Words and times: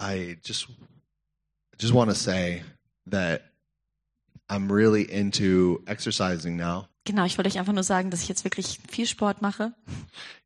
I 0.00 0.38
just 0.42 0.66
just 1.78 1.92
want 1.92 2.10
to 2.10 2.16
say 2.16 2.62
that 3.06 3.42
I'm 4.48 4.70
really 4.72 5.02
into 5.02 5.82
exercising 5.86 6.56
now. 6.56 6.88
Genau, 7.04 7.24
ich 7.24 7.38
wollte 7.38 7.48
euch 7.48 7.58
einfach 7.58 7.72
nur 7.72 7.82
sagen, 7.82 8.10
dass 8.10 8.22
ich 8.22 8.28
jetzt 8.28 8.44
wirklich 8.44 8.78
viel 8.88 9.06
Sport 9.06 9.40
mache. 9.42 9.72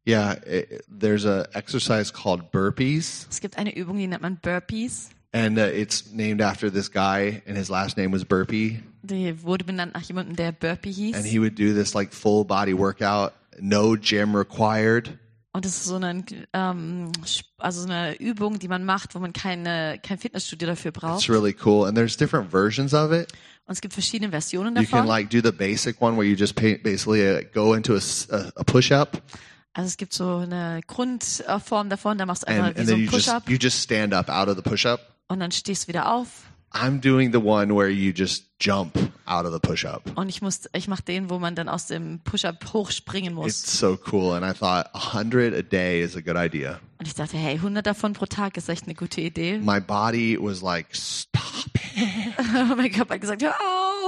Yeah, 0.06 0.34
it, 0.46 0.84
there's 0.88 1.24
a 1.24 1.46
exercise 1.52 2.12
called 2.12 2.50
burpees, 2.52 3.26
Es 3.30 3.40
gibt 3.40 3.56
eine 3.58 3.74
Übung, 3.74 3.96
die 3.98 4.06
nennt 4.06 4.22
man 4.22 4.38
Burpees. 4.40 5.10
and 5.32 5.58
uh, 5.58 5.62
it's 5.62 6.12
named 6.12 6.40
after 6.40 6.70
this 6.70 6.88
guy, 6.90 7.42
and 7.46 7.56
his 7.56 7.68
last 7.70 7.96
name 7.96 8.12
was 8.12 8.24
Burpee, 8.24 8.82
Die 9.02 9.34
wurde 9.42 9.64
benannt 9.64 9.94
nach 9.94 10.02
jemandem, 10.02 10.36
der 10.36 10.52
Burpee 10.52 11.12
and 11.14 11.24
hieß. 11.24 11.30
he 11.32 11.38
would 11.40 11.56
do 11.56 11.74
this 11.74 11.94
like 11.94 12.12
full 12.12 12.44
body 12.44 12.72
workout, 12.74 13.32
no 13.60 13.96
gym 13.96 14.34
required. 14.36 15.18
Und 15.56 15.64
das 15.64 15.76
ist 15.76 15.84
so 15.84 15.94
eine, 15.94 16.24
ähm, 16.52 17.12
also 17.58 17.82
so 17.82 17.88
eine 17.88 18.16
Übung, 18.18 18.58
die 18.58 18.66
man 18.66 18.84
macht, 18.84 19.14
wo 19.14 19.20
man 19.20 19.32
keine, 19.32 20.00
kein 20.02 20.18
Fitnessstudio 20.18 20.66
dafür 20.66 20.88
It's 20.90 21.00
braucht. 21.00 21.28
really 21.30 21.54
cool, 21.64 21.86
and 21.86 21.96
there's 21.96 22.16
different 22.16 22.50
versions 22.50 22.92
of 22.92 23.12
it. 23.12 23.32
Und 23.66 23.72
es 23.72 23.80
gibt 23.80 23.94
verschiedene 23.94 24.30
Versionen 24.32 24.74
You 24.74 24.82
can 24.82 24.90
davon. 24.90 25.06
like 25.06 25.30
do 25.30 25.40
the 25.40 25.52
basic 25.56 26.02
one 26.02 26.16
where 26.18 26.26
you 26.28 26.34
just 26.36 26.54
basically 26.56 27.22
uh, 27.22 27.40
go 27.54 27.74
into 27.74 27.94
a, 27.94 28.00
a- 28.56 28.64
push-up, 28.64 29.22
Also 29.74 29.86
es 29.86 29.96
gibt 29.96 30.12
so 30.12 30.38
eine 30.38 30.80
Grundform 30.88 31.88
davon, 31.88 32.18
da 32.18 32.26
machst 32.26 32.42
du 32.42 32.48
einfach 32.48 32.66
and, 32.66 32.76
wie 32.76 32.80
and 32.80 32.88
so 32.88 32.94
ein 32.96 33.00
you 33.00 33.10
just 33.10 33.26
Push-Up 33.26 33.48
you 33.48 33.56
just 33.56 33.80
stand 33.80 34.12
up 34.12 34.28
out 34.28 34.48
of 34.48 34.56
the 34.56 34.62
push-up. 34.62 35.00
und 35.28 35.38
dann 35.38 35.52
stehst 35.52 35.84
du 35.84 35.88
wieder 35.88 36.12
auf. 36.12 36.28
I'm 36.74 36.98
doing 37.00 37.30
the 37.32 37.38
one 37.40 37.74
where 37.76 37.88
you 37.88 38.12
just 38.12 38.44
jump 38.58 38.98
out 39.28 39.46
of 39.46 39.52
the 39.52 39.60
push-up. 39.60 40.02
Und 40.16 40.28
ich 40.28 40.42
muss, 40.42 40.68
ich 40.74 40.88
mache 40.88 41.02
den, 41.04 41.30
wo 41.30 41.38
man 41.38 41.54
dann 41.54 41.68
aus 41.68 41.86
dem 41.86 42.18
Push-Up 42.24 42.72
hochspringen 42.72 43.32
muss. 43.34 43.46
It's 43.62 43.78
so 43.78 43.96
cool, 44.10 44.32
and 44.34 44.44
I 44.44 44.52
thought 44.52 44.90
a 44.92 45.14
hundred 45.14 45.54
a 45.54 45.62
day 45.62 46.02
is 46.02 46.16
a 46.16 46.20
good 46.20 46.36
idea. 46.36 46.80
Und 46.98 47.06
ich 47.06 47.14
dachte, 47.14 47.36
hey, 47.36 47.54
100 47.54 47.86
davon 47.86 48.12
pro 48.12 48.26
Tag 48.26 48.56
ist 48.56 48.68
echt 48.68 48.84
eine 48.84 48.94
gute 48.94 49.20
Idee. 49.20 49.58
My 49.62 49.78
body 49.80 50.36
was 50.36 50.62
like, 50.62 50.88
stop 50.92 51.42
it, 51.94 52.34
mein 52.76 52.90
Körper 52.90 53.14
hat 53.14 53.20
gesagt, 53.20 53.42
hör 53.42 53.54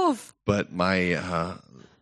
auf. 0.09 0.33
but 0.45 0.71
my 0.71 1.15
uh, 1.15 1.53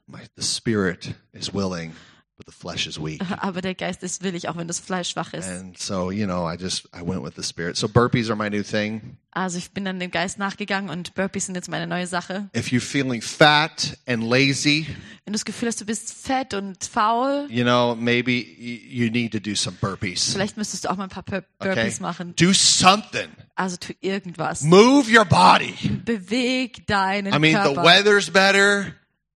my 0.08 0.22
the 0.36 0.44
spirit 0.44 1.14
is 1.34 1.54
willing, 1.54 1.94
but 2.38 2.46
the 2.48 2.52
flesh 2.52 2.88
is 2.88 3.00
weak. 3.02 3.22
Aber 3.38 3.62
der 3.62 3.76
Geist 3.76 4.04
ist 4.04 4.24
willig, 4.24 4.50
auch 4.50 4.58
wenn 4.58 4.68
das 4.68 4.80
Fleisch 4.80 5.10
schwach 5.10 5.34
ist. 5.34 5.48
And 5.48 5.78
so, 5.78 6.12
you 6.12 6.26
know, 6.26 6.50
I 6.50 6.56
just 6.56 6.86
I 6.96 7.02
went 7.02 7.24
with 7.24 7.34
the 7.36 7.44
spirit. 7.44 7.78
So 7.78 7.88
burpees 7.88 8.30
are 8.30 8.36
my 8.36 8.50
new 8.50 8.64
thing. 8.64 9.18
Also 9.32 9.58
ich 9.58 9.72
bin 9.72 9.84
dann 9.84 10.00
dem 10.00 10.12
Geist 10.12 10.38
nachgegangen 10.40 10.90
und 10.90 11.14
Burpees 11.14 11.48
sind 11.48 11.56
jetzt 11.56 11.68
meine 11.70 11.88
neue 11.88 12.08
Sache. 12.08 12.50
If 12.56 12.68
you're 12.68 12.80
feeling 12.80 13.22
fat 13.22 13.98
and 14.08 14.24
lazy, 14.24 14.86
Wenn 15.26 15.34
du 15.34 15.38
das 15.38 15.44
Gefühl 15.44 15.68
hast, 15.68 15.82
du 15.82 15.86
bist 15.86 16.14
fett 16.14 16.54
und 16.54 16.84
faul, 16.86 17.48
you 17.50 17.64
know, 17.64 17.96
maybe 17.96 18.32
you 18.32 19.10
need 19.12 19.34
to 19.34 19.40
do 19.40 19.54
some 19.56 19.76
burpees. 19.82 20.32
vielleicht 20.32 20.56
müsstest 20.56 20.86
du 20.86 20.90
auch 20.90 20.96
mal 20.96 21.04
ein 21.06 21.10
paar 21.10 21.24
Bur 21.24 21.44
Okay? 21.60 21.76
Burpees 21.76 22.00
machen. 22.00 22.34
Do 22.38 22.54
something. 22.54 23.28
Also 23.56 23.76
tu 23.78 23.94
irgendwas. 24.02 24.62
Move 24.62 25.10
your 25.10 25.26
body. 25.26 25.74
Beweg 26.06 26.88
deinen 26.88 27.34
I 27.34 27.40
mean, 27.40 27.56
the 27.62 27.74
Körper. 27.74 27.84
weather's 27.84 28.30
better. 28.30 28.94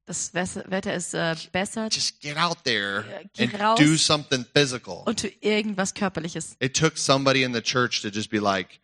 Das 0.10 0.34
Wetter 0.34 0.94
ist 0.94 1.14
äh, 1.14 1.36
besser 1.52 1.88
Just 1.92 2.20
get 2.22 2.38
out 2.38 2.58
there 2.66 3.04
geh 3.34 3.44
and 3.46 3.60
raus. 3.60 3.80
do 3.80 3.96
something 3.96 4.46
physical. 4.56 5.04
und 5.06 5.20
tu 5.22 5.28
irgendwas 5.42 5.94
Körperliches. 5.94 6.56
It 6.60 6.76
took 6.76 6.98
somebody 6.98 7.44
in 7.44 7.54
the 7.54 7.62
church 7.62 8.02
to 8.02 8.10
just 8.10 8.30
be 8.30 8.40
like, 8.40 8.80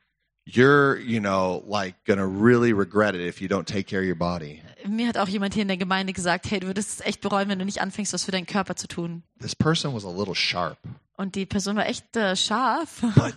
you're, 0.45 0.97
you 0.99 1.19
know, 1.19 1.63
like 1.67 1.95
gonna 2.05 2.25
really 2.27 2.71
regret 2.73 3.15
it 3.15 3.21
if 3.21 3.41
you 3.41 3.47
don't 3.47 3.65
take 3.67 3.87
care 3.87 3.99
of 4.01 4.05
your 4.07 4.15
body. 4.17 4.61
Mir 4.87 5.07
hat 5.07 5.17
auch 5.17 5.27
jemand 5.27 5.55
hier 5.55 5.63
in 5.63 5.67
der 5.67 5.77
Gemeinde 5.77 6.13
gesagt, 6.13 6.49
hey, 6.51 6.59
du 6.59 6.67
würdest 6.67 6.99
es 6.99 7.05
echt 7.05 7.21
bereuen, 7.21 7.49
wenn 7.49 7.57
du 7.57 7.65
nicht 7.65 7.81
anfängst, 7.81 8.13
was 8.13 8.23
für 8.23 8.31
deinen 8.31 8.45
Körper 8.45 8.75
zu 8.75 8.87
tun. 8.87 9.23
This 9.41 9.55
person 9.55 9.93
was 9.95 10.05
a 10.05 10.11
little 10.11 10.35
sharp, 10.35 10.77
Und 11.17 11.33
die 11.35 11.47
Person 11.47 11.75
war 11.75 11.87
echt 11.87 12.15
äh, 12.15 12.35
scharf, 12.35 13.01
but 13.15 13.35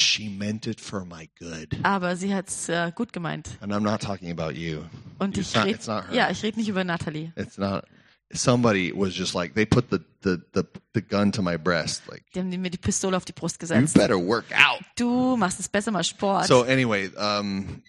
she 0.00 0.28
meant 0.28 0.66
it 0.66 0.80
for 0.80 1.04
my 1.04 1.28
good. 1.38 1.76
aber 1.82 2.16
sie 2.16 2.34
hat's 2.34 2.68
äh, 2.68 2.92
gut 2.94 3.12
gemeint. 3.12 3.50
And 3.60 3.72
I'm 3.72 3.80
not 3.80 4.00
talking 4.02 4.30
about 4.30 4.52
you. 4.54 4.82
Und 5.18 5.36
It's 5.36 5.50
ich 5.50 5.54
not, 5.56 5.64
rede 5.66 5.74
it's 5.76 5.86
not 5.86 6.08
her. 6.08 6.14
ja, 6.14 6.30
ich 6.30 6.42
rede 6.42 6.58
nicht 6.58 6.68
über 6.68 6.84
Natalie. 6.84 7.32
It's 7.36 7.58
not. 7.58 7.84
Somebody 8.32 8.92
was 8.92 9.14
just 9.16 9.34
like 9.34 9.54
they 9.54 9.64
put 9.64 9.88
the, 9.88 10.00
the, 10.22 10.42
the, 10.52 10.64
the 10.94 11.00
gun 11.00 11.30
to 11.30 11.42
my 11.42 11.56
breast, 11.56 12.02
like 12.10 12.24
Die 12.34 12.40
haben 12.40 12.50
mir 12.50 12.70
die 12.70 12.76
Pistole 12.78 13.16
auf 13.16 13.24
die 13.24 13.32
Brust 13.32 13.56
you 13.56 13.68
gesetzt. 13.68 13.94
better 13.94 14.18
work 14.18 14.46
out. 14.52 14.80
Du 14.96 15.36
machst 15.36 15.60
es 15.60 15.68
besser 15.68 15.92
mal 15.92 16.02
Sport. 16.02 16.46
So 16.48 16.62
anyway, 16.64 17.08
um, 17.16 17.82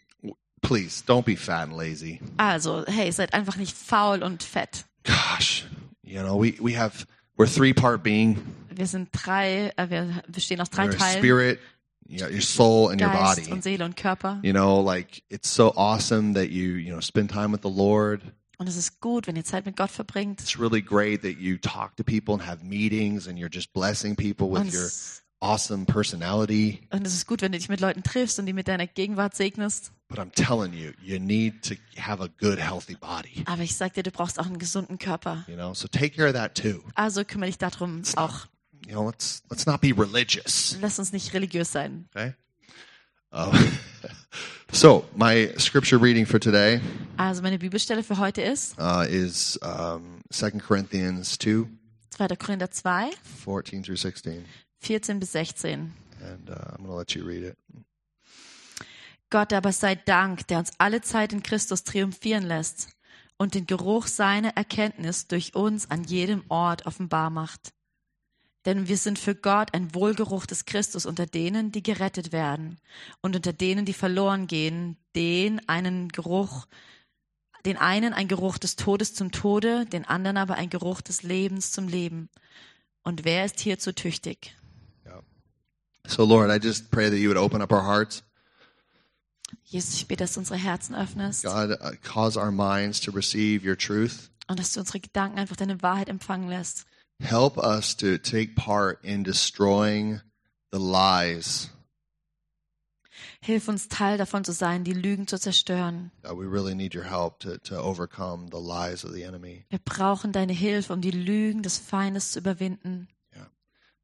please 0.61 1.03
don't 1.07 1.25
be 1.25 1.35
fat 1.35 1.63
and 1.69 1.75
lazy. 1.75 2.21
Also, 2.37 2.85
hey, 2.85 3.11
seid 3.11 3.33
einfach 3.33 3.55
nicht 3.57 3.75
faul 3.75 4.21
und 4.21 4.43
fett. 4.43 4.85
Gosh, 5.03 5.65
you 6.03 6.21
know 6.21 6.39
we 6.39 6.53
we 6.61 6.77
have 6.77 7.07
we're 7.37 7.51
three 7.51 7.73
part 7.73 8.03
being. 8.03 8.37
Wir 8.69 8.85
sind 8.85 9.09
drei, 9.11 9.71
äh, 9.75 9.89
wir 9.89 10.21
bestehen 10.27 10.61
aus 10.61 10.69
drei 10.69 10.85
Your 10.85 10.95
Teilen. 10.97 11.17
spirit, 11.17 11.59
you 12.07 12.19
got 12.19 12.31
your 12.31 12.41
soul, 12.41 12.89
and 12.91 13.01
your 13.01 13.09
Geist 13.09 13.41
body. 13.41 13.51
und 13.51 13.63
Seele 13.63 13.85
und 13.85 13.95
Körper. 13.95 14.39
You 14.43 14.53
know, 14.53 14.81
like 14.81 15.23
it's 15.29 15.53
so 15.53 15.73
awesome 15.75 16.33
that 16.33 16.49
you 16.49 16.75
you 16.77 16.91
know 16.91 17.01
spend 17.01 17.31
time 17.31 17.51
with 17.51 17.61
the 17.63 17.69
Lord. 17.71 18.21
Und 18.59 18.67
es 18.67 18.75
ist 18.75 18.99
gut, 19.01 19.27
wenn 19.27 19.35
ihr 19.35 19.43
Zeit 19.45 19.65
mit 19.65 19.75
Gott 19.77 19.91
verbringt. 19.91 20.41
It's 20.41 20.59
really 20.59 20.81
great 20.81 21.21
that 21.21 21.37
you 21.39 21.57
talk 21.57 21.95
to 21.97 22.03
people 22.03 22.33
and 22.33 22.45
have 22.47 22.63
meetings, 22.65 23.27
and 23.27 23.37
you're 23.37 23.53
just 23.53 23.71
blessing 23.73 24.15
people 24.15 24.49
with 24.49 24.61
Und 24.61 24.73
your 24.73 24.85
es, 24.85 25.21
awesome 25.41 25.85
personality. 25.85 26.79
und 26.91 27.05
es 27.05 27.13
ist 27.13 27.27
gut, 27.27 27.41
wenn 27.43 27.51
du 27.51 27.59
dich 27.59 27.69
mit 27.69 27.79
Leuten 27.79 28.01
triffst 28.01 28.39
und 28.39 28.47
die 28.47 28.53
mit 28.53 28.67
deiner 28.67 28.87
Gegenwart 28.87 29.35
segnest. 29.35 29.91
But 30.09 30.19
I'm 30.19 30.31
telling 30.31 30.73
you, 30.73 30.91
you 31.03 31.19
need 31.19 31.63
to 31.67 31.75
have 32.01 32.23
a 32.23 32.29
good, 32.39 32.57
healthy 32.59 32.95
body. 32.95 33.43
Aber 33.45 33.61
ich 33.61 33.75
sag 33.75 33.93
dir, 33.93 34.03
du 34.03 34.09
brauchst 34.11 34.39
auch 34.39 34.45
einen 34.45 34.57
gesunden 34.57 34.97
Körper. 34.97 35.43
You 35.47 35.55
know, 35.55 35.73
so 35.73 35.87
take 35.87 36.11
care 36.15 36.29
of 36.29 36.33
that 36.33 36.55
too. 36.55 36.81
Also 36.95 37.25
kümmere 37.25 37.49
dich 37.49 37.57
darum 37.57 38.01
auch. 38.15 38.47
You 38.87 38.93
know, 38.93 39.03
let's 39.03 39.41
let's 39.49 39.65
not 39.65 39.81
be 39.81 39.91
religious. 39.91 40.77
Lass 40.81 40.97
uns 40.97 41.11
nicht 41.11 41.33
religiös 41.33 41.73
sein. 41.73 42.05
Okay. 42.15 42.33
Uh, 43.33 43.51
so 44.71 45.03
my 45.13 45.53
scripture 45.57 45.97
reading 45.97 46.25
for 46.25 46.39
today 46.39 46.79
Also 47.17 47.41
meine 47.41 47.59
Bibelstelle 47.59 48.01
für 48.01 48.17
heute 48.17 48.41
ist 48.41 48.79
uh, 48.79 49.01
is 49.01 49.57
um, 49.57 50.21
2 50.31 50.51
Corinthians 50.65 51.37
2, 51.37 51.67
2. 52.11 52.27
Korinther 52.37 52.71
2, 52.71 53.09
14 53.43 53.83
through 53.83 53.97
16. 53.97 54.45
14 54.79 55.19
bis 55.19 55.33
16. 55.33 55.91
And 56.21 56.49
uh, 56.49 56.53
I'm 56.53 56.85
going 56.85 56.89
to 56.89 56.97
let 56.97 57.13
you 57.13 57.25
read 57.25 57.43
it. 57.43 57.57
Gott 59.29 59.51
aber 59.51 59.73
sei 59.73 59.95
Dank, 59.95 60.47
der 60.47 60.59
uns 60.59 60.71
alle 60.77 61.01
Zeit 61.01 61.33
in 61.33 61.43
Christus 61.43 61.83
triumphieren 61.83 62.43
lässt 62.43 62.87
und 63.37 63.53
den 63.53 63.65
Geruch 63.65 64.07
seiner 64.07 64.55
Erkenntnis 64.55 65.27
durch 65.27 65.55
uns 65.55 65.91
an 65.91 66.05
jedem 66.05 66.45
Ort 66.47 66.85
offenbar 66.85 67.29
macht. 67.29 67.73
Denn 68.67 68.89
wir 68.89 68.97
sind 68.97 69.17
für 69.17 69.33
Gott 69.33 69.73
ein 69.73 69.95
Wohlgeruch 69.95 70.45
des 70.45 70.65
Christus 70.65 71.05
unter 71.05 71.25
denen, 71.25 71.71
die 71.71 71.81
gerettet 71.81 72.33
werden 72.33 72.77
und 73.21 73.33
unter 73.33 73.53
denen, 73.53 73.85
die 73.85 73.93
verloren 73.93 74.45
gehen, 74.45 74.97
den 75.15 75.65
einen 75.69 76.09
Geruch, 76.09 76.67
den 77.63 77.77
einen 77.77 78.13
ein 78.13 78.27
Geruch 78.27 78.57
des 78.57 78.75
Todes 78.75 79.13
zum 79.13 79.31
Tode, 79.31 79.85
den 79.85 80.03
anderen 80.03 80.35
aber 80.35 80.55
ein 80.55 80.69
Geruch 80.69 80.99
des 80.99 81.23
Lebens 81.23 81.71
zum 81.71 81.87
Leben. 81.87 82.27
Und 83.03 83.23
wer 83.23 83.45
ist 83.45 83.61
hierzu 83.61 83.93
tüchtig? 83.93 84.53
So, 86.05 86.25
Lord, 86.25 86.51
I 86.51 86.59
just 86.61 86.91
pray 86.91 87.09
that 87.09 87.19
you 87.19 87.29
would 87.29 87.37
open 87.37 87.61
up 87.61 87.71
our 87.71 87.85
hearts. 87.85 88.21
Jesus, 89.63 89.95
ich 89.95 90.07
bete, 90.07 90.25
dass 90.25 90.33
du 90.33 90.41
unsere 90.41 90.59
Herzen 90.59 90.93
öffnest 90.93 91.45
God, 91.45 91.71
uh, 91.71 91.91
cause 92.03 92.37
our 92.37 92.51
minds 92.51 92.99
to 92.99 93.11
receive 93.11 93.65
your 93.65 93.77
truth. 93.77 94.29
und 94.47 94.59
dass 94.59 94.73
du 94.73 94.81
unsere 94.81 94.99
Gedanken 94.99 95.39
einfach 95.39 95.55
deine 95.55 95.81
Wahrheit 95.81 96.09
empfangen 96.09 96.49
lässt. 96.49 96.85
Help 97.19 97.57
us 97.57 97.95
to 97.95 98.17
take 98.17 98.55
part 98.55 99.03
in 99.03 99.23
destroying 99.23 100.21
the 100.71 100.79
lies. 100.79 101.69
Hilf 103.41 103.67
uns, 103.67 103.87
Teil 103.87 104.17
davon 104.17 104.43
zu 104.43 104.51
sein, 104.51 104.83
die 104.83 104.93
Lügen 104.93 105.27
zu 105.27 105.39
zerstören. 105.39 106.11
God, 106.23 106.37
we 106.37 106.45
really 106.45 106.75
need 106.75 106.93
your 106.93 107.05
help 107.05 107.39
to, 107.39 107.57
to 107.59 107.77
overcome 107.77 108.47
the 108.51 108.59
lies 108.59 109.03
of 109.03 109.13
the 109.13 109.23
enemy. 109.23 109.65
Wir 109.69 109.79
brauchen 109.79 110.31
deine 110.31 110.53
Hilfe, 110.53 110.93
um 110.93 111.01
die 111.01 111.11
Lügen 111.11 111.63
des 111.63 111.77
Feindes 111.77 112.31
zu 112.31 112.39
überwinden. 112.39 113.07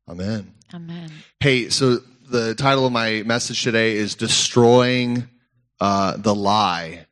Amen. 0.05 0.53
Amen. 0.73 1.09
Hey, 1.39 1.69
so 1.69 1.99
the 2.29 2.55
title 2.55 2.85
of 2.85 2.91
my 2.91 3.23
message 3.23 3.63
today 3.63 3.95
is 3.95 4.15
Destroying 4.15 5.29
uh, 5.79 6.17
the 6.17 6.33
Lie. 6.33 7.05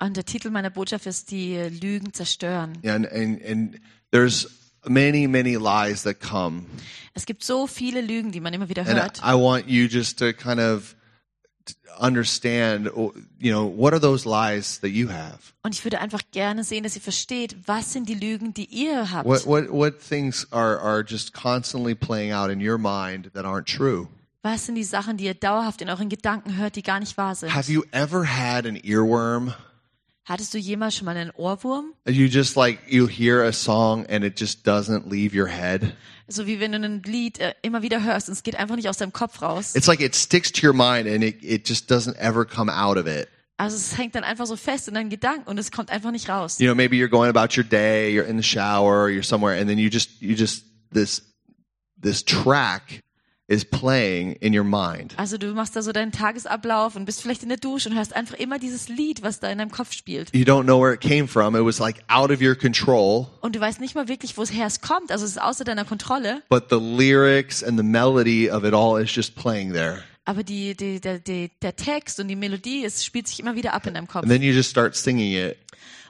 Und 0.00 0.16
der 0.16 0.24
Titel 0.24 0.50
meiner 0.50 0.70
Botschaft 0.70 1.06
ist 1.06 1.30
die 1.30 1.56
Lügen 1.56 2.12
zerstören. 2.12 2.78
And, 2.84 3.06
and, 3.10 3.42
and 3.42 3.80
there's 4.12 4.46
many, 4.86 5.26
many 5.26 5.56
lies 5.56 6.02
that 6.04 6.20
come. 6.20 6.66
Es 7.14 7.26
gibt 7.26 7.42
so 7.42 7.66
viele 7.66 8.00
Lügen, 8.00 8.30
die 8.30 8.40
man 8.40 8.54
immer 8.54 8.68
wieder 8.68 8.82
And 8.82 9.00
hört. 9.00 9.18
I 9.18 9.34
want 9.34 9.68
you 9.68 9.86
just 9.86 10.18
to 10.20 10.32
kind 10.32 10.60
of 10.60 10.94
understand, 11.98 12.86
you 13.38 13.52
know, 13.52 13.66
what 13.66 13.92
are 13.92 13.98
those 13.98 14.24
lies 14.24 14.78
that 14.80 14.90
you 14.90 15.08
have? 15.08 15.52
Und 15.62 15.74
ich 15.74 15.84
würde 15.84 16.00
einfach 16.00 16.22
gerne 16.30 16.64
sehen, 16.64 16.84
dass 16.84 16.94
ihr 16.94 17.02
versteht, 17.02 17.56
was 17.66 17.92
sind 17.92 18.08
die 18.08 18.14
Lügen, 18.14 18.54
die 18.54 18.66
ihr 18.66 19.10
habt. 19.10 19.28
What, 19.28 19.46
what, 19.46 19.70
what 19.70 20.00
things 20.00 20.46
are, 20.52 20.80
are 20.80 21.02
just 21.02 21.32
constantly 21.32 21.94
playing 21.94 22.32
out 22.32 22.50
in 22.50 22.60
your 22.60 22.78
mind 22.78 23.32
that 23.34 23.44
aren't 23.44 23.66
true? 23.66 24.08
Was 24.42 24.66
sind 24.66 24.76
die 24.76 24.84
Sachen, 24.84 25.16
die 25.16 25.24
ihr 25.24 25.34
dauerhaft 25.34 25.82
in 25.82 25.90
euren 25.90 26.08
Gedanken 26.08 26.56
hört, 26.56 26.76
die 26.76 26.82
gar 26.82 27.00
nicht 27.00 27.16
wahr 27.16 27.34
sind? 27.34 27.52
Have 27.54 27.70
you 27.70 27.82
ever 27.90 28.24
had 28.24 28.64
an 28.66 28.76
earworm? 28.76 29.52
Hattest 30.28 30.52
du 30.52 30.58
jemals 30.58 30.94
schon 30.94 31.06
mal 31.06 31.16
einen 31.16 31.30
Ohrwurm? 31.30 31.94
You 32.06 32.26
just 32.26 32.54
like 32.54 32.80
you 32.86 33.08
hear 33.08 33.42
a 33.44 33.52
song 33.52 34.04
and 34.10 34.22
it 34.22 34.38
just 34.38 34.66
doesn't 34.66 35.10
leave 35.10 35.34
your 35.34 35.48
head. 35.48 35.94
So 36.26 36.46
wie 36.46 36.60
wenn 36.60 36.72
du 36.72 36.78
ein 36.78 37.02
Lied 37.02 37.38
äh, 37.38 37.54
immer 37.62 37.80
wieder 37.80 38.04
hörst 38.04 38.28
und 38.28 38.34
es 38.34 38.42
geht 38.42 38.54
einfach 38.56 38.76
nicht 38.76 38.90
aus 38.90 38.98
deinem 38.98 39.14
Kopf 39.14 39.40
raus. 39.40 39.74
It's 39.74 39.86
like 39.86 40.00
it 40.00 40.14
sticks 40.14 40.52
to 40.52 40.66
your 40.66 40.74
mind 40.74 41.08
and 41.08 41.24
it, 41.24 41.42
it 41.42 41.66
just 41.66 41.90
doesn't 41.90 42.14
ever 42.18 42.44
come 42.44 42.70
out 42.70 42.98
of 42.98 43.06
it. 43.06 43.26
Also 43.56 43.76
es 43.78 43.96
hängt 43.96 44.16
dann 44.16 44.22
einfach 44.22 44.44
so 44.44 44.56
fest 44.56 44.86
in 44.88 44.94
deinen 44.94 45.08
Gedanken 45.08 45.48
und 45.48 45.56
es 45.56 45.70
kommt 45.70 45.90
einfach 45.90 46.10
nicht 46.10 46.28
raus. 46.28 46.58
You 46.58 46.66
know, 46.66 46.74
maybe 46.74 46.96
you're 46.96 47.08
going 47.08 47.30
about 47.30 47.58
your 47.58 47.64
day, 47.64 48.14
you're 48.14 48.28
in 48.28 48.36
the 48.36 48.46
shower, 48.46 49.08
you're 49.08 49.24
somewhere, 49.24 49.58
and 49.58 49.66
then 49.66 49.78
you 49.78 49.88
just 49.88 50.20
you 50.20 50.36
just 50.36 50.62
this 50.92 51.22
this 51.98 52.22
track 52.22 53.00
is 53.48 53.64
playing 53.64 54.32
in 54.40 54.54
your 54.56 54.62
mind. 54.64 55.14
Also 55.16 55.38
du 55.38 55.54
machst 55.54 55.74
da 55.74 55.80
so 55.82 55.90
deinen 55.90 56.12
Tagesablauf 56.12 56.96
und 56.96 57.06
bist 57.06 57.22
vielleicht 57.22 57.42
in 57.42 57.48
der 57.48 57.56
Dusche 57.58 57.88
und 57.88 57.96
hörst 57.96 58.14
einfach 58.14 58.34
immer 58.36 58.58
dieses 58.58 58.88
Lied, 58.88 59.22
was 59.22 59.40
da 59.40 59.48
in 59.50 59.56
deinem 59.58 59.70
Kopf 59.70 59.92
spielt. 59.92 60.28
You 60.34 60.44
don't 60.44 60.64
know 60.64 60.80
where 60.80 60.92
it 60.92 61.00
came 61.00 61.26
from. 61.26 61.56
It 61.56 61.64
was 61.64 61.78
like 61.78 61.96
out 62.08 62.30
of 62.30 62.40
your 62.42 62.54
control, 62.54 63.26
Und 63.40 63.56
du 63.56 63.60
weißt 63.60 63.80
nicht 63.80 63.94
mal 63.94 64.06
wirklich, 64.06 64.36
woher 64.36 64.66
es 64.66 64.80
kommt. 64.82 65.10
Also 65.10 65.24
es 65.24 65.32
ist 65.32 65.40
außer 65.42 65.64
deiner 65.64 65.84
Kontrolle. 65.86 66.42
but 66.50 66.64
the 66.70 66.76
lyrics 66.78 67.64
and 67.64 67.78
the 67.78 67.82
melody 67.84 68.50
of 68.50 68.64
it 68.64 68.74
all 68.74 69.00
is 69.02 69.14
just 69.14 69.34
playing 69.34 69.72
there. 69.72 70.02
Aber 70.26 70.42
die, 70.44 70.76
die, 70.76 71.00
der, 71.00 71.18
die, 71.18 71.50
der 71.62 71.74
Text 71.74 72.20
und 72.20 72.28
die 72.28 72.36
Melodie, 72.36 72.84
es 72.84 73.02
spielt 73.02 73.26
sich 73.28 73.40
immer 73.40 73.54
wieder 73.56 73.72
ab 73.72 73.86
in 73.86 73.94
deinem 73.94 74.06
Kopf. 74.08 74.24
And 74.24 74.30
then 74.30 74.42
you 74.42 74.52
just 74.52 74.68
start 74.68 74.94
singing 74.94 75.32
it, 75.34 75.56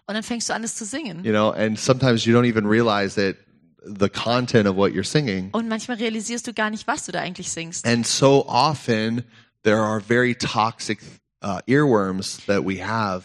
Und 0.07 0.15
dann 0.15 0.25
fängst 0.25 0.49
du 0.49 0.55
an, 0.55 0.65
es 0.65 0.75
zu 0.75 0.85
singen. 0.85 1.25
you 1.25 1.31
know, 1.31 1.51
and 1.51 1.79
sometimes 1.79 2.25
you 2.25 2.37
don't 2.37 2.49
even 2.49 2.67
realize 2.67 3.15
that 3.15 3.37
the 3.83 4.09
content 4.09 4.67
of 4.67 4.77
what 4.77 4.93
you're 4.93 5.05
singing. 5.05 5.51
Und 5.53 5.69
manchmal 5.69 5.97
realisierst 5.99 6.47
du 6.47 6.53
gar 6.53 6.71
nicht, 6.71 6.87
was 6.87 7.07
du 7.07 7.13
da 7.13 7.21
eigentlich 7.21 7.51
singst. 7.51 7.87
And 7.87 8.07
so 8.07 8.47
often 8.47 9.25
there 9.63 9.81
are 9.81 10.01
very 10.01 10.35
toxic 10.35 10.99
uh, 11.43 11.61
earworms 11.67 12.39
that 12.47 12.65
we 12.65 12.83
have 12.85 13.25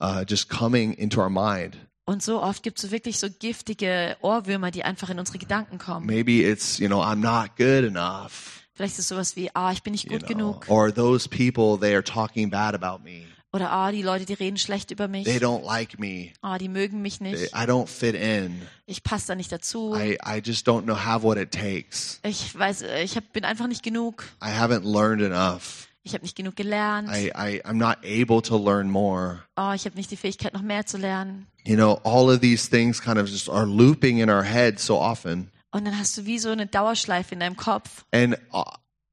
uh, 0.00 0.24
just 0.26 0.48
coming 0.48 0.94
into 0.94 1.20
our 1.20 1.30
mind. 1.30 1.76
Und 2.04 2.22
so 2.22 2.42
oft 2.42 2.62
gibt 2.64 2.78
es 2.78 2.82
so 2.82 2.90
wirklich 2.90 3.18
so 3.18 3.28
giftige 3.30 4.16
Ohrwürmer, 4.22 4.70
die 4.72 4.82
einfach 4.82 5.08
in 5.10 5.18
unsere 5.20 5.38
Gedanken 5.38 5.78
kommen. 5.78 6.04
Maybe 6.06 6.42
it's, 6.42 6.78
you 6.78 6.88
know, 6.88 7.00
I'm 7.00 7.20
not 7.20 7.56
good 7.56 7.84
enough. 7.84 8.60
Vielleicht 8.74 8.94
ist 8.94 9.00
es 9.00 9.08
sowas 9.08 9.36
wie, 9.36 9.50
ah, 9.54 9.70
ich 9.70 9.82
bin 9.82 9.92
nicht 9.92 10.04
You 10.10 10.18
gut 10.18 10.26
know, 10.26 10.54
genug. 10.54 10.68
or 10.68 10.92
those 10.92 11.28
people, 11.28 11.78
they 11.78 11.94
are 11.94 12.02
talking 12.02 12.50
bad 12.50 12.74
about 12.74 13.04
me. 13.04 13.26
Oder, 13.54 13.70
ah, 13.70 13.92
die 13.92 14.00
Leute, 14.00 14.24
die 14.24 14.32
reden 14.32 14.56
schlecht 14.56 14.90
über 14.90 15.08
mich. 15.08 15.24
They 15.24 15.36
don't 15.36 15.62
like 15.62 15.98
me. 15.98 16.30
Ah, 16.40 16.56
die 16.56 16.68
mögen 16.70 17.02
mich 17.02 17.18
They- 17.18 17.32
nicht. 17.32 17.54
I 17.54 17.66
don't 17.66 17.86
fit 17.86 18.14
in. 18.14 18.62
Ich 18.86 19.02
passe 19.02 19.26
da 19.28 19.34
nicht 19.34 19.52
dazu. 19.52 19.94
I, 19.94 20.16
I 20.24 20.40
just 20.42 20.66
don't 20.66 20.84
know 20.84 20.96
have 20.96 21.22
what 21.22 21.36
it 21.36 21.52
takes. 21.52 22.18
Ich 22.22 22.58
weiß, 22.58 22.82
äh, 22.82 23.02
ich 23.02 23.14
hab, 23.16 23.30
bin 23.34 23.44
einfach 23.44 23.66
nicht 23.66 23.82
genug. 23.82 24.24
I 24.42 24.48
haven't 24.48 24.90
learned 24.90 25.22
enough. 25.22 25.88
Ich 26.02 26.14
habe 26.14 26.24
nicht 26.24 26.34
genug 26.34 26.56
gelernt. 26.56 27.10
I, 27.10 27.28
I, 27.28 27.62
I'm 27.64 27.74
not 27.74 27.98
able 28.04 28.40
to 28.42 28.56
learn 28.56 28.90
more. 28.90 29.40
Oh, 29.56 29.72
ich 29.74 29.84
habe 29.84 29.96
nicht 29.96 30.10
die 30.10 30.16
Fähigkeit, 30.16 30.54
noch 30.54 30.62
mehr 30.62 30.86
zu 30.86 30.96
lernen. 30.96 31.46
You 31.64 31.76
know, 31.76 32.00
all 32.04 32.28
of 32.34 32.40
these 32.40 32.68
things 32.68 33.00
kind 33.02 33.18
of 33.18 33.28
just 33.28 33.48
are 33.50 33.66
looping 33.66 34.18
in 34.18 34.30
our 34.30 34.42
head 34.42 34.80
so 34.80 34.98
often. 34.98 35.50
Und 35.70 35.84
dann 35.84 35.98
hast 35.98 36.16
du 36.16 36.24
wie 36.24 36.38
so 36.38 36.48
eine 36.48 36.66
Dauerschleife 36.66 37.34
in 37.34 37.40
deinem 37.40 37.56
Kopf. 37.56 38.04
And 38.12 38.36
uh, 38.52 38.64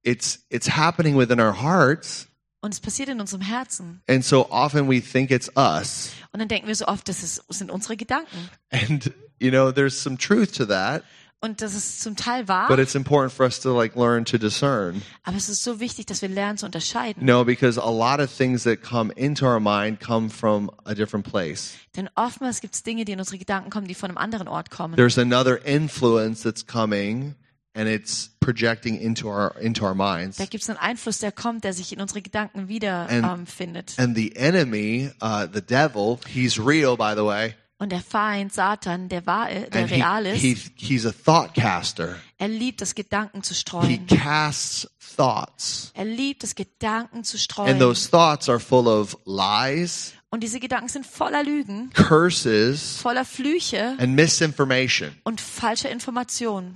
it's, 0.01 0.45
it's 0.49 0.77
happening 0.77 1.17
within 1.17 1.39
our 1.41 1.61
hearts. 1.61 2.28
Und 2.61 2.73
es 2.73 2.79
passiert 2.79 3.09
in 3.09 3.21
unserem 3.21 3.41
Herzen. 3.41 4.01
And 4.09 4.23
so 4.23 4.49
often 4.49 4.89
we 4.89 5.01
think 5.01 5.31
it's 5.31 5.49
us. 5.55 6.11
Und 6.33 6.39
dann 6.39 6.49
denken 6.49 6.67
wir 6.67 6.75
so 6.75 6.87
oft, 6.87 7.07
das 7.07 7.23
ist, 7.23 7.43
sind 7.49 7.71
unsere 7.71 7.95
Gedanken. 7.95 8.49
And, 8.71 9.11
you 9.39 9.49
know, 9.49 9.71
there's 9.71 10.01
some 10.01 10.17
truth 10.17 10.53
to 10.57 10.65
that, 10.65 11.03
Und 11.41 11.61
das 11.61 11.73
ist 11.73 12.01
zum 12.01 12.17
Teil 12.17 12.49
wahr. 12.49 12.67
but 12.67 12.79
it's 12.79 12.95
important 12.95 13.31
for 13.31 13.45
us 13.45 13.61
to 13.61 13.73
like 13.73 13.95
learn 13.95 14.25
to 14.25 14.37
discern. 14.37 15.01
Aber 15.23 15.37
es 15.37 15.47
ist 15.47 15.63
so 15.63 15.79
wichtig, 15.79 16.05
dass 16.05 16.21
wir 16.21 16.27
lernen 16.27 16.57
zu 16.57 16.65
unterscheiden. 16.65 17.23
No, 17.25 17.45
because 17.45 17.79
a 17.81 17.89
lot 17.89 18.19
of 18.19 18.29
things 18.29 18.63
that 18.63 18.81
come 18.83 19.13
into 19.13 19.45
our 19.45 19.61
mind 19.61 20.01
come 20.01 20.29
from 20.29 20.69
a 20.83 20.93
different 20.93 21.25
place. 21.25 21.75
Denn 21.95 22.09
oftmals 22.15 22.59
gibt 22.59 22.75
es 22.75 22.83
Dinge, 22.83 23.05
die 23.05 23.13
in 23.13 23.19
unsere 23.19 23.37
Gedanken 23.37 23.69
kommen, 23.69 23.87
die 23.87 23.95
von 23.95 24.09
einem 24.09 24.17
anderen 24.17 24.49
Ort 24.49 24.69
kommen. 24.69 24.97
There's 24.97 25.17
another 25.17 25.65
influence 25.65 26.41
that's 26.41 26.67
coming 26.67 27.35
and 27.75 27.87
it's 27.87 28.31
projecting 28.39 28.99
into 28.99 29.27
our 29.27 29.55
into 29.59 29.85
our 29.85 29.93
minds. 29.95 30.37
Da 30.37 30.45
gibt 30.45 30.63
es 30.63 30.69
einen 30.69 30.79
Einfluss, 30.79 31.19
der 31.19 31.31
kommt, 31.31 31.63
der 31.63 31.73
sich 31.73 31.93
in 31.93 32.01
unsere 32.01 32.21
Gedanken 32.21 32.67
wieder 32.67 33.07
And- 33.09 33.25
ähm, 33.25 33.47
findet. 33.47 33.97
And 33.99 34.15
the 34.17 34.35
enemy, 34.35 35.11
uh, 35.21 35.45
the 35.53 35.61
devil, 35.61 36.17
he's 36.27 36.57
real, 36.59 36.95
by 36.97 37.13
the 37.15 37.23
way. 37.25 37.55
Und 37.81 37.93
der 37.93 38.01
Feind, 38.01 38.51
Satan, 38.51 39.07
der 39.07 39.25
wahr, 39.25 39.49
äh, 39.49 39.69
der 39.69 39.81
And 39.83 39.89
he, 39.89 40.01
real 40.01 40.25
ist, 40.25 40.41
he, 40.41 40.57
he's 40.75 41.05
a 41.05 41.13
thought 41.13 41.53
caster. 41.53 42.17
er 42.37 42.49
liebt 42.49 42.81
es, 42.81 42.93
Gedanken 42.93 43.41
zu 43.41 43.53
He 43.53 43.59
streuen. 43.61 44.05
casts 44.07 44.85
thoughts. 45.15 45.91
Er 45.95 46.03
liebt 46.03 46.43
es, 46.43 46.55
Gedanken 46.55 47.23
zu 47.23 47.37
And 47.37 47.41
streuen. 47.41 47.79
those 47.79 48.09
thoughts 48.09 48.49
are 48.49 48.59
full 48.59 48.85
of 48.87 49.17
lies, 49.25 50.13
Und 50.29 50.41
diese 50.43 50.59
Gedanken 50.59 50.89
sind 50.89 51.05
voller 51.05 51.41
Lügen, 51.43 51.89
curses, 51.93 52.97
voller 52.97 53.23
Flüche 53.23 53.95
and 53.97 54.13
misinformation. 54.13 55.11
und 55.23 55.39
falscher 55.39 55.89
Informationen. 55.89 56.75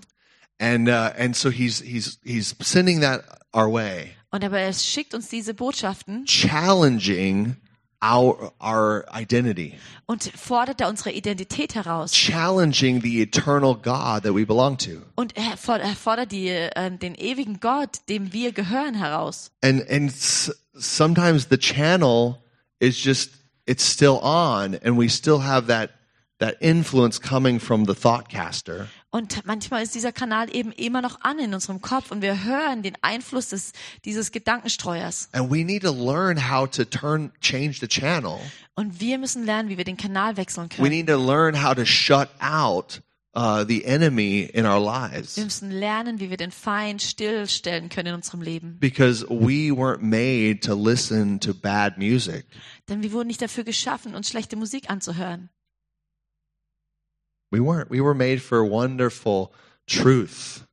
And 0.60 0.88
uh, 0.88 1.12
and 1.18 1.36
so 1.36 1.50
he's 1.50 1.80
he's 1.82 2.20
he's 2.24 2.56
sending 2.62 3.02
that 3.02 3.24
our 3.54 3.68
way, 3.70 4.12
Und 4.32 4.44
aber 4.44 4.60
er 4.60 4.74
schickt 4.74 5.14
uns 5.14 5.30
diese 5.30 5.54
Botschaften 5.54 6.26
challenging 6.26 7.56
our 8.02 8.54
our 8.62 9.06
identity, 9.14 9.74
und 10.06 10.24
fordert 10.36 10.80
da 10.82 10.90
unsere 10.90 11.12
Identität 11.12 11.76
heraus. 11.76 12.12
challenging 12.12 13.02
the 13.02 13.22
eternal 13.22 13.76
God 13.76 14.24
that 14.24 14.34
we 14.36 14.46
belong 14.46 14.78
to. 14.78 15.02
Und 15.16 15.36
er 15.36 15.56
er 15.80 15.96
fordert 15.96 16.32
die, 16.32 16.50
äh, 16.50 16.92
den 16.98 17.16
ewigen 17.16 17.60
Gott, 17.60 18.00
dem 18.10 18.32
wir 18.34 18.52
gehören, 18.52 18.94
heraus. 18.96 19.52
And 19.62 19.90
and 19.90 20.12
sometimes 20.78 21.48
the 21.50 21.58
channel 21.58 22.38
is 22.80 23.04
just 23.04 23.32
it's 23.66 23.84
still 23.84 24.20
on, 24.22 24.76
and 24.84 24.98
we 24.98 25.10
still 25.10 25.42
have 25.42 25.68
that 25.68 25.92
that 26.40 26.56
influence 26.62 27.20
coming 27.20 27.60
from 27.60 27.86
the 27.86 27.94
thoughtcaster. 27.94 28.88
Und 29.16 29.46
manchmal 29.46 29.84
ist 29.84 29.94
dieser 29.94 30.12
Kanal 30.12 30.48
eben 30.56 30.72
immer 30.72 31.00
noch 31.04 31.22
an 31.22 31.38
in 31.38 31.54
unserem 31.54 31.82
Kopf 31.82 32.10
und 32.10 32.24
wir 32.24 32.44
hören 32.46 32.82
den 32.82 32.96
Einfluss 33.04 33.50
des, 33.50 33.72
dieses 34.06 34.32
Gedankenstreuers. 34.32 35.30
And 35.34 35.52
we 35.52 35.64
need 35.64 35.84
to 35.84 35.92
learn 35.94 36.50
how 36.50 36.68
to 36.72 36.84
turn 36.84 37.32
change 37.40 37.78
the 37.80 37.88
channel. 37.88 38.40
Und 38.74 39.00
wir 39.00 39.20
müssen 39.20 39.46
lernen, 39.46 39.70
wie 39.70 39.78
wir 39.78 39.84
den 39.86 39.98
Kanal 39.98 40.36
wechseln 40.36 40.66
We 40.72 40.76
können. 40.78 40.90
need 40.90 41.08
to 41.10 41.18
learn 41.24 41.64
how 41.64 41.76
to 41.76 41.86
shut 41.86 42.28
out 42.40 43.04
uh, 43.36 43.64
the 43.68 43.86
enemy 43.86 44.50
in 44.52 44.66
our 44.66 44.80
lives 44.84 45.38
Wir 45.38 45.44
müssen 45.44 45.70
lernen, 45.70 46.20
wie 46.20 46.32
wir 46.32 46.38
den 46.38 46.50
Feind 46.52 47.00
stillstellen 47.04 47.90
können 47.90 48.08
in 48.08 48.16
unserem 48.16 48.42
Leben. 48.42 48.80
because 48.80 49.24
we 49.30 49.70
weren't 49.72 50.02
made 50.02 50.62
to 50.62 50.74
listen 50.74 51.40
to 51.40 51.54
bad 51.54 52.00
music. 52.00 52.48
Denn 52.90 53.04
wir 53.04 53.12
wurden 53.12 53.28
nicht 53.28 53.44
dafür 53.44 53.64
geschaffen, 53.64 54.16
uns 54.16 54.28
schlechte 54.30 54.56
Musik 54.56 54.90
anzuhören. 54.90 55.50
We 57.54 57.60
weren't. 57.60 57.92
We 57.92 58.02
were 58.02 58.16
made 58.16 58.42
for 58.42 58.66
wonderful 58.66 59.52
truth. 59.86 60.66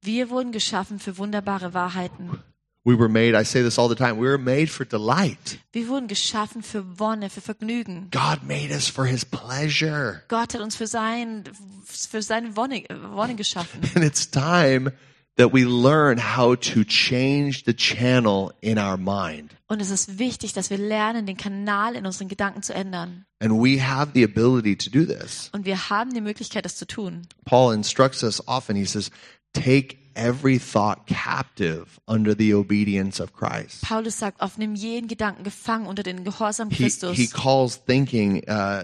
Wir 0.00 0.30
wurden 0.30 0.52
geschaffen 0.52 1.00
für 1.00 1.18
wunderbare 1.18 1.74
Wahrheiten. 1.74 2.44
We 2.84 2.94
were 2.94 3.08
made, 3.08 3.34
I 3.34 3.42
say 3.42 3.60
this 3.60 3.76
all 3.76 3.88
the 3.88 3.96
time, 3.96 4.18
we 4.18 4.28
were 4.28 4.38
made 4.38 4.70
for 4.70 4.84
delight. 4.84 5.58
Wir 5.72 5.88
wurden 5.88 6.06
geschaffen 6.06 6.62
für 6.62 7.00
Wonne, 7.00 7.28
für 7.28 7.40
Vergnügen. 7.40 8.08
God 8.12 8.44
made 8.44 8.70
us 8.70 8.86
for 8.88 9.04
his 9.04 9.24
pleasure. 9.24 10.22
Gott 10.28 10.54
hat 10.54 10.60
uns 10.60 10.76
für, 10.76 10.86
sein, 10.86 11.42
für 11.84 12.22
seine 12.22 12.56
Wonne, 12.56 12.84
Wonne 13.10 13.34
geschaffen. 13.34 13.80
And 13.96 14.04
it's 14.04 14.30
time 14.30 14.92
that 15.38 15.52
we 15.52 15.64
learn 15.64 16.18
how 16.18 16.54
to 16.56 16.84
change 16.84 17.64
the 17.64 17.74
channel 17.74 18.52
in 18.60 18.76
our 18.78 18.98
mind. 18.98 19.54
Und 19.68 19.80
es 19.80 19.90
ist 19.90 20.18
wichtig, 20.18 20.52
dass 20.52 20.68
wir 20.70 20.78
lernen, 20.78 21.26
den 21.26 21.36
Kanal 21.36 21.94
in 21.94 22.04
unseren 22.06 22.28
Gedanken 22.28 22.62
zu 22.62 22.74
ändern. 22.74 23.24
And 23.40 23.52
we 23.62 23.80
have 23.80 24.10
the 24.14 24.24
ability 24.24 24.76
to 24.76 24.90
do 24.90 25.04
this. 25.06 25.48
Und 25.52 25.64
wir 25.64 25.88
haben 25.90 26.12
die 26.12 26.20
Möglichkeit, 26.20 26.64
das 26.64 26.76
zu 26.76 26.86
tun. 26.86 27.26
Paul 27.44 27.74
instructs 27.74 28.22
us 28.22 28.46
often. 28.46 28.76
He 28.76 28.84
says, 28.84 29.10
take 29.52 29.96
every 30.14 30.58
thought 30.58 31.06
captive 31.06 32.00
under 32.06 32.34
the 32.36 32.52
obedience 32.52 33.20
of 33.20 33.32
Christ. 33.32 33.82
Paulus 33.82 34.18
sagt 34.18 34.40
oft, 34.42 34.58
nimm 34.58 34.74
jeden 34.74 35.06
Gedanken 35.06 35.44
gefangen 35.44 35.86
unter 35.86 36.02
den 36.02 36.24
Gehorsam 36.24 36.70
He, 36.70 36.76
Christus. 36.76 37.16
he 37.16 37.28
calls 37.28 37.76
thinking, 37.84 38.42
uh, 38.48 38.82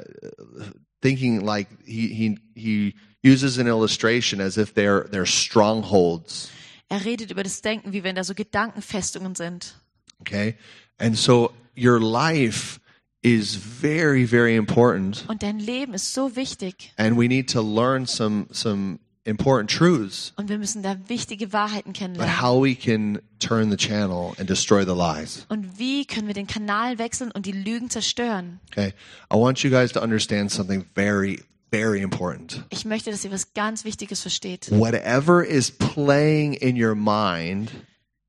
thinking 1.02 1.40
like 1.40 1.66
he, 1.84 2.08
he, 2.08 2.38
he 2.54 2.94
uses 3.24 3.58
an 3.58 3.66
illustration 3.66 4.40
as 4.40 4.56
if 4.58 4.74
they're, 4.74 5.08
they're 5.10 5.26
strongholds. 5.26 6.50
er 6.88 7.04
redet 7.04 7.30
über 7.30 7.42
das 7.42 7.62
Denken, 7.62 7.92
wie 7.92 8.04
wenn 8.04 8.14
da 8.14 8.22
so 8.24 8.34
Gedankenfestungen 8.34 9.34
sind. 9.34 9.74
Okay. 10.20 10.56
And 10.98 11.16
so 11.16 11.52
your 11.76 11.98
life 12.00 12.78
is 13.22 13.56
very, 13.56 14.26
very 14.26 14.54
important. 14.54 15.24
Und 15.28 15.42
dein 15.42 15.58
Leben 15.58 15.94
ist 15.94 16.12
so 16.12 16.36
wichtig. 16.36 16.92
And 16.96 17.16
we 17.16 17.26
need 17.26 17.50
to 17.50 17.62
learn 17.62 18.06
some, 18.06 18.46
some 18.52 18.98
important 19.24 19.70
truths 19.70 20.34
Und 20.36 20.50
wir 20.50 20.58
müssen 20.58 20.82
da 20.82 20.96
wichtige 21.08 21.52
Wahrheiten 21.54 21.94
kennenlernen. 21.94 22.42
how 22.42 22.62
we 22.62 22.74
can 22.74 23.18
turn 23.38 23.70
the 23.70 23.76
channel 23.78 24.34
and 24.38 24.48
destroy 24.48 24.84
the 24.84 24.94
lies. 24.94 25.46
Und 25.48 25.78
wie 25.78 26.04
können 26.04 26.26
wir 26.26 26.34
den 26.34 26.46
Kanal 26.46 26.98
wechseln 26.98 27.30
und 27.32 27.46
die 27.46 27.52
Lügen 27.52 27.88
zerstören? 27.88 28.60
Okay. 28.70 28.92
I 29.32 29.36
want 29.36 29.62
you 29.64 29.70
guys 29.70 29.90
to 29.92 30.00
understand 30.02 30.50
something 30.52 30.84
very, 30.94 31.42
very 31.74 32.00
important. 32.02 32.64
Ich 32.70 32.84
möchte, 32.84 33.10
dass 33.10 33.24
ihr 33.24 33.30
was 33.30 33.52
ganz 33.54 33.84
Wichtiges 33.84 34.20
versteht. 34.20 34.70
Whatever 34.70 35.44
is 35.44 35.70
playing 35.70 36.54
in 36.54 36.82
your 36.82 36.94
mind 36.94 37.70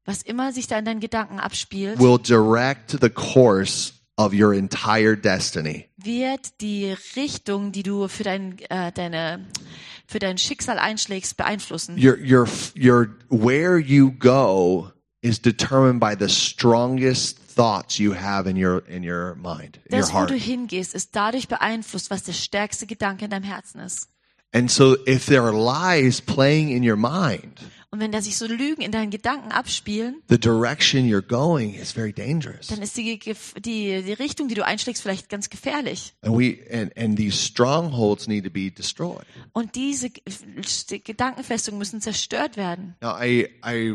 Was 0.06 0.22
immer 0.22 0.52
sich 0.52 0.68
da 0.68 0.78
in 0.78 0.86
deinen 0.86 1.00
Gedanken 1.00 1.40
abspielt, 1.40 2.00
will 2.00 2.20
direct 2.20 2.98
the 3.02 3.10
course 3.10 3.94
of 4.18 4.34
your 4.34 4.54
entire 4.54 5.18
destiny. 5.18 5.90
wird 5.98 6.62
die 6.62 6.96
Richtung, 7.16 7.72
die 7.72 7.84
du 7.84 8.08
für 8.08 8.24
dein, 8.24 8.60
äh, 8.70 8.92
deine, 8.92 9.46
für 10.08 10.20
dein 10.20 10.38
Schicksal 10.38 10.78
einschlägst, 10.78 11.38
beeinflussen. 11.38 11.98
Your 11.98 12.18
your 12.18 12.48
your 12.76 13.10
where 13.30 13.80
you 13.80 14.12
go 14.12 14.92
is 15.22 15.42
determined 15.42 16.00
by 16.00 16.16
the 16.18 16.30
strongest 16.30 17.40
thoughts 17.56 17.98
you 18.00 18.14
have 18.16 18.50
in 18.50 18.58
your 18.58 18.84
in 18.88 19.04
your 19.04 19.36
mind, 19.36 19.80
in 19.86 19.94
your 19.96 20.02
Das, 20.02 20.10
wo 20.14 20.20
heart. 20.20 20.30
du 20.32 20.36
hingehst, 20.36 20.94
ist 20.94 21.16
dadurch 21.16 21.48
beeinflusst, 21.48 22.10
was 22.10 22.24
der 22.24 22.34
stärkste 22.34 22.86
Gedanke 22.88 23.26
in 23.26 23.32
deinem 23.32 23.44
Herzen 23.44 23.80
ist. 23.80 24.10
And 24.54 24.72
so 24.72 24.96
if 25.08 25.26
there 25.26 25.42
are 25.42 25.52
lies 25.52 26.22
playing 26.22 26.70
in 26.70 26.88
your 26.88 26.96
mind, 26.96 27.62
Und 27.92 28.00
wenn 28.02 28.12
da 28.12 28.22
sich 28.22 28.38
so 28.38 28.46
Lügen 28.46 28.82
in 28.82 28.92
deinen 28.92 29.10
Gedanken 29.10 29.52
abspielen, 29.52 30.22
the 30.30 30.38
direction 30.40 31.06
you're 31.06 31.22
going 31.26 31.74
is 31.76 31.92
very 31.92 32.12
dangerous. 32.14 32.68
dann 32.68 32.82
ist 32.82 32.96
die, 32.98 33.20
die, 33.20 34.02
die 34.04 34.14
Richtung, 34.14 34.48
die 34.50 34.56
du 34.56 34.66
einschlägst, 34.66 35.02
vielleicht 35.02 35.30
ganz 35.30 35.50
gefährlich. 35.50 36.14
And 36.22 36.38
we 36.38 36.58
and, 36.72 36.96
and 36.98 37.18
these 37.18 37.38
strongholds 37.38 38.28
need 38.28 38.44
to 38.46 38.50
be 38.50 38.70
destroyed. 38.72 39.26
Und 39.54 39.76
diese 39.76 40.10
Ge- 40.10 40.24
die 40.90 41.04
Gedankenfestungen 41.04 41.78
müssen 41.78 42.00
zerstört 42.02 42.56
werden. 42.58 42.96
Now 43.02 43.18
I 43.22 43.50
I 43.66 43.94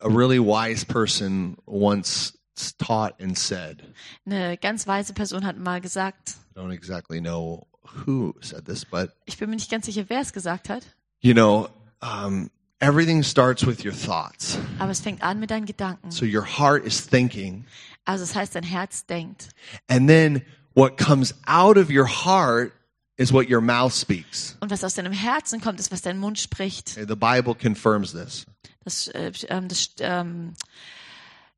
a 0.00 0.08
really 0.08 0.38
wise 0.38 0.84
person 0.86 1.56
once 1.66 2.32
taught 2.78 3.20
and 3.20 3.36
said, 3.36 3.82
Eine 4.24 4.56
ganz 4.56 4.86
weise 4.86 5.12
Person 5.12 5.44
hat 5.46 5.56
mal 5.58 5.80
gesagt, 5.80 6.36
I 6.54 6.58
don't 6.58 6.72
exactly 6.72 7.20
know 7.20 7.66
who 8.06 8.34
said 8.40 8.64
this, 8.66 8.84
but 8.84 9.10
ich 9.26 9.36
bin 9.38 9.50
mir 9.50 9.56
nicht 9.56 9.70
ganz 9.70 9.86
sicher, 9.86 10.04
wer 10.08 10.20
es 10.20 10.32
gesagt 10.32 10.68
hat, 10.68 10.82
you 11.20 11.32
know, 11.34 11.68
um, 12.02 12.50
everything 12.80 13.22
starts 13.22 13.66
with 13.66 13.84
your 13.84 13.92
thoughts. 13.94 14.58
aber 14.78 14.90
es 14.90 15.00
fängt 15.00 15.22
an 15.22 15.38
mit 15.40 15.50
deinen 15.50 15.66
Gedanken. 15.66 16.10
So 16.10 16.24
your 16.24 16.44
heart 16.44 16.84
is 16.84 17.06
thinking, 17.06 17.64
Also 18.04 18.24
das 18.24 18.34
heißt, 18.34 18.54
dein 18.54 18.62
Herz 18.64 19.06
denkt. 19.06 19.48
and 19.88 20.08
then 20.08 20.42
what 20.74 20.96
comes 20.96 21.34
out 21.46 21.76
of 21.76 21.90
your 21.90 22.06
heart 22.06 22.72
is 23.18 23.32
what 23.32 23.48
your 23.48 23.60
mouth 23.62 23.94
speaks. 23.94 24.56
Und 24.60 24.70
was 24.70 24.84
aus 24.84 24.94
deinem 24.94 25.12
Herzen 25.12 25.60
kommt, 25.60 25.80
ist, 25.80 25.90
was 25.90 26.02
dein 26.02 26.18
Mund 26.18 26.38
spricht. 26.38 26.92
Okay, 26.92 27.06
the 27.08 27.16
Bible 27.16 27.54
confirms 27.54 28.12
this. 28.12 28.44
Das, 28.84 29.08
äh, 29.08 29.32
ähm, 29.48 29.68
das 29.68 29.90
ähm, 30.00 30.52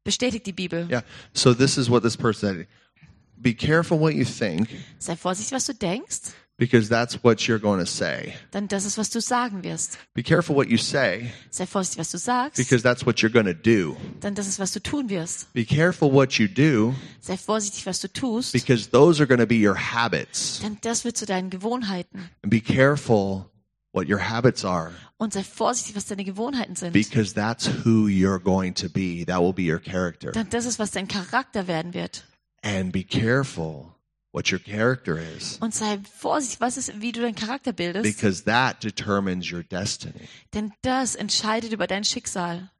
bestätigt 0.08 0.46
die 0.46 0.52
Bibel. 0.52 0.88
Yeah. 0.90 1.02
So 1.34 1.52
this 1.54 1.76
is 1.76 1.88
what 1.90 2.02
this 2.02 2.16
person 2.16 2.56
said. 2.56 2.66
Be 3.40 3.54
careful 3.54 3.98
what 4.00 4.14
you 4.14 4.24
think, 4.24 4.68
Sei 4.98 5.14
vorsichtig, 5.14 5.52
was 5.52 5.66
du 5.66 5.72
denkst, 5.74 6.32
because 6.56 6.88
that's 6.88 7.22
what 7.22 7.46
you're 7.46 7.60
going 7.60 7.78
to 7.78 7.86
say. 7.86 8.34
denn 8.52 8.66
das 8.66 8.84
ist, 8.84 8.98
was 8.98 9.10
du 9.10 9.20
sagen 9.20 9.62
wirst. 9.62 9.96
Be 10.14 10.24
careful 10.24 10.56
what 10.56 10.68
you 10.68 10.76
say, 10.76 11.30
Sei 11.50 11.64
vorsichtig, 11.66 11.98
was 12.00 12.10
du 12.10 12.18
sagst, 12.18 12.56
because 12.56 12.82
that's 12.82 13.06
what 13.06 13.20
you're 13.22 13.30
going 13.32 13.46
to 13.46 13.54
do. 13.54 13.96
denn 14.24 14.34
das 14.34 14.48
ist, 14.48 14.58
was 14.58 14.72
du 14.72 14.80
tun 14.80 15.08
wirst. 15.08 15.52
Be 15.52 15.64
careful 15.64 16.10
what 16.12 16.32
you 16.40 16.48
do, 16.48 16.94
Sei 17.20 17.36
vorsichtig, 17.36 17.86
was 17.86 18.00
du 18.00 18.08
tust, 18.08 18.52
because 18.52 18.90
those 18.90 19.20
are 19.22 19.26
going 19.28 19.38
to 19.40 19.46
be 19.46 19.54
your 19.64 19.76
habits. 19.76 20.58
denn 20.60 20.78
das 20.80 21.04
wird 21.04 21.16
zu 21.16 21.24
deinen 21.26 21.48
Gewohnheiten. 21.50 22.28
And 22.42 22.50
be 22.50 22.60
careful 22.60 23.44
what 23.92 24.08
your 24.08 24.18
habits 24.18 24.64
are, 24.64 24.92
Und 25.18 25.32
sei 25.32 25.42
vorsichtig, 25.42 25.96
was 25.96 26.06
deine 26.06 26.24
Gewohnheiten 26.24 26.76
sind, 26.76 26.92
because 26.92 27.34
that's 27.34 27.66
who 27.84 28.06
you're 28.08 28.38
going 28.40 28.74
to 28.74 28.88
be. 28.88 29.24
That 29.26 29.40
will 29.40 29.52
be 29.52 29.62
your 29.70 29.80
character. 29.80 30.32
denn 30.32 30.48
das 30.50 30.64
ist, 30.66 30.78
was 30.78 30.90
dein 30.90 31.08
Charakter 31.08 31.66
werden 31.66 31.94
wird. 31.94 32.24
And 32.62 32.92
be 32.92 33.02
careful 33.04 33.94
what 34.32 34.52
your 34.52 34.58
character 34.58 35.18
is, 35.18 35.56
Und 35.60 35.74
sei 35.74 35.98
vorsichtig, 36.18 36.60
was 36.60 36.76
ist, 36.76 37.00
wie 37.00 37.12
du 37.12 37.20
deinen 37.22 37.34
Charakter 37.34 37.72
bildest, 37.72 38.04
because 38.04 38.44
that 38.44 38.82
determines 38.84 39.50
your 39.50 39.62
destiny. 39.62 40.28
denn 40.54 40.72
das 40.82 41.14
entscheidet 41.14 41.72
über 41.72 41.86
dein 41.86 42.04
Schicksal. 42.04 42.70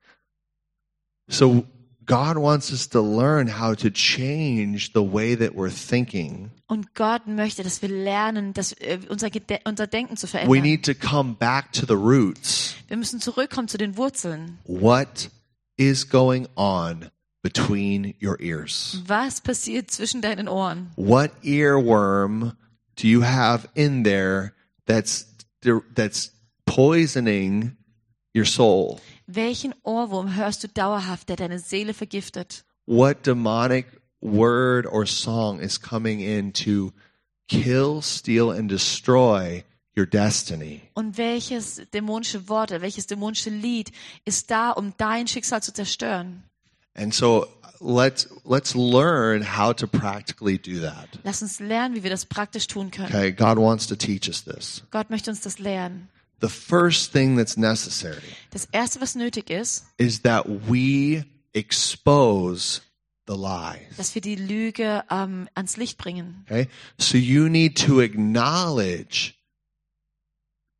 So 1.31 1.65
God 2.05 2.37
wants 2.37 2.71
us 2.73 2.88
to 2.91 3.00
learn 3.03 3.49
how 3.61 3.75
to 3.77 3.91
change 3.91 4.93
the 4.95 5.00
way 5.03 5.35
that 5.37 5.55
we're 5.55 5.71
thinking. 5.71 6.50
Und 6.68 6.94
Gott 6.94 7.26
möchte, 7.26 7.62
dass 7.62 7.80
wir 7.80 7.88
lernen, 7.88 8.52
dass, 8.52 8.72
äh, 8.72 8.98
unser, 9.08 9.30
Gede 9.30 9.60
unser 9.64 9.87
Denken 9.87 10.16
zu 10.18 10.26
We 10.26 10.30
verändern. 10.30 10.62
need 10.62 10.84
to 10.84 10.94
come 10.94 11.34
back 11.34 11.72
to 11.72 11.87
the 11.87 11.94
roots. 11.94 12.75
Wir 12.88 12.98
müssen 12.98 13.20
zurückkommen 13.20 13.68
zu 13.68 13.78
den 13.78 13.96
Wurzeln. 13.96 14.58
What 14.64 15.30
is 15.76 16.08
going 16.08 16.46
on 16.56 17.06
between 17.42 18.14
your 18.22 18.38
ears? 18.38 19.02
Was 19.06 19.40
passiert 19.40 19.90
zwischen 19.90 20.20
deinen 20.20 20.46
Ohren? 20.46 20.90
What 20.96 21.30
earworm 21.42 22.52
do 22.96 23.06
you 23.08 23.22
have 23.25 23.66
in 23.75 24.04
there 24.04 24.52
that's 24.84 25.26
that's 25.94 26.32
poisoning 26.66 27.76
your 28.37 28.44
soul? 28.44 29.00
Welchen 29.26 29.75
Ohrwurm 29.84 30.34
hörst 30.37 30.64
du 30.64 30.68
dauerhaft, 30.68 31.30
der 31.30 31.37
deine 31.37 31.58
Seele 31.58 31.94
vergiftet? 31.94 32.64
What 32.87 33.26
demonic 33.26 33.87
word 34.20 34.87
or 34.87 35.06
song 35.06 35.60
is 35.60 35.80
coming 35.80 36.20
in 36.20 36.52
to 36.52 36.92
kill, 37.48 38.02
steal 38.02 38.50
and 38.50 38.68
destroy 38.68 39.64
your 39.96 40.06
destiny? 40.06 40.82
Und 40.94 41.18
welches 41.18 41.82
dämonische 41.92 42.48
Wort, 42.48 42.70
oder 42.70 42.82
welches 42.82 43.06
dämonische 43.06 43.50
Lied 43.50 43.92
ist 44.25 44.50
da, 44.50 44.70
um 44.70 44.94
dein 44.96 45.26
Schicksal 45.26 45.62
zu 45.62 45.72
zerstören? 45.72 46.44
And 46.94 47.14
so 47.14 47.46
let's 47.80 48.28
let's 48.44 48.75
learn 48.75 49.42
how 49.42 49.72
to 49.72 49.87
practically 49.87 50.58
do 50.58 50.80
that. 50.80 51.08
Lass 51.22 51.42
uns 51.42 51.60
lernen, 51.60 51.94
wie 51.94 52.02
wir 52.02 52.10
das 52.10 52.26
praktisch 52.26 52.66
tun 52.66 52.90
können. 52.90 53.08
Okay, 53.08 53.32
God 53.32 53.58
wants 53.58 53.87
to 53.87 53.96
teach 53.96 54.28
us 54.28 54.42
this. 54.42 54.82
Gott 54.90 55.10
möchte 55.10 55.30
uns 55.30 55.40
das 55.40 55.58
lernen. 55.58 56.08
The 56.40 56.48
first 56.48 57.12
thing 57.12 57.37
that's 57.37 57.56
necessary 57.56 58.22
Das 58.50 58.68
Erste, 58.70 59.00
was 59.00 59.14
nötig 59.16 59.50
ist, 59.50 59.87
is 59.96 60.22
that 60.22 60.46
we 60.68 61.25
expose 61.52 62.80
the 63.28 63.35
lies. 63.37 63.97
dass 63.97 64.14
wir 64.14 64.23
die 64.23 64.35
Lüge 64.37 65.04
ähm, 65.11 65.49
ans 65.54 65.76
Licht 65.76 65.99
bringen. 65.99 66.44
Okay? 66.47 66.68
So 66.99 67.16
you 67.18 67.49
need 67.49 67.76
to 67.87 68.00
acknowledge 68.00 69.35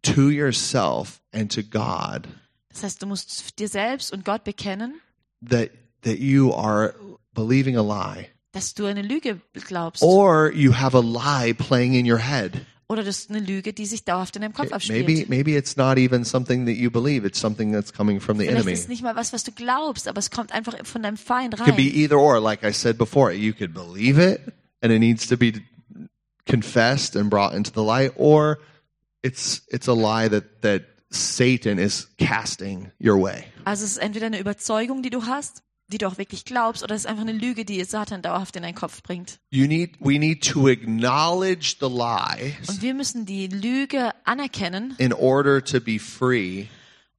to 0.03 0.31
yourself 0.31 1.21
and 1.33 1.53
to 1.53 1.63
God 1.63 2.27
Das 2.71 2.83
heißt, 2.83 3.03
du 3.03 3.07
musst 3.07 3.59
dir 3.59 3.69
selbst 3.69 4.13
und 4.13 4.25
Gott 4.25 4.45
bekennen, 4.45 5.01
that 5.49 5.71
that 6.03 6.19
you 6.19 6.53
are 6.55 6.95
believing 7.35 7.77
a 7.77 7.83
lie 7.83 8.29
dass 8.53 8.73
du 8.75 8.87
eine 8.87 9.03
Lüge 9.03 9.41
glaubst. 9.53 10.03
or 10.03 10.51
you 10.53 10.73
have 10.75 10.97
a 10.97 11.01
lie 11.01 11.53
playing 11.53 11.95
in 11.95 12.11
your 12.11 12.19
head. 12.19 12.65
Oder 12.91 13.05
das 13.05 13.19
ist 13.19 13.31
eine 13.31 13.41
Lüge, 13.41 13.75
die 13.75 13.85
sich 13.85 14.05
dauerhaft 14.05 14.35
in 14.37 14.43
deinem 14.43 14.55
Kopf 14.55 14.73
abspielt. 14.73 15.07
Maybe 15.07 15.27
maybe 15.29 15.51
it's 15.59 15.77
not 15.77 15.99
even 15.99 16.25
something 16.25 16.65
that 16.67 16.77
you 16.77 16.91
believe, 16.91 17.27
it's 17.27 17.39
something 17.39 17.71
that's 17.71 17.93
coming 17.93 18.19
from 18.19 18.39
the 18.39 18.45
Vielleicht 18.47 18.61
enemy. 18.61 18.73
ist 18.73 18.81
es 18.85 18.89
nicht 18.89 19.03
mal 19.03 19.15
was, 19.15 19.33
was 19.35 19.45
du 19.45 19.53
glaubst, 19.53 20.09
aber 20.09 20.19
es 20.19 20.31
kommt 20.31 20.53
einfach 20.53 20.75
von 20.87 21.03
deinem 21.03 21.19
Feind 21.19 21.53
It 21.55 21.61
could 21.61 21.77
be 21.77 21.83
rein. 21.83 21.95
either 21.95 22.17
or 22.19 22.41
like 22.41 22.65
I 22.65 22.73
said 22.73 22.97
before. 22.97 23.31
You 23.33 23.53
could 23.53 23.75
believe 23.75 24.19
it 24.19 24.41
and 24.81 24.91
it 24.91 25.01
needs 25.01 25.27
to 25.29 25.37
be 25.37 25.53
confessed 26.47 27.15
and 27.15 27.29
brought 27.29 27.55
into 27.55 27.71
the 27.75 27.83
light 27.83 28.13
or 28.17 28.59
it's 29.23 29.63
it's 29.71 29.87
a 29.89 29.93
lie 29.95 30.29
that 30.29 30.63
that 30.63 30.85
Satan 31.11 31.79
is 31.79 32.07
casting 32.19 32.91
your 32.99 33.19
way. 33.21 33.45
Also 33.65 33.85
es 33.85 33.93
ist 33.93 33.99
entweder 33.99 34.27
eine 34.27 34.39
Überzeugung, 34.41 35.03
die 35.03 35.11
du 35.11 35.25
hast, 35.27 35.63
die 35.89 35.99
du 35.99 36.07
auch 36.07 36.19
wirklich 36.19 36.45
glaubst, 36.45 36.83
oder 36.83 36.95
es 36.95 37.03
ist 37.03 37.07
einfach 37.07 37.23
eine 37.23 37.33
Lüge, 37.33 37.65
die 37.65 37.83
Satan 37.85 38.23
dauerhaft 38.23 38.55
in 38.57 38.63
deinen 38.63 38.75
Kopf 38.75 39.03
bringt. 39.03 39.39
You 39.51 39.67
need 39.67 39.97
we 40.01 40.19
need 40.19 40.47
to 40.53 40.69
acknowledge 40.69 41.77
the 41.81 41.87
lies 41.89 42.69
Und 42.69 42.83
wir 42.83 42.95
müssen 42.95 43.27
die 43.27 43.47
Lüge 43.49 44.13
anerkennen, 44.25 44.95
in 44.99 45.13
order 45.13 45.63
to 45.65 45.81
be 45.81 45.99
free 45.99 46.67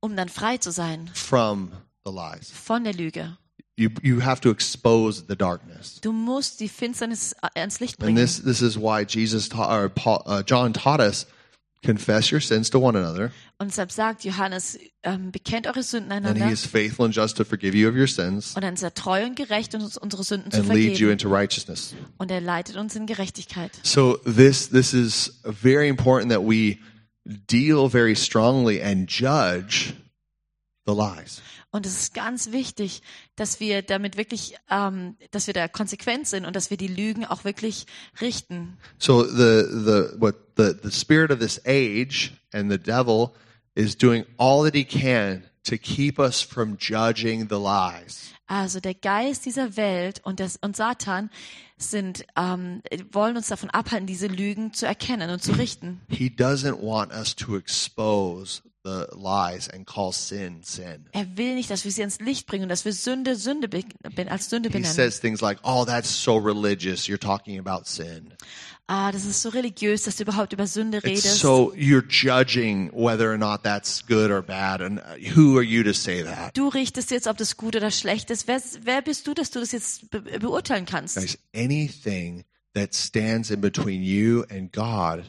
um 0.01 0.15
dann 0.15 0.29
frei 0.29 0.57
zu 0.57 0.71
sein 0.71 1.09
from 1.13 1.71
the 2.05 2.11
lies. 2.11 2.51
von 2.51 2.83
der 2.83 2.93
Lüge. 2.93 3.38
You 3.75 3.89
you 4.01 4.21
have 4.23 4.41
to 4.41 4.49
expose 4.51 5.23
the 5.27 5.35
darkness. 5.38 5.99
Du 6.01 6.11
musst 6.11 6.59
die 6.59 6.67
Finsternis 6.69 7.33
ans 7.55 7.79
Licht 7.79 7.93
And 7.95 8.05
bringen. 8.05 8.17
this 8.17 8.41
this 8.43 8.61
is 8.61 8.77
why 8.77 9.03
Jesus 9.07 9.47
taught 9.49 9.69
or 9.71 9.89
Paul, 9.89 10.21
uh, 10.27 10.43
John 10.45 10.73
taught 10.73 10.99
us 10.99 11.25
confess 11.86 12.31
your 12.31 12.41
sins 12.41 12.69
to 12.69 12.79
one 12.79 12.98
another 12.98 13.31
Und 13.57 13.71
deshalb 13.71 13.91
sagt 13.91 14.24
Johannes, 14.24 14.77
ähm, 15.03 15.31
bekennt 15.31 15.65
eure 15.67 15.81
Sünden 15.83 16.12
einander. 16.12 16.41
and 16.41 16.48
he 16.50 16.53
is 16.53 16.65
faithful 16.65 17.05
and 17.05 17.15
just 17.15 17.38
to 17.38 17.43
forgive 17.45 17.75
you 17.75 17.88
of 17.89 17.95
your 17.95 18.07
sins 18.07 18.53
und 18.55 18.63
dann 18.63 18.74
ist 18.74 18.83
er 18.83 18.93
treu 18.93 19.24
und 19.25 19.36
gerecht, 19.36 19.74
uns 19.75 19.98
unsere 19.98 20.24
Sünden 20.24 20.51
zu 20.51 20.59
and 20.59 20.69
lead 20.74 20.98
you 21.00 21.09
into 21.09 21.29
righteousness. 21.29 21.93
Und 22.17 22.31
er 22.31 22.41
leitet 22.41 22.75
uns 22.75 22.95
in 22.95 23.05
Gerechtigkeit. 23.05 23.71
So 23.83 24.17
this 24.25 24.69
this 24.69 24.93
is 24.93 25.39
very 25.43 25.88
important 25.88 26.31
that 26.31 26.41
we 26.41 26.77
deal 27.25 27.89
very 27.89 28.15
strongly 28.15 28.81
and 28.81 29.09
judge 29.09 29.93
the 30.86 30.93
lies. 30.93 31.41
Und 31.71 31.85
es 31.85 31.99
ist 31.99 32.13
ganz 32.15 32.51
wichtig, 32.51 33.03
dass 33.35 33.59
wir 33.59 33.83
damit 33.83 34.17
wirklich, 34.17 34.55
ähm, 34.71 35.17
dass 35.31 35.45
wir 35.45 35.53
da 35.53 35.67
konsequent 35.67 36.27
sind 36.27 36.45
und 36.45 36.55
dass 36.55 36.71
wir 36.71 36.77
die 36.77 36.88
Lügen 36.88 37.25
auch 37.25 37.43
wirklich 37.43 37.85
richten. 38.19 38.77
So 38.97 39.23
the 39.23 39.63
the 39.69 40.19
what 40.19 40.35
the 40.57 40.73
the 40.81 40.91
spirit 40.91 41.31
of 41.31 41.39
this 41.39 41.61
age 41.65 42.33
and 42.53 42.71
the 42.71 42.79
devil 42.79 43.33
is 43.75 43.95
doing 43.95 44.25
all 44.38 44.63
that 44.63 44.73
he 44.73 44.83
can 44.83 45.43
to 45.63 45.77
keep 45.77 46.17
us 46.17 46.41
from 46.41 46.75
judging 46.79 47.47
the 47.49 47.55
lies. 47.55 48.33
Also 48.47 48.79
der 48.79 48.95
Geist 48.95 49.45
dieser 49.45 49.77
Welt 49.77 50.21
und, 50.23 50.39
das, 50.39 50.57
und 50.57 50.75
Satan 50.75 51.29
sind, 51.77 52.25
ähm, 52.35 52.81
wollen 53.11 53.38
uns 53.38 53.47
davon 53.47 53.69
abhalten, 53.69 54.07
diese 54.07 54.25
Lügen 54.25 54.73
zu 54.73 54.88
erkennen 54.88 55.29
und 55.29 55.43
zu 55.43 55.51
richten. 55.51 56.01
He 56.09 56.29
doesn't 56.29 56.81
want 56.81 57.11
us 57.11 57.35
to 57.35 57.55
expose 57.55 58.63
the 58.83 59.07
lies 59.12 59.67
and 59.69 59.86
call 59.86 60.12
sin 60.12 60.62
sin. 60.63 61.07
Er 61.12 61.25
will 61.38 61.55
nicht, 61.55 61.69
dass 61.69 61.83
wir 61.86 61.91
sie 61.91 62.01
ins 62.01 62.19
Licht 62.19 62.48
bringen 62.48 62.63
und 62.63 62.69
dass 62.69 62.86
wir 62.86 62.93
Sünde 62.93 63.36
Sünde 63.36 63.69
als 64.29 64.50
Sünde 64.50 64.69
He 64.69 64.74
benennen. 64.74 64.93
says 64.93 65.19
things 65.19 65.41
like, 65.41 65.59
"Oh, 65.63 65.86
that's 65.86 66.09
so 66.09 66.38
religious. 66.38 67.07
You're 67.07 67.19
talking 67.19 67.59
about 67.59 67.86
sin." 67.86 68.33
ah, 68.91 69.12
das 69.12 69.24
ist 69.25 69.41
so 69.43 69.50
religiös, 69.50 70.03
dass 70.03 70.15
du 70.15 70.24
überhaupt 70.24 70.51
über 70.51 70.65
Sünde 70.65 70.98
It's 70.98 71.05
redest. 71.05 71.39
so 71.39 71.71
you're 71.75 72.03
judging 72.07 72.89
whether 72.91 73.31
or 73.31 73.38
not 73.38 73.63
that's 73.63 74.03
good 74.05 74.31
or 74.31 74.41
bad, 74.41 74.81
and 74.81 75.00
uh, 75.00 75.15
who 75.36 75.55
are 75.57 75.63
you 75.63 75.83
to 75.83 75.93
say 75.93 76.24
that? 76.24 76.57
du 76.57 76.67
richtest 76.69 77.12
jetzt, 77.12 77.27
ob 77.27 77.38
das 77.38 77.55
gut 77.55 77.75
oder 77.75 77.91
schlecht 77.91 78.31
ist. 78.31 78.48
Wer, 78.48 78.62
wer 78.81 79.01
bist 79.01 79.27
du, 79.27 79.33
dass 79.33 79.51
du 79.51 79.59
das 79.59 79.71
jetzt 79.71 80.09
be 80.09 80.21
beurteilen 80.21 80.86
kannst? 80.86 81.15
Guys, 81.17 81.38
anything 81.55 82.43
that 82.74 82.95
stands 82.95 83.51
in 83.51 83.62
between 83.62 84.01
you 84.03 84.43
and 84.50 84.71
God 84.74 85.24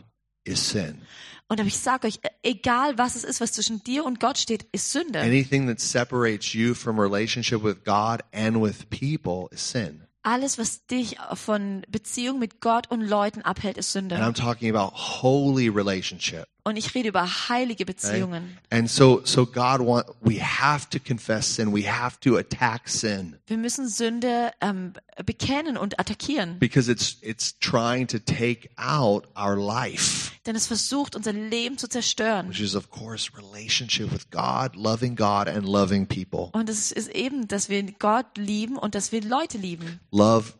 is 0.44 0.70
sin. 0.70 1.02
Und 1.50 1.58
aber 1.58 1.66
ich 1.66 1.78
sage 1.78 2.06
euch, 2.06 2.20
egal 2.44 2.96
was 2.96 3.16
es 3.16 3.24
ist, 3.24 3.40
was 3.40 3.50
zwischen 3.50 3.82
dir 3.82 4.04
und 4.04 4.20
Gott 4.20 4.38
steht, 4.38 4.66
ist 4.70 4.92
Sünde. 4.92 5.18
Anything 5.18 5.66
that 5.66 5.80
separates 5.80 6.52
you 6.52 6.74
from 6.74 6.96
relationship 6.96 7.64
with 7.64 7.82
God 7.84 8.20
and 8.32 8.62
with 8.62 8.88
people 8.88 9.48
is 9.52 9.68
sin. 9.68 10.06
Alles, 10.22 10.58
was 10.58 10.86
dich 10.86 11.16
von 11.34 11.82
Beziehung 11.88 12.38
mit 12.38 12.60
Gott 12.60 12.88
und 12.92 13.00
Leuten 13.00 13.42
abhält, 13.42 13.78
ist 13.78 13.96
And 13.96 14.12
Sünde. 14.12 14.24
I'm 14.24 14.32
talking 14.32 14.72
about 14.72 14.94
holy 14.94 15.68
relationship. 15.68 16.46
Und 16.64 16.76
ich 16.76 16.94
rede 16.94 17.08
über 17.08 17.48
heilige? 17.48 17.84
Beziehungen. 17.84 18.58
And 18.70 18.90
so 18.90 19.20
so 19.24 19.46
God 19.46 19.80
want 19.80 20.06
we 20.20 20.40
have 20.40 20.88
to 20.90 20.98
confess 20.98 21.56
sin. 21.56 21.74
We 21.74 21.90
have 21.90 22.18
to 22.20 22.36
attack 22.36 22.88
sin 22.88 23.36
Wir 23.46 23.56
müssen 23.56 23.88
Sünde 23.88 24.52
ähm, 24.60 24.92
bekennen 25.24 25.76
und 25.76 25.98
attackieren, 25.98 26.58
because 26.58 26.90
it's 26.90 27.16
it's 27.22 27.58
trying 27.58 28.06
to 28.06 28.18
take 28.18 28.68
out 28.76 29.26
our 29.36 29.56
life, 29.56 30.30
denn 30.46 30.56
es 30.56 30.66
versucht, 30.66 31.16
unser 31.16 31.32
Leben 31.32 31.78
zu 31.78 31.88
zerstören. 31.88 32.48
which 32.48 32.60
is 32.60 32.74
of 32.74 32.90
course 32.90 33.30
relationship 33.36 34.12
with 34.12 34.30
God, 34.30 34.76
loving 34.76 35.16
God 35.16 35.48
and 35.48 35.66
loving 35.66 36.06
people. 36.06 36.50
Und 36.52 36.68
es 36.68 36.92
ist 36.92 37.08
eben, 37.08 37.48
dass 37.48 37.68
wir 37.68 37.82
Gott 37.98 38.36
lieben 38.36 38.76
und 38.76 38.94
dass 38.94 39.12
wir 39.12 39.22
Leute 39.22 39.58
lieben. 39.58 40.00
Love 40.10 40.52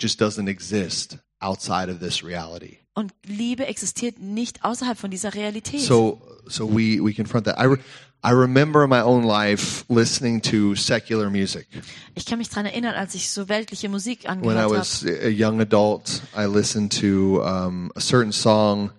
just 0.00 0.20
doesn't 0.22 0.48
exist 0.48 1.18
outside 1.40 1.90
of 1.90 2.00
this 2.00 2.24
reality. 2.24 2.78
Und 2.94 3.12
Liebe 3.24 3.66
existiert 3.66 4.18
nicht 4.18 4.64
außerhalb 4.64 4.98
von 4.98 5.10
dieser 5.10 5.34
Realität. 5.34 5.80
So 5.80 6.20
so 6.46 6.68
we 6.68 7.00
we 7.00 7.14
confront 7.14 7.46
that. 7.46 7.58
I 7.58 7.66
re- 7.66 7.78
I 8.24 8.32
remember 8.32 8.82
in 8.82 8.90
my 8.90 9.00
own 9.00 9.22
life 9.22 9.84
listening 9.88 10.40
to 10.42 10.74
secular 10.74 11.30
music. 11.30 11.68
ich 12.16 12.26
kann 12.26 12.38
mich 12.38 12.48
daran 12.48 12.66
erinnern, 12.66 12.94
als 12.94 13.14
ich 13.14 13.30
so 13.30 13.48
weltliche 13.48 13.88
Musik 13.88 14.24
When 14.24 14.56
I 14.56 14.62
angehört 14.62 14.70
was 14.70 15.04
a 15.04 15.28
young 15.28 15.60
adult, 15.60 16.22
I 16.36 16.46
listened 16.46 16.90
to 17.00 17.40
um, 17.44 17.92
a 17.94 18.00
certain 18.00 18.32
song 18.32 18.90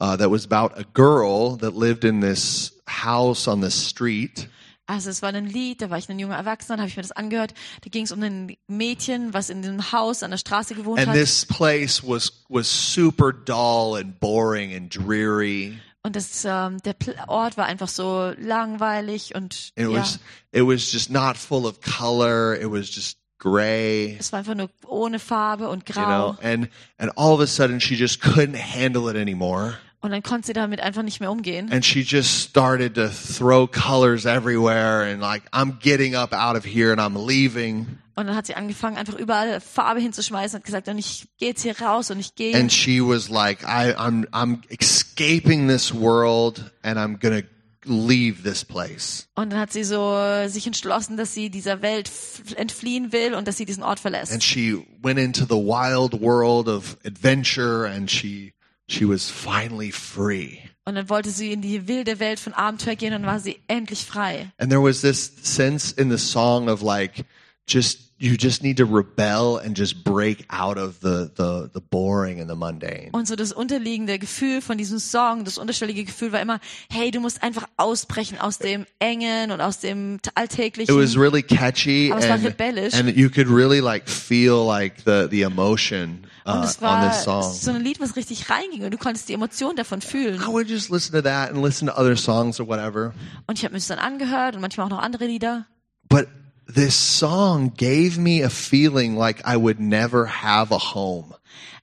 uh, 0.00 0.16
that 0.16 0.30
was 0.30 0.44
about 0.44 0.78
a 0.78 0.84
girl 0.94 1.56
that 1.58 1.74
lived 1.74 2.04
in 2.04 2.20
this 2.20 2.72
house 2.86 3.48
on 3.48 3.60
the 3.60 3.70
street. 3.70 4.48
Also 4.90 5.08
es 5.10 5.22
war 5.22 5.32
ein 5.32 5.46
Lied, 5.46 5.82
da 5.82 5.90
war 5.90 5.98
ich 5.98 6.08
ein 6.08 6.18
junger 6.18 6.34
Erwachsener, 6.36 6.78
habe 6.78 6.88
ich 6.88 6.96
mir 6.96 7.02
das 7.02 7.12
angehört. 7.12 7.54
Da 7.82 7.90
ging 7.90 8.04
es 8.04 8.10
um 8.12 8.20
ein 8.22 8.56
Mädchen, 8.66 9.32
was 9.32 9.48
in 9.48 9.64
einem 9.64 9.92
Haus 9.92 10.22
an 10.24 10.32
der 10.32 10.38
Straße 10.38 10.74
gewohnt 10.74 10.98
And 10.98 11.08
hat. 11.10 11.14
this 11.14 11.46
place 11.46 12.02
was 12.02 12.44
was 12.48 12.66
super 12.68 13.32
dull 13.32 13.96
and 13.96 14.18
boring 14.18 14.74
and 14.74 14.92
dreary. 14.92 15.78
Und 16.02 16.16
das, 16.16 16.44
ähm, 16.44 16.78
der 16.82 16.96
Ort 17.28 17.56
war 17.56 17.66
einfach 17.66 17.88
so 17.88 18.32
langweilig 18.38 19.34
und 19.34 19.70
It 19.76 19.88
ja, 19.88 19.92
was 19.92 20.18
it 20.50 20.62
was 20.66 20.90
just 20.92 21.10
not 21.10 21.36
full 21.36 21.66
of 21.66 21.80
color. 21.82 22.56
It 22.60 22.70
was 22.70 22.92
just 22.94 23.18
gray. 23.38 24.16
es 24.18 24.32
war 24.32 24.40
einfach 24.40 24.54
nur 24.54 24.70
ohne 24.86 25.18
Farbe 25.18 25.68
und 25.68 25.88
You 25.88 25.94
grau. 25.94 26.32
know, 26.32 26.38
and 26.42 26.68
and 26.98 27.12
all 27.16 27.32
of 27.34 27.40
a 27.40 27.46
sudden 27.46 27.80
she 27.80 27.94
just 27.94 28.20
couldn't 28.22 28.56
handle 28.56 29.08
it 29.08 29.16
anymore. 29.16 29.74
Und 30.02 30.12
dann 30.12 30.22
konnte 30.22 30.46
sie 30.46 30.52
damit 30.54 30.80
einfach 30.80 31.02
nicht 31.02 31.20
mehr 31.20 31.30
umgehen. 31.30 31.70
and 31.70 31.84
she 31.84 32.00
just 32.00 32.48
started 32.48 32.94
to 32.94 33.08
throw 33.08 33.66
colors 33.70 34.24
everywhere 34.24 35.02
and 35.10 35.20
like 35.20 35.42
i'm 35.52 35.78
getting 35.80 36.14
up 36.16 36.32
out 36.32 36.56
of 36.56 36.64
here 36.64 36.90
and 36.92 37.00
i'm 37.00 37.14
leaving 37.26 37.86
Und 38.16 38.26
dann 38.26 38.34
hat 38.36 38.46
sie 38.46 38.54
angefangen, 38.54 38.96
einfach 38.98 39.14
überall 39.14 39.60
Farbe 39.60 40.00
hinzuschmeißen 40.00 40.58
und 40.58 40.64
gesagt, 40.64 40.88
und 40.88 40.98
ich 40.98 41.26
gehe 41.38 41.50
jetzt 41.50 41.62
hier 41.62 41.78
raus 41.80 42.10
und 42.10 42.18
ich 42.20 42.34
gehe. 42.34 42.54
and 42.56 42.72
she 42.72 43.00
was 43.00 43.28
like 43.28 43.62
I, 43.62 43.94
i'm 43.96 44.26
i'm 44.32 44.60
escaping 44.68 45.68
this 45.68 45.94
world 45.94 46.62
and 46.82 46.98
i'm 46.98 47.18
gonna 47.18 47.42
leave 47.86 48.42
this 48.42 48.64
place 48.64 49.26
Und 49.34 49.52
dann 49.52 49.60
hat 49.60 49.72
sie 49.72 49.84
so 49.84 50.14
äh, 50.16 50.48
sich 50.48 50.66
entschlossen, 50.66 51.16
dass 51.16 51.32
sie 51.34 51.48
dieser 51.50 51.80
Welt 51.82 52.10
entfliehen 52.56 53.10
will 53.12 53.34
und 53.34 53.48
dass 53.48 53.56
sie 53.56 53.64
diesen 53.64 53.82
Ort 53.82 54.00
verlässt. 54.00 54.32
and 54.32 54.42
she 54.42 54.82
went 55.02 55.18
into 55.18 55.44
the 55.44 55.56
wild 55.56 56.20
world 56.20 56.68
of 56.68 56.96
adventure 57.06 57.86
and 57.86 58.10
she 58.10 58.52
she 58.90 59.04
was 59.08 59.30
finally 59.30 59.90
free 59.92 60.58
Und 60.84 60.96
dann 60.96 61.08
wollte 61.08 61.30
sie 61.30 61.52
in 61.52 61.62
die 61.62 61.86
wilde 61.86 62.18
Welt 62.18 62.40
von 62.40 62.52
Abenteuer 62.54 62.96
gehen 62.96 63.14
und 63.14 63.24
war 63.24 63.38
sie 63.38 63.60
endlich 63.68 64.04
frei. 64.04 64.50
and 64.58 64.70
there 64.70 64.82
was 64.82 65.00
this 65.02 65.32
sense 65.42 65.94
in 65.94 66.10
the 66.10 66.18
song 66.18 66.68
of 66.68 66.82
like 66.82 67.24
just 67.68 68.09
you 68.22 68.36
just 68.38 68.62
need 68.62 68.76
to 68.76 68.84
rebel 68.84 69.56
and 69.64 69.76
just 69.78 70.04
break 70.04 70.44
out 70.50 70.76
of 70.76 70.96
the 71.00 71.30
the 71.36 71.70
the 71.72 71.80
boring 71.80 72.38
and 72.40 72.50
the 72.50 72.54
mundane 72.54 73.08
Und 73.12 73.26
so 73.26 73.34
das 73.34 73.50
unterliegende 73.50 74.18
Gefühl 74.18 74.60
von 74.60 74.76
diesem 74.76 74.98
Song, 74.98 75.44
das 75.44 75.56
unterschwellige 75.56 76.04
Gefühl 76.04 76.30
war 76.32 76.40
immer, 76.40 76.60
hey, 76.90 77.10
du 77.10 77.20
musst 77.20 77.42
einfach 77.42 77.66
ausbrechen 77.78 78.38
aus 78.38 78.58
dem 78.58 78.84
Engen 78.98 79.50
und 79.52 79.60
aus 79.62 79.78
dem 79.80 80.16
it 80.16 80.28
Alltäglichen. 80.34 80.94
was 80.94 81.16
really 81.16 81.42
catchy 81.42 82.10
Aber 82.12 82.20
es 82.20 82.28
war 82.28 82.34
and, 82.34 82.44
rebellisch. 82.44 82.92
and 82.94 83.08
you 83.16 83.30
could 83.30 83.48
really 83.48 83.80
like 83.80 84.06
feel 84.08 84.64
like 84.66 84.96
the 85.06 85.26
the 85.30 85.40
emotion 85.42 86.26
und 86.44 86.60
uh, 86.60 86.64
es 86.64 86.76
on 86.76 86.82
war 86.82 87.10
this 87.10 87.24
song 87.24 87.42
so 87.54 87.70
ein 87.70 87.82
Lied, 87.82 88.00
was 88.00 88.16
richtig 88.16 88.50
reinging 88.50 88.84
und 88.84 88.90
du 88.92 88.98
konntest 88.98 89.28
die 89.30 89.32
Emotion 89.34 89.76
davon 89.76 90.02
fühlen. 90.02 90.40
i 90.42 90.46
would 90.46 90.68
just 90.68 90.90
listen 90.90 91.12
to 91.12 91.22
that 91.22 91.50
and 91.50 91.62
listen 91.64 91.88
to 91.88 91.94
other 91.94 92.16
songs 92.16 92.60
or 92.60 92.66
whatever 92.68 93.14
Und 93.46 93.58
ich 93.58 93.64
habe 93.64 93.72
mir 93.72 93.78
das 93.78 93.86
dann 93.88 93.98
angehört 93.98 94.56
und 94.56 94.60
manchmal 94.60 94.86
auch 94.86 94.90
noch 94.90 94.98
andere 95.00 95.24
Lieder. 95.26 95.66
but 96.10 96.26
this 96.74 96.94
song 96.94 97.72
gave 97.76 98.18
me 98.18 98.42
a 98.42 98.50
feeling 98.50 99.16
like 99.16 99.40
i 99.44 99.56
would 99.56 99.80
never 99.80 100.26
have 100.26 100.72
a 100.74 100.78
home 100.94 101.34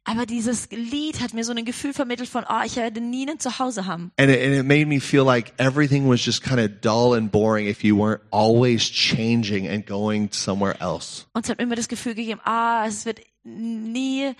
Aber 0.09 0.25
dieses 0.25 0.69
Lied 0.71 1.19
hat 1.19 1.33
mir 1.33 1.43
so 1.43 1.51
ein 1.51 1.65
Gefühl 1.65 1.91
vermittelt 1.93 2.29
von, 2.29 2.45
oh, 2.47 2.61
ich 2.65 2.77
werde 2.77 3.01
nie 3.01 3.27
ein 3.29 3.39
Zuhause 3.41 3.87
haben. 3.87 4.13
and 4.17 4.31
it, 4.31 4.39
and 4.41 4.55
it 4.55 4.63
made 4.65 4.85
me 4.87 5.01
feel 5.01 5.25
like 5.25 5.51
everything 5.57 6.07
was 6.07 6.21
just 6.25 6.41
kind 6.41 6.61
of 6.61 6.79
dull 6.79 7.13
and 7.13 7.29
boring 7.29 7.67
if 7.67 7.83
you 7.83 7.97
weren't 7.97 8.21
always 8.31 8.89
changing 8.89 9.67
and 9.67 9.85
going 9.85 10.29
somewhere 10.31 10.77
else 10.79 11.25
Und 11.33 11.43
es 11.43 11.49
hat 11.49 11.57
mir 11.57 11.65
immer 11.65 11.75
das 11.75 11.89
Gefühl 11.89 12.15
gegeben, 12.15 12.39
ah, 12.45 12.85
es 12.87 13.05
wird 13.05 13.19
nie 13.43 14.31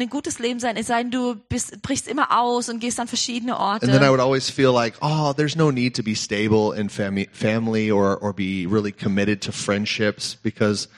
ein 0.00 0.08
gutes 0.08 0.38
Leben 0.38 0.60
sein, 0.60 0.76
es 0.76 0.86
sei 0.86 1.02
denn, 1.02 1.10
du 1.10 1.34
bist, 1.48 1.82
brichst 1.82 2.08
immer 2.08 2.38
aus 2.40 2.68
und 2.68 2.80
gehst 2.80 2.98
an 3.00 3.08
verschiedene 3.08 3.58
Orte. 3.58 3.86
And 3.86 3.92
then 3.94 4.02
I 4.02 4.10
would 4.10 4.20
always 4.20 4.48
feel 4.50 4.72
like, 4.72 4.94
oh, 5.00 5.32
there's 5.32 5.56
no 5.56 5.70
need 5.70 5.94
to 5.96 6.02
be 6.02 6.14
stable 6.14 6.72
in 6.76 6.88
fami- 6.88 7.28
family 7.32 7.90
or, 7.90 8.18
or 8.22 8.32
be 8.32 8.66
really 8.68 8.92
committed 8.92 9.40
to 9.42 9.52
friendships 9.52 10.36
because 10.42 10.88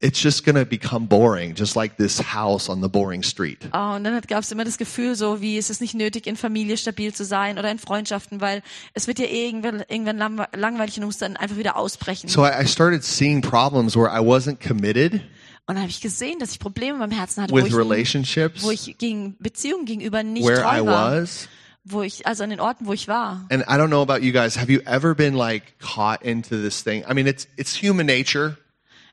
it's 0.00 0.20
just 0.22 0.44
going 0.44 0.54
to 0.54 0.64
become 0.64 1.06
boring, 1.08 1.54
just 1.56 1.74
like 1.74 1.96
this 1.96 2.20
house 2.32 2.68
on 2.70 2.80
the 2.80 2.88
boring 2.88 3.22
street. 3.24 3.68
Ah, 3.72 3.96
und 3.96 4.04
dann 4.04 4.20
gab 4.28 4.44
es 4.44 4.52
immer 4.52 4.64
das 4.64 4.78
Gefühl, 4.78 5.16
so 5.16 5.40
wie 5.40 5.58
es 5.58 5.70
ist 5.70 5.80
nicht 5.80 5.94
nötig, 5.94 6.26
in 6.28 6.36
Familie 6.36 6.76
stabil 6.76 7.12
zu 7.12 7.24
sein 7.24 7.58
oder 7.58 7.68
in 7.70 7.78
Freundschaften, 7.80 8.40
weil 8.40 8.62
es 8.94 9.08
wird 9.08 9.18
ja 9.18 9.26
irgendwann, 9.26 9.82
irgendwann 9.88 10.18
lang- 10.18 10.46
langweilig 10.54 10.98
und 10.98 11.04
musst 11.06 11.20
dann 11.20 11.36
einfach 11.36 11.56
wieder 11.56 11.76
ausbrechen. 11.76 12.28
So 12.28 12.46
I 12.46 12.64
started 12.66 13.02
seeing 13.02 13.40
problems 13.42 13.96
where 13.96 14.08
I 14.08 14.20
wasn't 14.24 14.58
committed 14.64 15.20
und 15.68 15.74
dann 15.74 15.82
habe 15.82 15.90
ich 15.90 16.00
gesehen, 16.00 16.38
dass 16.38 16.50
ich 16.52 16.58
Probleme 16.58 16.98
meinem 16.98 17.12
Herzen 17.12 17.42
hatte, 17.42 17.52
wo 17.52 17.56
with 17.56 17.66
ich, 17.66 17.74
relationships, 17.74 18.62
wo 18.62 18.70
ich 18.70 18.96
gegen 18.98 19.36
Beziehungen 19.38 19.84
gegenüber 19.84 20.22
nicht 20.22 20.46
where 20.46 20.62
I 20.62 20.78
treu 20.78 20.86
war. 20.86 21.12
was. 21.22 21.48
Wo 21.84 22.02
ich, 22.02 22.26
also 22.26 22.42
an 22.42 22.50
den 22.50 22.60
Orten, 22.60 22.86
wo 22.86 22.92
ich 22.92 23.06
war. 23.06 23.46
And 23.50 23.62
I 23.62 23.74
don't 23.74 23.88
know 23.88 24.02
about 24.02 24.24
you 24.24 24.32
guys. 24.32 24.58
Have 24.58 24.70
you 24.72 24.80
ever 24.86 25.14
been 25.14 25.34
like 25.34 25.78
caught 25.78 26.22
into 26.22 26.56
this 26.56 26.82
thing? 26.82 27.04
I 27.08 27.14
mean, 27.14 27.26
it's, 27.26 27.46
it's 27.56 27.80
human 27.80 28.06
nature, 28.06 28.56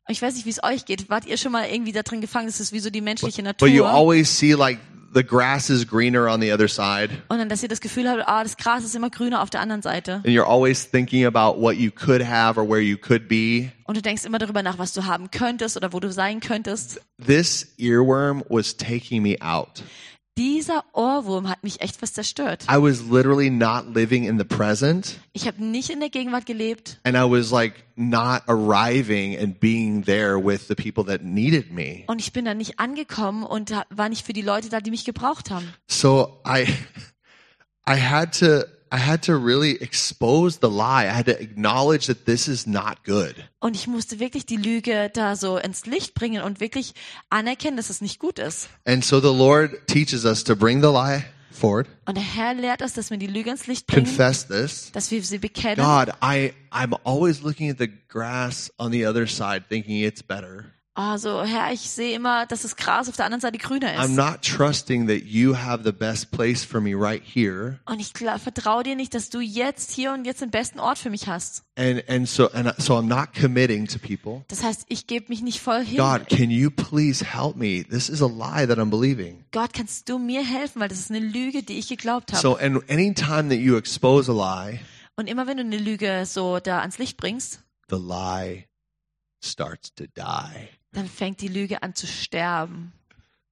Ich 0.07 0.21
weiß 0.21 0.35
nicht, 0.35 0.45
wie 0.45 0.51
es 0.51 0.63
euch 0.63 0.85
geht. 0.85 1.09
Wart 1.09 1.25
ihr 1.25 1.35
schon 1.37 1.51
mal 1.51 1.67
irgendwie 1.67 1.91
da 1.91 2.03
drin 2.03 2.21
gefangen? 2.21 2.47
Das 2.47 2.59
ist 2.59 2.71
wie 2.71 2.79
so 2.79 2.89
die 2.89 3.01
menschliche 3.01 3.41
but 3.43 3.69
you 3.69 3.83
Natur. 3.83 3.89
always 3.89 4.37
see 4.37 4.53
like 4.53 4.79
the 5.15 5.23
grass 5.23 5.69
is 5.69 5.87
greener 5.87 6.27
on 6.27 6.41
the 6.41 6.51
other 6.51 6.67
side. 6.67 7.09
Und 7.29 7.39
dann, 7.39 7.49
dass 7.49 7.63
ihr 7.63 7.69
das 7.69 7.81
Gefühl 7.81 8.07
habt, 8.07 8.27
ah, 8.27 8.43
das 8.43 8.57
Gras 8.57 8.83
ist 8.83 8.93
immer 8.95 9.09
grüner 9.09 9.41
auf 9.41 9.49
der 9.49 9.61
anderen 9.61 9.81
Seite. 9.81 10.15
And 10.15 10.27
you're 10.27 10.47
always 10.47 10.89
thinking 10.89 11.25
about 11.25 11.59
what 11.59 11.77
you 11.77 11.89
could 11.89 12.21
have 12.21 12.59
or 12.59 12.67
where 12.67 12.81
you 12.81 12.97
could 12.97 13.27
be. 13.27 13.71
Und 13.85 13.97
du 13.97 14.01
denkst 14.01 14.25
immer 14.25 14.37
darüber 14.37 14.61
nach, 14.61 14.77
was 14.77 14.93
du 14.93 15.05
haben 15.05 15.31
könntest 15.31 15.77
oder 15.77 15.93
wo 15.93 15.99
du 15.99 16.11
sein 16.11 16.41
könntest. 16.41 17.01
This 17.25 17.73
earworm 17.79 18.43
was 18.49 18.75
taking 18.75 19.23
me 19.23 19.37
out. 19.41 19.83
Dieser 20.37 20.83
Ohrwurm 20.91 21.47
hat 21.49 21.63
mich 21.63 21.79
echt 21.79 21.95
fast 21.95 22.15
zerstört. 22.15 22.65
I 22.69 22.75
was 22.75 23.01
literally 23.09 23.49
not 23.49 23.95
living 23.95 24.25
in 24.25 24.37
the 24.37 24.43
present 24.43 25.17
Ich 25.31 25.47
habe 25.47 25.63
nicht 25.63 25.89
in 25.89 26.01
der 26.01 26.09
Gegenwart 26.09 26.45
gelebt 26.45 26.99
and 27.03 27.15
I 27.15 27.21
was 27.21 27.51
like 27.51 27.85
not 27.95 28.41
arriving 28.47 29.37
and 29.37 29.57
being 29.61 30.03
there 30.03 30.37
with 30.37 30.67
the 30.67 30.75
people 30.75 31.05
that 31.05 31.23
needed 31.23 31.71
me. 31.71 32.03
und 32.07 32.19
ich 32.19 32.33
bin 32.33 32.43
da 32.43 32.53
nicht 32.53 32.79
angekommen 32.79 33.43
und 33.45 33.71
war 33.89 34.09
nicht 34.09 34.25
für 34.25 34.33
die 34.33 34.41
Leute 34.41 34.67
da, 34.69 34.81
die 34.81 34.91
mich 34.91 35.05
gebraucht 35.05 35.51
haben. 35.51 35.73
So 35.87 36.41
I 36.45 36.67
I 37.87 37.97
had 37.97 38.37
to 38.39 38.65
I 38.93 38.97
had 38.97 39.23
to 39.23 39.33
really 39.37 39.81
expose 39.81 40.59
the 40.61 40.69
lie. 40.69 41.05
I 41.05 41.13
had 41.13 41.25
to 41.25 41.39
acknowledge 41.39 42.07
that 42.07 42.25
this 42.25 42.47
is 42.47 42.67
not 42.67 43.03
good. 43.03 43.35
Und 43.59 43.75
ich 43.75 43.87
musste 43.87 44.19
wirklich 44.19 44.45
die 44.45 44.57
Lüge 44.57 45.09
da 45.13 45.35
so 45.35 45.57
ins 45.57 45.85
Licht 45.85 46.13
bringen 46.13 46.43
und 46.43 46.59
wirklich 46.59 46.93
anerkennen, 47.29 47.77
dass 47.77 47.89
es 47.89 48.01
nicht 48.01 48.19
gut 48.19 48.39
ist. 48.39 48.69
And 48.85 49.03
so 49.03 49.19
the 49.19 49.35
Lord 49.35 49.87
teaches 49.87 50.23
us 50.25 50.43
to 50.43 50.55
bring 50.55 50.81
the 50.81 50.89
lie 50.89 51.25
forward. 51.51 51.87
Und 52.05 52.15
der 52.15 52.23
Herr 52.23 52.53
lehrt 52.53 52.81
uns, 52.81 52.93
dass 52.93 53.09
wir 53.09 53.17
die 53.17 53.27
Lüge 53.27 53.49
ins 53.49 53.65
Licht 53.67 53.87
bringen, 53.87 54.05
Confess 54.05 54.47
this. 54.47 54.91
dass 54.91 55.09
wir 55.11 55.23
sie 55.23 55.39
bekennen. 55.39 55.83
God, 55.83 56.13
I, 56.21 56.53
I'm 56.71 56.93
always 57.03 57.41
looking 57.41 57.69
at 57.71 57.77
the 57.79 57.89
grass 58.07 58.71
on 58.77 58.91
the 58.91 59.05
other 59.07 59.25
side 59.27 59.63
thinking 59.69 60.03
it's 60.03 60.21
better. 60.21 60.65
Also, 60.97 61.43
Herr, 61.43 61.73
ich 61.73 61.81
sehe 61.81 62.15
immer, 62.15 62.45
dass 62.45 62.61
das 62.61 62.77
Gras 62.77 63.09
auf 63.09 63.17
der 63.17 63.25
anderen 63.25 63.41
Seite 63.41 63.57
grüner 63.57 63.89
I'm 63.99 64.05
ist. 64.05 64.15
not 64.15 64.41
trusting 64.41 65.07
that 65.07 65.23
you 65.25 65.53
have 65.53 65.83
the 65.83 65.91
best 65.91 66.31
place 66.31 66.63
for 66.63 66.79
me 66.79 66.95
right 66.95 67.21
here. 67.21 67.79
Und 67.85 67.99
ich 67.99 68.13
vertraue 68.13 68.83
dir 68.83 68.95
nicht, 68.95 69.13
dass 69.13 69.29
du 69.29 69.41
jetzt 69.41 69.91
hier 69.91 70.13
und 70.13 70.23
jetzt 70.23 70.39
den 70.39 70.51
besten 70.51 70.79
Ort 70.79 70.97
für 70.97 71.09
mich 71.09 71.27
hast. 71.27 71.63
And, 71.75 72.01
and 72.09 72.29
so, 72.29 72.49
and 72.51 72.73
so 72.77 72.95
I'm 72.97 73.07
not 73.09 73.33
committing 73.37 73.85
to 73.87 73.99
people. 73.99 74.45
Das 74.47 74.63
heißt, 74.63 74.85
ich 74.87 75.05
gebe 75.05 75.25
mich 75.27 75.41
nicht 75.41 75.59
voll 75.59 75.83
hin. 75.83 75.97
God, 75.97 76.29
can 76.29 76.49
you 76.49 76.71
please 76.71 77.25
help 77.25 77.57
me? 77.57 77.83
This 77.83 78.07
is 78.07 78.21
a 78.21 78.27
lie 78.27 78.65
that 78.65 78.77
I'm 78.77 78.89
believing. 78.89 79.43
Gott, 79.51 79.73
kannst 79.73 80.07
du 80.07 80.17
mir 80.17 80.45
helfen, 80.45 80.79
weil 80.79 80.87
das 80.87 80.99
ist 80.99 81.11
eine 81.11 81.19
Lüge, 81.19 81.61
die 81.63 81.77
ich 81.77 81.89
geglaubt 81.89 82.31
habe. 82.31 82.41
So, 82.41 82.55
and 82.55 82.89
anytime 82.89 83.49
that 83.49 83.59
you 83.59 83.75
expose 83.75 84.31
a 84.31 84.33
lie, 84.69 84.79
Und 85.17 85.27
immer 85.27 85.45
wenn 85.45 85.57
du 85.57 85.63
eine 85.63 85.77
Lüge 85.77 86.25
so 86.25 86.59
da 86.59 86.79
ans 86.79 86.99
Licht 86.99 87.17
bringst, 87.17 87.59
the 87.89 87.97
lie 87.97 88.65
starts 89.43 89.93
to 89.95 90.05
die. 90.15 90.69
Dann 90.95 91.07
fängt 91.07 91.41
die 91.41 91.47
Lüge 91.47 91.83
an 91.83 91.93
zu 91.93 92.07
sterben. 92.07 92.91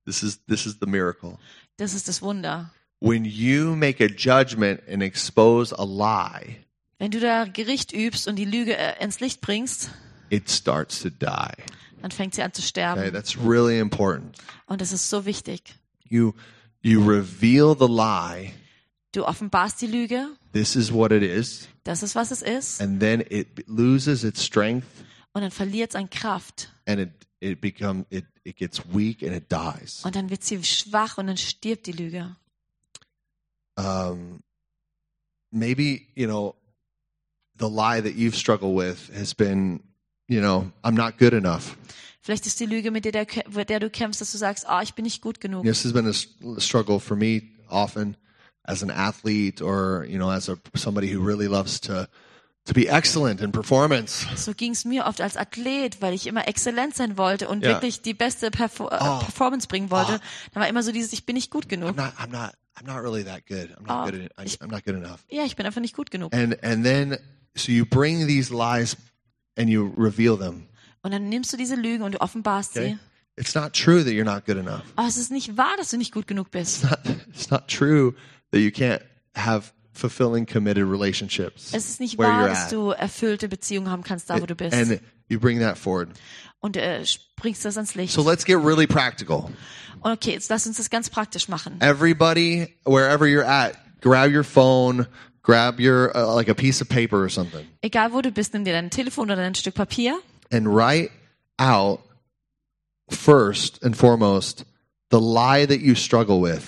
This 0.06 0.24
is, 0.24 0.40
this 0.48 0.66
is 0.66 0.78
the 0.82 0.88
miracle. 0.88 1.38
Das 1.78 1.94
ist 1.94 2.08
das 2.08 2.22
Wunder. 2.22 2.72
When 3.00 3.26
you 3.26 3.76
make 3.76 4.04
a 4.04 4.08
judgment 4.08 4.82
and 4.90 5.02
expose 5.04 5.74
a 5.78 5.84
lie, 5.84 6.58
Wenn 7.00 7.12
du 7.12 7.20
da 7.20 7.46
Gericht 7.46 7.92
übst 7.92 8.28
und 8.28 8.38
die 8.38 8.46
Lüge 8.46 8.78
äh, 8.78 9.04
ins 9.04 9.20
Licht 9.20 9.42
bringst, 9.42 9.90
it 10.30 10.50
starts 10.50 11.02
to 11.02 11.10
die. 11.10 11.64
dann 12.02 12.12
fängt 12.12 12.36
sie 12.36 12.42
an 12.44 12.54
zu 12.54 12.62
Okay, 12.62 12.68
sterben. 12.70 13.12
that's 13.14 13.38
really 13.38 13.80
important. 13.80 14.38
Und 14.68 14.80
das 14.82 14.92
ist 14.94 15.10
so 15.10 15.26
wichtig. 15.26 15.76
You, 16.08 16.34
you 16.82 17.02
reveal 17.06 17.76
the 17.78 17.88
lie. 17.88 18.54
Du 19.12 19.26
offenbarst 19.26 19.82
die 19.82 19.88
Lüge, 19.88 20.28
This 20.54 20.76
is 20.76 20.92
what 20.94 21.12
it 21.12 21.24
is. 21.24 21.68
das 21.84 22.04
ist, 22.04 22.16
was 22.16 22.32
es 22.32 22.42
ist, 22.42 22.82
And 22.82 23.00
then 23.00 23.22
it 23.30 23.48
loses 23.68 24.24
its 24.24 24.44
strength 24.46 24.86
und 25.34 25.42
dann 25.42 25.52
verliert 25.52 25.92
es 25.92 25.96
an 25.96 26.10
Kraft. 26.10 26.70
and 26.88 27.00
it, 27.02 27.10
it 27.44 27.60
become, 27.62 28.06
it, 28.10 28.26
it 28.46 28.56
gets 28.58 28.82
weak 28.94 29.22
and 29.22 29.34
it 29.36 29.52
dies. 29.52 30.04
Und 30.06 30.16
dann 30.16 30.30
wird 30.30 30.44
sie 30.44 30.64
schwach 30.64 31.18
und 31.18 31.28
dann 31.28 31.38
stirbt 31.38 31.86
die 31.88 31.92
Lüge. 31.92 32.36
um, 33.76 34.44
maybe 35.52 36.08
you 36.16 36.28
know 36.28 36.56
the 37.58 37.68
lie 37.68 38.00
that 38.00 38.16
you've 38.16 38.36
struggled 38.36 38.76
with 38.76 39.10
has 39.16 39.34
been 39.34 39.82
you 40.28 40.40
know 40.40 40.72
i'm 40.84 40.96
not 40.96 41.18
good 41.18 41.34
enough 41.34 41.78
Vielleicht 42.22 42.46
ist 42.48 42.58
die 42.62 42.68
Lüge, 42.68 42.90
mit 42.90 43.04
der, 43.04 43.12
der, 43.26 43.66
der 43.66 43.80
du 43.82 43.90
kämpfst, 43.90 44.22
dass 44.22 44.32
du 44.32 44.38
sagst, 44.38 44.66
ah, 44.70 44.82
ich 44.82 44.94
bin 44.94 45.04
nicht 45.04 45.22
gut 45.22 45.42
genug. 45.42 45.66
this 45.66 45.84
has 45.84 45.92
been 45.92 46.08
a 46.08 46.60
struggle 46.60 46.98
for 47.00 47.18
me 47.18 47.42
often 47.70 48.16
as 48.66 48.82
an 48.82 48.90
athlete 48.90 49.62
or 49.62 50.06
you 50.08 50.18
know 50.18 50.30
as 50.30 50.48
a 50.48 50.58
somebody 50.74 51.14
who 51.14 51.20
really 51.20 51.48
loves 51.48 51.82
to 51.82 52.08
to 52.66 52.74
be 52.74 52.88
excellent 52.88 53.42
in 53.42 53.52
performance 53.52 54.26
So 54.36 54.54
ging 54.54 54.72
es 54.72 54.86
mir 54.86 55.06
oft 55.06 55.20
als 55.22 55.36
Athlet, 55.38 56.02
weil 56.02 56.14
ich 56.14 56.28
immer 56.28 56.48
exzellent 56.48 56.96
sein 56.96 57.18
wollte 57.18 57.48
und 57.50 57.62
Ja. 57.64 57.72
wirklich 57.72 58.02
die 58.02 58.14
beste 58.14 58.52
Perfo 58.52 58.88
äh, 58.90 58.98
Oh. 59.02 59.20
Performance 59.20 59.68
bringen 59.68 59.92
wollte. 59.92 60.14
Oh. 60.22 60.50
Da 60.54 60.60
war 60.62 60.68
immer 60.68 60.82
so 60.84 60.92
dieses, 60.92 61.12
ich 61.14 61.26
bin 61.26 61.36
nicht 61.36 61.52
gut 61.52 61.66
i'm 61.66 61.70
genug. 61.82 61.96
not 61.98 62.14
i'm 62.20 62.32
not 62.32 62.52
i'm 62.80 62.86
not 62.88 63.04
really 63.04 63.24
that 63.24 63.46
good 63.48 63.70
i'm 63.78 63.86
not 63.86 64.08
Oh, 64.08 64.12
good 64.12 64.30
I, 64.40 64.46
i'm 64.64 64.70
not 64.70 64.86
good 64.86 64.96
enough 64.96 65.20
Ja, 65.30 65.44
ich 65.44 65.56
bin 65.56 65.66
einfach 65.66 65.82
nicht 65.82 65.96
gut 65.96 66.10
genug. 66.12 66.34
and 66.34 66.62
and 66.64 66.84
then 66.86 67.18
so 67.56 67.72
you 67.72 67.86
bring 67.86 68.26
these 68.28 68.54
lies 68.54 68.96
and 69.58 69.70
you 69.70 69.94
reveal 69.98 70.38
them 70.38 70.68
Und 71.02 71.12
dann 71.12 71.28
nimmst 71.28 71.52
du 71.52 71.58
diese 71.58 71.76
Lügen 71.76 72.02
und 72.04 72.14
du 72.14 72.22
offenbarst 72.22 72.78
okay 72.78 72.98
sie. 73.36 73.42
it's 73.42 73.54
not 73.56 73.74
true 73.74 74.04
that 74.06 74.14
you're 74.14 74.24
not 74.24 74.46
good 74.46 74.56
enough 74.58 74.84
Aber 74.96 75.08
es 75.10 75.18
ist 75.18 75.32
nicht 75.32 75.58
wahr, 75.58 75.76
dass 75.78 75.90
du 75.90 75.98
nicht 75.98 76.14
gut 76.14 76.28
genug 76.28 76.50
bist. 76.50 76.84
it's 76.84 76.90
not, 76.90 77.00
it's 77.28 77.50
not 77.52 77.68
true 77.68 78.14
that 78.52 78.62
you 78.62 78.70
can't 78.70 79.02
have 79.36 79.74
fulfilling 79.94 80.46
committed 80.46 80.84
relationships 80.90 81.74
Es 81.74 81.90
ist 81.90 82.00
nicht 82.00 82.18
wahr, 82.18 82.48
dass 82.48 82.70
du 82.70 82.90
erfüllte 82.90 83.48
Beziehungen 83.48 83.90
haben 83.90 84.04
kannst, 84.04 84.30
da 84.30 84.42
wo 84.42 84.46
du 84.46 84.56
bist. 84.56 84.74
and 84.76 85.00
you 85.30 85.40
bring 85.40 85.60
that 85.60 85.78
forward 85.78 86.10
Und 86.60 86.78
äh, 86.78 87.04
bringst 87.36 87.64
das 87.66 87.78
ans 87.78 87.96
Licht. 87.96 88.14
so 88.14 88.22
let's 88.22 88.44
get 88.46 88.58
really 88.58 88.88
practical 88.88 89.50
Und 90.02 90.12
okay, 90.12 90.32
jetzt 90.32 90.50
lass 90.50 90.66
uns 90.68 90.78
das 90.78 90.90
ganz 90.90 91.10
praktisch 91.10 91.48
machen. 91.48 91.78
everybody 91.82 92.68
wherever 92.86 93.26
you're 93.26 93.46
at 93.46 93.76
grab 94.02 94.30
your 94.32 94.44
phone 94.44 95.08
grab 95.44 95.80
your 95.80 96.12
uh, 96.16 96.34
like 96.36 96.50
a 96.50 96.54
piece 96.54 96.82
of 96.82 96.90
paper 96.90 97.22
or 97.24 97.30
something 97.30 97.66
Egal 97.82 98.12
wo 98.14 98.22
du 98.22 98.32
bist, 98.32 98.54
nimm 98.54 98.64
dir 98.66 98.74
dein 98.74 98.90
Telefon 98.90 99.30
oder 99.30 99.42
ein 99.42 99.56
Stück 99.56 99.76
Papier 99.76 100.18
and 100.52 100.68
write 100.68 101.12
out 101.60 102.00
first 103.10 103.84
and 103.84 103.96
foremost 103.96 104.66
the 105.12 105.20
lie 105.20 105.66
that 105.66 105.82
you 105.82 105.96
struggle 105.96 106.40
with 106.42 106.64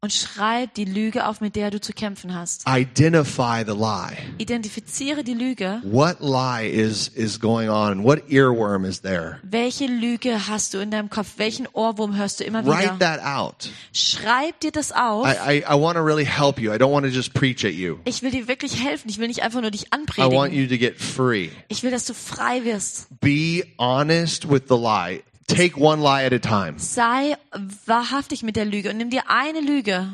und 0.00 0.12
schreib 0.12 0.74
die 0.74 0.84
Lüge 0.84 1.26
auf, 1.26 1.40
mit 1.40 1.56
der 1.56 1.72
du 1.72 1.80
zu 1.80 1.92
kämpfen 1.92 2.32
hast. 2.32 2.64
identify 2.68 3.64
the 3.66 3.72
lie 3.72 4.16
Identifiziere 4.38 5.24
die 5.24 5.34
Lüge. 5.34 5.80
what 5.84 6.20
lie 6.20 6.68
is 6.70 7.08
is 7.08 7.40
going 7.40 7.68
on 7.68 8.04
what 8.04 8.20
earworm 8.30 8.84
is 8.84 9.00
there 9.02 9.40
Welche 9.42 9.86
Lüge 9.86 10.46
hast 10.48 10.72
du 10.74 10.78
in 10.78 10.92
deinem 10.92 11.10
Kopf? 11.10 11.34
Welchen 11.38 11.66
Ohrwurm 11.72 12.16
hörst 12.16 12.38
du 12.38 12.44
immer 12.44 12.64
write 12.64 12.94
wieder? 12.94 12.98
that 13.00 13.20
out 13.24 13.70
Schreib 13.92 14.60
dir 14.60 14.70
das 14.70 14.92
auf. 14.92 15.26
I, 15.26 15.58
I, 15.58 15.64
I 15.68 15.74
want 15.74 15.96
to 15.96 16.02
really 16.04 16.24
help 16.24 16.60
you. 16.60 16.72
I 16.72 16.76
don't 16.76 16.92
want 16.92 17.04
to 17.04 17.10
just 17.10 17.34
preach 17.34 17.64
at 17.64 17.72
you. 17.72 17.96
Ich 18.04 18.22
will 18.22 18.30
dir 18.30 18.46
wirklich 18.46 18.82
helfen. 18.84 19.08
Ich 19.10 19.18
will 19.18 19.26
nicht 19.26 19.42
einfach 19.42 19.60
nur 19.60 19.70
dich 19.72 19.86
I 19.86 19.90
want 19.90 20.10
anpredigen. 20.10 20.52
you 20.54 20.68
to 20.68 20.78
get 20.78 21.00
free. 21.00 21.50
Ich 21.68 21.82
will, 21.82 21.90
dass 21.90 22.04
du 22.04 22.14
frei 22.14 22.64
wirst. 22.64 23.08
Be 23.20 23.64
honest 23.78 24.48
with 24.48 24.62
the 24.68 24.76
lie. 24.76 25.22
Take 25.48 25.76
one 25.80 26.00
lie 26.02 26.24
at 26.24 26.32
a 26.32 26.38
time 26.38 26.78
Sei 26.78 27.36
wahrhaftig 27.86 28.42
mit 28.42 28.56
der 28.56 28.64
Lüge 28.66 28.90
und 28.90 28.98
nimm 28.98 29.10
dir 29.10 29.22
eine 29.28 29.60
Lüge 29.60 30.08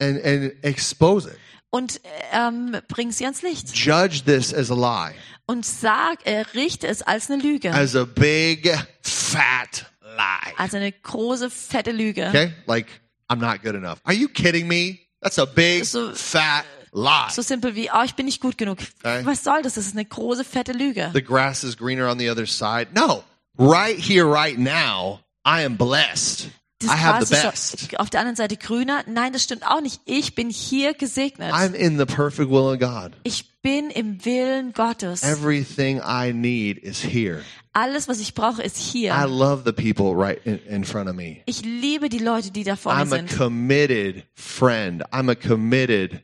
and, 0.00 0.24
and 0.24 0.52
expose 0.62 1.28
it. 1.28 1.36
und 1.70 2.00
ähm, 2.32 2.76
bring 2.88 3.10
sie 3.12 3.24
ans 3.24 3.42
Licht. 3.42 3.76
Judge 3.76 4.22
this 4.24 4.54
as 4.54 4.70
a 4.70 4.74
lie, 4.74 5.14
Und 5.46 5.66
sag, 5.66 6.24
äh, 6.26 6.40
richte 6.54 6.86
es 6.86 7.02
als 7.02 7.30
eine 7.30 7.42
Lüge. 7.42 7.72
as 7.72 7.94
a 7.96 8.04
big, 8.04 8.72
fat 9.02 9.86
lie. 10.02 10.52
Als 10.56 10.74
eine 10.74 10.92
große, 10.92 11.50
fette 11.50 11.90
Lüge. 11.92 12.26
Okay? 12.28 12.52
Like, 12.66 12.86
I'm 13.28 13.36
not 13.40 13.62
good 13.62 13.74
enough. 13.74 13.98
Are 14.04 14.14
you 14.14 14.28
kidding 14.28 14.66
me? 14.68 15.00
That's 15.20 15.38
a 15.38 15.44
big, 15.46 15.84
So- 15.84 16.12
fat 16.14 16.64
lie. 16.92 17.28
So 17.30 17.42
simpel 17.42 17.74
wie, 17.74 17.90
oh, 17.92 18.02
ich 18.04 18.14
bin 18.14 18.26
nicht 18.26 18.40
gut 18.40 18.56
genug. 18.56 18.78
Okay. 19.02 19.24
Was 19.26 19.42
soll 19.44 19.62
das? 19.62 19.74
Das 19.74 19.86
ist 19.86 19.94
eine 19.94 20.04
große, 20.04 20.44
fette 20.44 20.72
Lüge. 20.72 21.10
The 21.12 21.22
grass 21.22 21.64
is 21.64 21.76
greener 21.76 22.08
on 22.10 22.18
the 22.18 22.30
other 22.30 22.46
side. 22.46 22.88
No. 22.94 23.24
Right 23.58 23.98
here, 23.98 24.26
right 24.26 24.58
now, 24.58 25.20
I 25.44 25.62
am 25.64 25.76
blessed. 25.76 26.50
Das 26.78 26.90
I 26.90 26.96
have 26.96 27.24
the 27.24 27.34
best. 27.34 27.98
auf 27.98 28.10
der 28.10 28.20
anderen 28.20 28.36
Seite 28.36 28.58
grüner. 28.58 29.02
Nein, 29.06 29.32
das 29.32 29.44
stimmt 29.44 29.66
auch 29.66 29.80
nicht. 29.80 30.00
Ich 30.04 30.34
bin 30.34 30.50
hier 30.50 30.92
gesegnet. 30.92 31.54
I'm 31.54 31.72
in 31.72 31.96
the 31.98 32.04
perfect 32.04 32.50
will 32.50 32.70
of 32.74 32.78
God. 32.78 33.12
Ich 33.22 33.46
bin 33.62 33.88
im 33.90 34.22
Willen 34.26 34.74
Gottes. 34.74 35.22
Everything 35.22 36.02
I 36.06 36.32
need 36.34 36.76
is 36.78 37.02
here. 37.02 37.40
Alles, 37.72 38.08
was 38.08 38.20
ich 38.20 38.34
brauche, 38.34 38.62
ist 38.62 38.76
I 38.76 38.98
hier. 39.08 39.26
love 39.26 39.62
the 39.64 39.72
people 39.72 40.14
right 40.14 40.38
in, 40.44 40.58
in 40.66 40.84
front 40.84 41.08
of 41.08 41.14
me. 41.16 41.38
Ich 41.46 41.62
liebe 41.62 42.10
die 42.10 42.18
Leute, 42.18 42.50
die 42.50 42.62
da 42.62 42.76
vor 42.76 42.94
mir 42.94 43.00
I'm 43.00 43.06
a 43.14 43.16
sind. 43.16 43.30
committed 43.34 44.24
friend. 44.34 45.02
I'm 45.12 45.30
a 45.30 45.34
committed 45.34 46.22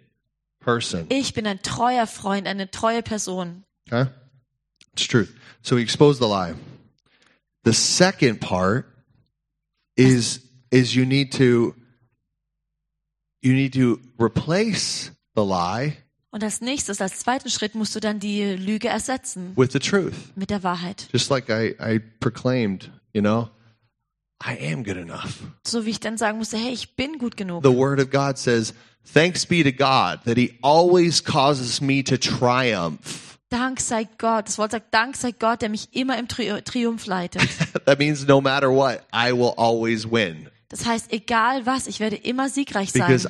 person. 0.60 1.06
Ich 1.08 1.32
bin 1.32 1.46
ein 1.46 1.62
treuer 1.62 2.06
Freund, 2.06 2.46
eine 2.46 2.70
treue 2.70 3.02
Person. 3.02 3.64
Okay? 3.90 4.10
It's 4.92 5.06
truth. 5.06 5.32
So 5.62 5.76
we 5.76 5.82
expose 5.82 6.18
the 6.18 6.26
lie. 6.28 6.54
The 7.64 7.72
second 7.72 8.40
part 8.40 8.86
is 9.96 10.40
is 10.70 10.94
you 10.94 11.04
need 11.04 11.32
to 11.34 11.74
you 13.40 13.52
need 13.54 13.74
to 13.74 13.98
replace 14.18 15.12
the 15.36 15.42
lie 15.44 15.96
Und 16.34 16.42
als 16.42 16.62
nächstes, 16.62 17.02
als 17.02 17.18
zweiten 17.18 17.50
Schritt, 17.50 17.74
musst 17.74 17.94
du 17.94 18.00
dann 18.00 18.18
die 18.18 18.42
Lüge 18.54 18.88
ersetzen 18.88 19.52
with 19.54 19.70
the 19.72 19.78
truth. 19.78 20.14
mit 20.34 20.48
der 20.48 20.62
Wahrheit. 20.62 21.08
Just 21.12 21.28
like 21.30 21.50
I, 21.50 21.74
I 21.78 21.98
proclaimed, 22.20 22.90
you 23.12 23.20
know, 23.20 23.50
I 24.42 24.56
am 24.72 24.82
good 24.82 24.96
enough. 24.96 25.40
So 25.66 25.84
wie 25.84 25.90
ich 25.90 26.00
dann 26.00 26.16
sagen 26.16 26.38
musste, 26.38 26.56
hey, 26.56 26.72
ich 26.72 26.96
bin 26.96 27.18
gut 27.18 27.36
genug. 27.36 27.62
The 27.62 27.76
word 27.76 28.00
of 28.00 28.10
God 28.10 28.38
says, 28.38 28.72
Thanks 29.12 29.44
be 29.44 29.62
to 29.62 29.72
God 29.72 30.24
that 30.24 30.38
he 30.38 30.58
always 30.62 31.22
causes 31.22 31.80
me 31.82 32.02
to 32.04 32.16
triumph. 32.16 33.31
Dank 33.52 33.80
sei 33.80 34.08
Gott. 34.16 34.48
Das 34.48 34.56
Wort 34.56 34.72
sagt, 34.72 34.94
Dank 34.94 35.14
sei 35.14 35.32
Gott, 35.32 35.60
der 35.60 35.68
mich 35.68 35.88
immer 35.92 36.18
im 36.18 36.26
Tri 36.26 36.62
Triumph 36.62 37.04
leitet. 37.04 37.46
that 37.84 37.98
means 37.98 38.26
no 38.26 38.40
matter 38.40 38.70
what, 38.70 39.02
I 39.12 39.32
will 39.32 39.52
always 39.56 40.10
win. 40.10 40.48
Das 40.70 40.86
heißt, 40.86 41.12
egal 41.12 41.66
was, 41.66 41.86
ich 41.86 42.00
werde 42.00 42.16
immer 42.16 42.48
siegreich 42.48 42.92
sein. 42.92 43.06
Because 43.06 43.28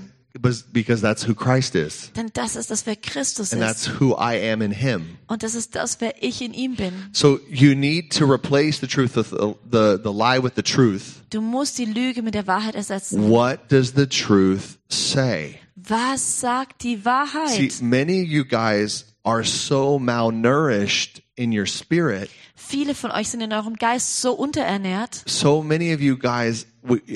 because- 0.72 1.02
that's 1.02 1.26
who 1.26 1.34
Christ 1.34 1.74
is. 1.74 2.12
Denn 2.14 2.30
das 2.34 2.54
ist 2.54 2.70
das, 2.70 2.86
wer 2.86 2.94
Christus 2.94 3.52
And 3.52 3.62
ist. 3.62 3.68
that's 3.68 4.00
who 4.00 4.14
I 4.14 4.50
am 4.52 4.62
in 4.62 4.70
him. 4.70 5.18
Und 5.26 5.42
das 5.42 5.56
ist 5.56 5.74
das, 5.74 6.00
wer 6.00 6.22
ich 6.22 6.40
in 6.40 6.54
ihm 6.54 6.76
bin. 6.76 6.92
So 7.12 7.40
you 7.50 7.74
need 7.74 8.16
to 8.16 8.24
replace 8.24 8.78
the 8.80 8.86
truth 8.86 9.16
with 9.16 9.30
the, 9.30 9.54
the, 9.70 9.98
the 10.02 10.12
lie 10.12 10.40
with 10.40 10.52
the 10.54 10.62
truth. 10.62 11.22
Du 11.30 11.40
musst 11.40 11.78
die 11.78 11.84
Lüge 11.84 12.22
mit 12.22 12.34
der 12.34 12.46
Wahrheit 12.46 12.76
ersetzen. 12.76 13.28
What 13.28 13.70
does 13.70 13.92
the 13.96 14.06
truth 14.06 14.78
say? 14.88 15.58
Was 15.74 16.40
sagt 16.40 16.84
die 16.84 16.96
See, 16.96 17.04
Wahrheit? 17.04 17.82
many 17.82 18.22
of 18.22 18.28
you 18.28 18.44
guys 18.44 19.11
are 19.24 19.44
so 19.44 19.98
malnourished 19.98 21.22
in 21.36 21.52
your 21.52 21.66
spirit. 21.66 22.30
Viele 22.54 22.94
von 22.94 23.10
euch 23.10 23.28
sind 23.28 23.40
in 23.40 23.52
eurem 23.52 23.74
Geist 23.76 24.20
so 24.20 24.32
unterernährt. 24.32 25.22
So 25.26 25.62
many 25.62 25.92
of 25.94 26.00
you 26.00 26.16
guys 26.16 26.66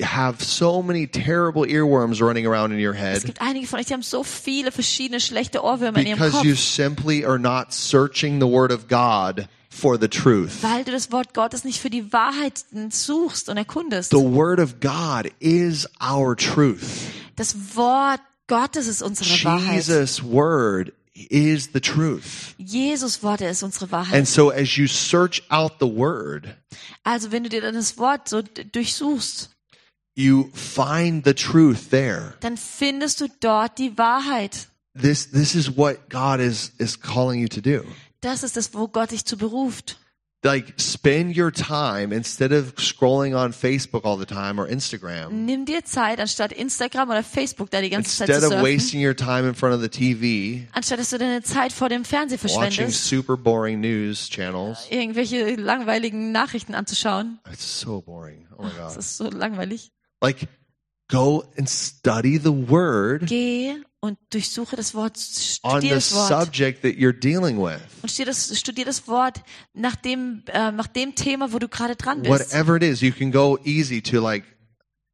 have 0.03 0.43
so 0.43 0.81
many 0.81 1.07
terrible 1.07 1.65
earworms 1.65 2.21
running 2.21 2.45
around 2.47 2.71
in 2.71 2.79
your 2.85 2.93
Es 2.93 2.99
head 2.99 3.25
gibt 3.25 3.41
einige 3.41 3.67
von 3.67 3.79
euch, 3.79 3.85
die 3.87 3.93
haben 3.93 4.01
so 4.03 4.23
viele 4.23 4.71
verschiedene 4.71 5.19
schlechte 5.19 5.63
Ohrwürmer 5.63 5.99
in 5.99 6.07
ihrem 6.07 6.19
because 6.19 6.43
you 6.43 6.51
Kopf, 6.53 6.61
simply 6.63 7.25
are 7.25 7.39
not 7.39 7.73
searching 7.73 8.39
the 8.39 8.47
word 8.47 8.71
of 8.71 8.87
God 8.87 9.47
for 9.69 9.97
the 9.99 10.07
truth. 10.07 10.61
weil 10.63 10.83
du 10.83 10.91
das 10.91 11.11
Wort 11.11 11.33
Gottes 11.33 11.63
nicht 11.63 11.79
für 11.79 11.89
die 11.89 12.11
Wahrheit 12.13 12.63
suchst 12.89 13.49
und 13.49 13.57
erkundest. 13.57 14.11
The 14.11 14.17
word 14.17 14.59
of 14.59 14.79
God 14.79 15.31
is 15.39 15.87
our 16.01 16.35
truth. 16.35 16.81
Das 17.35 17.55
Wort 17.75 18.21
Gottes 18.47 18.87
ist 18.87 19.01
unsere 19.03 19.29
Wahrheit. 19.43 19.75
Jesus' 19.75 20.23
word 20.23 20.93
is 21.29 21.69
the 21.73 21.79
truth. 21.81 22.53
Jesus 22.57 23.23
Worte 23.23 23.45
ist 23.45 23.63
unsere 23.63 23.91
Wahrheit. 23.91 24.13
And 24.15 24.27
so 24.27 24.49
as 24.51 24.77
you 24.77 24.87
search 24.87 25.43
out 25.49 25.73
the 25.79 25.87
word, 25.87 26.55
Also 27.03 27.31
wenn 27.31 27.43
du 27.43 27.49
dir 27.49 27.61
dann 27.61 27.75
das 27.75 27.97
Wort 27.97 28.29
so 28.29 28.41
durchsuchst, 28.41 29.49
you 30.15 30.49
find 30.53 31.25
the 31.25 31.33
truth 31.33 31.89
there. 31.89 32.33
dann 32.41 32.57
findest 32.57 33.21
du 33.21 33.27
dort 33.39 33.77
die 33.77 33.97
Wahrheit. 33.97 34.67
This 34.99 35.29
this 35.31 35.53
is 35.55 35.75
what 35.77 36.09
God 36.09 36.39
is 36.39 36.71
is 36.77 36.99
calling 36.99 37.39
you 37.41 37.47
to 37.47 37.61
do. 37.61 37.83
Das 38.21 38.43
ist 38.43 38.57
das, 38.57 38.73
wo 38.73 38.87
Gott 38.87 39.11
dich 39.11 39.25
zu 39.25 39.37
beruft. 39.37 39.99
Like 40.43 40.75
spend 40.77 41.35
your 41.35 41.51
time 41.51 42.13
instead 42.13 42.51
of 42.53 42.75
scrolling 42.75 43.35
on 43.35 43.51
Facebook 43.51 44.05
all 44.05 44.17
the 44.17 44.25
time 44.25 44.59
or 44.61 44.67
Instagram. 44.67 45.31
Nimm 45.45 45.65
dir 45.65 45.83
Zeit, 45.83 46.19
anstatt 46.19 46.51
Instagram 46.53 47.09
oder 47.09 47.23
Facebook 47.23 47.71
da 47.71 47.81
die 47.81 47.89
ganze 47.89 48.15
Zeit 48.15 48.29
Instead 48.29 48.41
zu 48.49 48.55
of 48.55 48.61
surfen, 48.61 48.75
wasting 48.77 49.03
your 49.05 49.15
time 49.15 49.47
in 49.47 49.55
front 49.55 49.73
of 49.75 49.81
the 49.81 49.89
TV, 49.89 50.67
anstatt 50.73 50.99
dass 50.99 51.09
du 51.09 51.17
deine 51.17 51.41
Zeit 51.41 51.73
vor 51.73 51.89
dem 51.89 52.05
Fernseher 52.05 52.37
watching 52.43 52.59
verschwendest, 52.69 53.05
super 53.07 53.35
boring 53.35 53.81
news 53.81 54.29
channels. 54.29 54.85
irgendwelche 54.91 55.55
langweiligen 55.55 56.31
Nachrichten 56.31 56.75
anzuschauen. 56.75 57.39
It's 57.51 57.79
so 57.81 58.01
boring. 58.01 58.45
Oh 58.57 58.63
my 58.63 58.69
Das 58.77 58.93
god. 58.93 58.97
ist 58.99 59.17
so 59.17 59.29
langweilig. 59.31 59.91
Like 60.21 60.47
go 61.09 61.45
and 61.57 61.67
study 61.67 62.37
the 62.37 62.51
word 62.69 63.25
Geh 63.25 63.75
und 63.99 64.17
durchsuche 64.29 64.75
das 64.75 64.93
Wort, 64.93 65.17
on 65.63 65.81
studier 65.81 65.81
the 65.81 65.95
das 65.95 66.13
Wort. 66.13 66.31
Und 68.01 68.11
studier 68.11 68.25
das, 68.25 68.59
studier 68.59 68.85
das 68.85 69.07
Wort 69.07 69.41
nach 69.73 69.95
dem, 69.95 70.43
äh, 70.47 70.71
nach 70.71 70.87
dem 70.87 71.15
Thema, 71.15 71.51
wo 71.51 71.59
du 71.59 71.67
gerade 71.67 71.95
dran 71.95 72.21
bist. 72.21 72.31
Whatever 72.31 72.75
it 72.75 72.83
is, 72.83 73.01
you 73.01 73.11
can 73.11 73.31
go 73.31 73.57
easy 73.63 74.01
to 74.01 74.21
like 74.21 74.43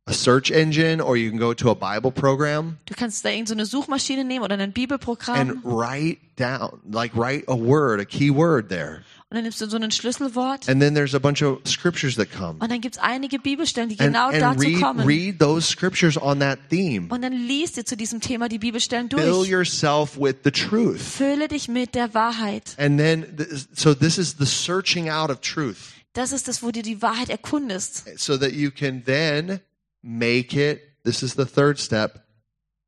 a 0.05 0.13
search 0.13 0.51
engine 0.51 1.01
or 1.01 1.15
you 1.15 1.29
can 1.29 1.39
go 1.39 1.53
to 1.53 1.71
a 1.71 1.73
Bible 1.73 2.11
program 2.11 2.77
Du 2.85 2.93
kannst 2.93 3.23
da 3.23 3.29
irgendeine 3.29 3.65
so 3.65 3.77
Suchmaschine 3.77 4.25
nehmen 4.25 4.43
oder 4.43 4.57
ein 4.57 4.73
Bibelprogramm 4.73 5.49
and 5.49 5.63
write 5.63 6.19
down, 6.35 6.81
like 6.91 7.15
write 7.15 7.45
a 7.47 7.55
word, 7.55 8.01
a 8.01 8.05
key 8.05 8.29
word 8.29 8.67
there. 8.69 9.03
Und 9.33 9.37
dann 9.37 9.43
nimmst 9.45 9.59
du 9.61 9.67
so 9.67 9.77
ein 9.77 9.89
Schlüsselwort 9.89 10.69
And 10.69 10.79
then 10.79 10.93
there's 10.93 11.15
a 11.15 11.19
bunch 11.19 11.41
of 11.41 11.59
scriptures 11.65 12.15
that 12.17 12.31
come. 12.31 12.59
und 12.59 12.71
dann 12.71 12.81
gibt's 12.81 12.99
einige 12.99 13.39
Bibelstellen, 13.39 13.89
die 13.89 13.99
And, 13.99 14.13
genau 14.13 14.27
and 14.29 14.39
dazu 14.41 14.59
read, 14.59 14.79
kommen. 14.79 15.07
read 15.07 15.39
those 15.39 15.67
scriptures 15.67 16.15
on 16.21 16.39
that 16.39 16.59
theme. 16.69 17.07
Und 17.09 17.23
dann 17.23 17.33
liest 17.33 17.77
dir 17.77 17.83
zu 17.83 17.97
diesem 17.97 18.21
Thema 18.21 18.47
die 18.47 18.59
Bibelstellen 18.59 19.09
Fill 19.09 19.25
durch. 19.31 19.49
yourself 19.49 20.15
with 20.19 20.35
the 20.43 20.51
truth. 20.51 20.99
Fülle 21.01 21.47
dich 21.47 21.67
mit 21.67 21.95
der 21.95 22.13
Wahrheit. 22.13 22.75
And 22.77 22.99
then, 22.99 23.25
th- 23.35 23.65
so 23.73 23.95
this 23.95 24.19
is 24.19 24.35
the 24.37 24.45
searching 24.45 25.09
out 25.09 25.31
of 25.31 25.41
truth 25.41 25.77
Das 26.13 26.31
ist 26.31 26.47
das, 26.47 26.61
wo 26.61 26.69
du 26.69 26.83
die 26.83 27.01
Wahrheit 27.01 27.29
erkundest. 27.29 28.03
so 28.19 28.37
that 28.37 28.51
you 28.51 28.69
can 28.69 29.03
then 29.03 29.61
make 30.03 30.55
it, 30.55 30.79
this 31.03 31.23
is 31.23 31.33
the 31.33 31.45
third 31.45 31.79
step, 31.79 32.23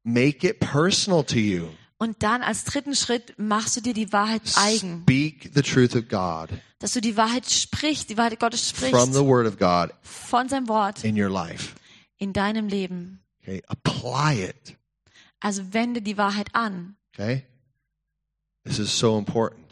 make 0.04 0.48
it 0.48 0.60
personal 0.60 1.24
to 1.24 1.40
you. 1.40 1.70
Und 1.98 2.24
dann 2.24 2.42
als 2.42 2.66
dritten 2.66 2.94
Schritt 2.94 3.36
machst 3.38 3.78
du 3.78 3.82
dir 3.82 3.94
die 3.94 4.12
Wahrheit 4.12 4.42
eigen. 4.56 5.02
Speak 5.04 5.52
the 5.54 5.62
truth 5.62 5.96
of 5.96 6.08
God 6.10 6.50
Dass 6.80 6.92
du 6.94 7.02
die 7.02 7.16
Wahrheit 7.16 7.50
sprichst, 7.50 8.10
die 8.10 8.18
Wahrheit 8.18 8.40
Gottes 8.40 8.72
from 8.72 8.90
sprichst 8.90 9.14
the 9.14 9.26
word 9.26 9.48
of 9.48 9.58
God 9.58 9.92
von 10.02 10.50
seinem 10.50 10.68
Wort 10.68 11.04
in 11.04 11.20
your 11.20 11.30
life. 11.30 11.74
in 12.18 12.34
deinem 12.34 12.68
Leben. 12.68 13.22
Okay. 13.42 13.62
Apply 13.68 14.44
it. 14.44 14.76
Also 15.40 15.74
wende 15.74 16.02
die 16.02 16.18
Wahrheit 16.18 16.54
an. 16.54 16.98
Okay. 17.14 17.46
This 18.66 18.80
is 18.80 18.98
so 18.98 19.18
important. 19.18 19.66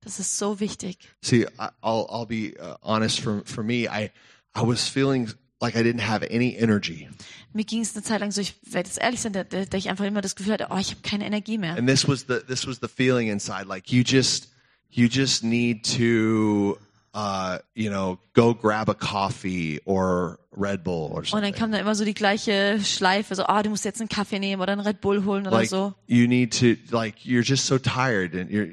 Das 0.00 0.20
ist 0.20 0.38
so 0.38 0.60
wichtig. 0.60 0.96
See, 1.22 1.46
I'll, 1.58 2.06
I'll 2.08 2.26
be 2.26 2.56
uh, 2.58 2.76
honest 2.82 3.20
for, 3.20 3.42
for 3.44 3.62
me. 3.62 3.86
I, 3.88 4.10
I 4.54 4.62
was 4.62 4.88
feeling 4.88 5.30
like 5.60 5.76
I 5.76 5.82
didn't 5.82 6.06
have 6.06 6.24
any 6.30 6.54
energy. 6.56 7.08
Mir 7.52 7.64
ging 7.64 7.80
es 7.80 7.94
eine 7.94 8.02
Zeit 8.04 8.20
lang 8.20 8.30
so, 8.30 8.40
ich 8.40 8.54
werde 8.62 8.88
jetzt 8.88 9.00
ehrlich 9.00 9.20
sein, 9.20 9.32
da, 9.32 9.44
da, 9.44 9.64
da 9.64 9.76
ich 9.78 9.88
einfach 9.88 10.04
immer 10.04 10.20
das 10.20 10.36
Gefühl 10.36 10.52
hatte, 10.52 10.68
oh, 10.70 10.76
ich 10.78 10.90
habe 10.90 11.00
keine 11.02 11.26
Energie 11.26 11.58
mehr. 11.58 11.76
And 11.76 11.88
this 11.88 12.06
was 12.06 12.26
the, 12.28 12.40
this 12.46 12.66
was 12.66 12.78
the 12.80 12.88
feeling 12.88 13.28
inside. 13.28 13.66
Like 13.66 13.90
you 13.90 14.02
just, 14.06 14.48
you 14.90 15.06
just 15.08 15.42
need 15.42 15.84
to, 15.96 16.78
uh, 17.14 17.58
you 17.74 17.90
know, 17.90 18.18
go 18.34 18.54
grab 18.54 18.88
a 18.88 18.94
coffee 18.94 19.80
or 19.84 20.38
Red 20.52 20.84
Bull 20.84 21.10
or 21.10 21.18
Und 21.18 21.32
dann 21.32 21.42
something. 21.42 21.54
kam 21.54 21.72
dann 21.72 21.80
immer 21.80 21.94
so 21.94 22.04
die 22.04 22.14
gleiche 22.14 22.80
Schleife, 22.84 23.34
so, 23.34 23.44
ah, 23.46 23.62
du 23.62 23.70
musst 23.70 23.84
jetzt 23.84 24.00
einen 24.00 24.08
Kaffee 24.08 24.38
nehmen 24.38 24.60
oder 24.62 24.72
einen 24.72 24.82
Red 24.82 25.00
Bull 25.00 25.24
holen 25.24 25.46
oder 25.46 25.56
Like 25.56 25.68
so. 25.68 25.94
you 26.06 26.26
need 26.28 26.52
to, 26.58 26.76
like 26.94 27.16
you're 27.24 27.42
just 27.44 27.66
so 27.66 27.78
tired 27.78 28.34
and 28.34 28.50
you're, 28.50 28.68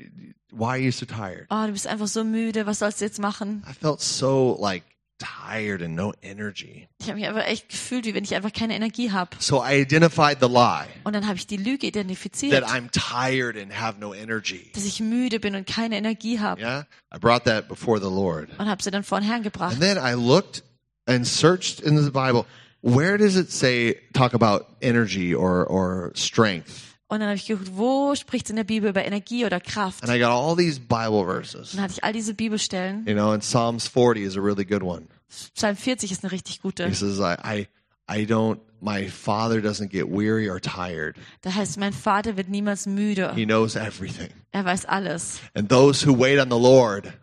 why 0.52 0.70
are 0.70 0.78
you 0.80 0.92
so 0.92 1.06
tired? 1.06 1.48
Oh, 1.50 1.66
du 1.66 1.72
bist 1.74 1.88
einfach 1.88 2.08
so 2.08 2.24
müde, 2.24 2.66
was 2.66 2.80
sollst 2.80 3.02
du 3.02 3.06
jetzt 3.06 3.20
machen? 3.20 3.64
I 3.70 3.74
felt 3.74 4.02
so 4.02 4.58
like 4.60 4.84
tired 5.18 5.82
and 5.82 5.96
no 5.96 6.14
energy. 6.22 6.88
Ich 7.00 7.08
habe 7.08 7.20
mich 7.20 7.28
einfach 7.28 7.46
echt 7.46 7.70
gefühlt, 7.70 8.06
wie 8.06 8.14
wenn 8.14 8.24
ich 8.24 8.36
einfach 8.36 8.52
keine 8.54 8.76
Energie 8.76 9.12
habe. 9.12 9.36
So 9.40 9.64
I 9.64 9.82
identified 9.82 10.40
the 10.42 10.48
lie 10.48 10.88
Und 11.04 11.14
dann 11.14 11.28
habe 11.28 11.38
ich 11.38 11.48
die 11.48 11.58
Lüge 11.58 11.92
that 11.92 12.06
I'm 12.06 12.90
tired 12.92 13.58
and 13.58 13.80
have 13.80 14.00
no 14.00 14.14
energy. 14.14 14.72
dass 14.74 14.86
ich 14.86 15.00
müde 15.00 15.40
bin 15.40 15.56
und 15.56 15.68
keine 15.68 15.98
Energie 15.98 16.40
habe. 16.40 16.62
Yeah. 16.62 16.86
I 17.14 17.20
brought 17.20 17.46
that 17.46 17.68
before 17.68 18.00
the 18.00 18.10
Lord. 18.10 18.50
Und 18.58 18.68
habe 18.68 18.82
sie 18.84 18.92
dann 18.92 19.04
vor 19.04 19.20
den 19.20 19.28
Herrn 19.28 19.44
gebracht. 19.44 19.74
And 19.74 19.82
then 19.82 19.98
I 19.98 20.14
looked 20.14 20.64
and 21.06 21.26
searched 21.28 21.80
in 21.80 21.98
the 21.98 22.12
Bible. 22.12 22.46
Where 22.82 23.18
does 23.18 23.36
it 23.36 23.52
say 23.52 23.96
talk 24.14 24.34
about 24.34 24.66
energy 24.82 25.34
or, 25.34 25.66
or 25.66 26.12
strength? 26.14 26.95
Und 27.08 27.20
dann 27.20 27.30
habe 27.30 27.36
ich 27.36 27.46
geguckt, 27.46 27.70
wo 27.76 28.16
spricht 28.16 28.48
es 28.48 28.50
in 28.50 28.56
der 28.56 28.64
Bibel 28.64 28.90
über 28.90 29.06
Energie 29.06 29.46
oder 29.46 29.60
Kraft? 29.60 30.04
And 30.04 30.12
I 30.12 30.20
got 30.20 30.30
all 30.32 30.56
these 30.56 30.80
Bible 30.80 31.24
verses. 31.26 31.72
Dann 31.74 31.82
hatte 31.82 31.94
ich 31.94 32.04
all 32.04 32.14
diese 32.14 32.34
Bibelstellen. 32.34 33.06
You 33.08 33.14
know, 33.14 33.32
and 33.32 33.44
Psalms 33.44 33.88
40 33.88 34.24
is 34.24 34.36
a 34.36 34.42
really 34.42 34.66
good 34.66 34.82
one. 34.82 35.08
Psalm 35.30 35.76
40 35.76 36.12
ist 36.12 36.24
eine 36.24 36.32
richtig 36.32 36.62
gute. 36.62 36.88
He 36.88 36.96
says, 36.96 37.20
I, 37.20 37.36
I, 37.44 37.68
I 38.08 38.26
don't, 38.26 38.60
my 38.82 39.08
father 39.08 39.62
doesn't 39.62 39.90
get 39.92 40.08
weary 40.10 40.50
or 40.50 40.60
tired. 40.60 41.16
Da 41.42 41.54
heißt, 41.54 41.78
mein 41.78 41.94
Vater 41.94 42.38
wird 42.38 42.50
niemals 42.50 42.88
müde. 42.88 43.34
He 43.36 43.46
knows 43.46 43.76
everything. 43.76 44.30
Er 44.52 44.66
weiß 44.66 44.86
alles. 44.86 45.40
And 45.54 45.70
those 45.70 46.06
who 46.06 46.14
wait 46.18 46.40
on 46.40 46.50
the 46.50 46.58
Lord 46.58 47.14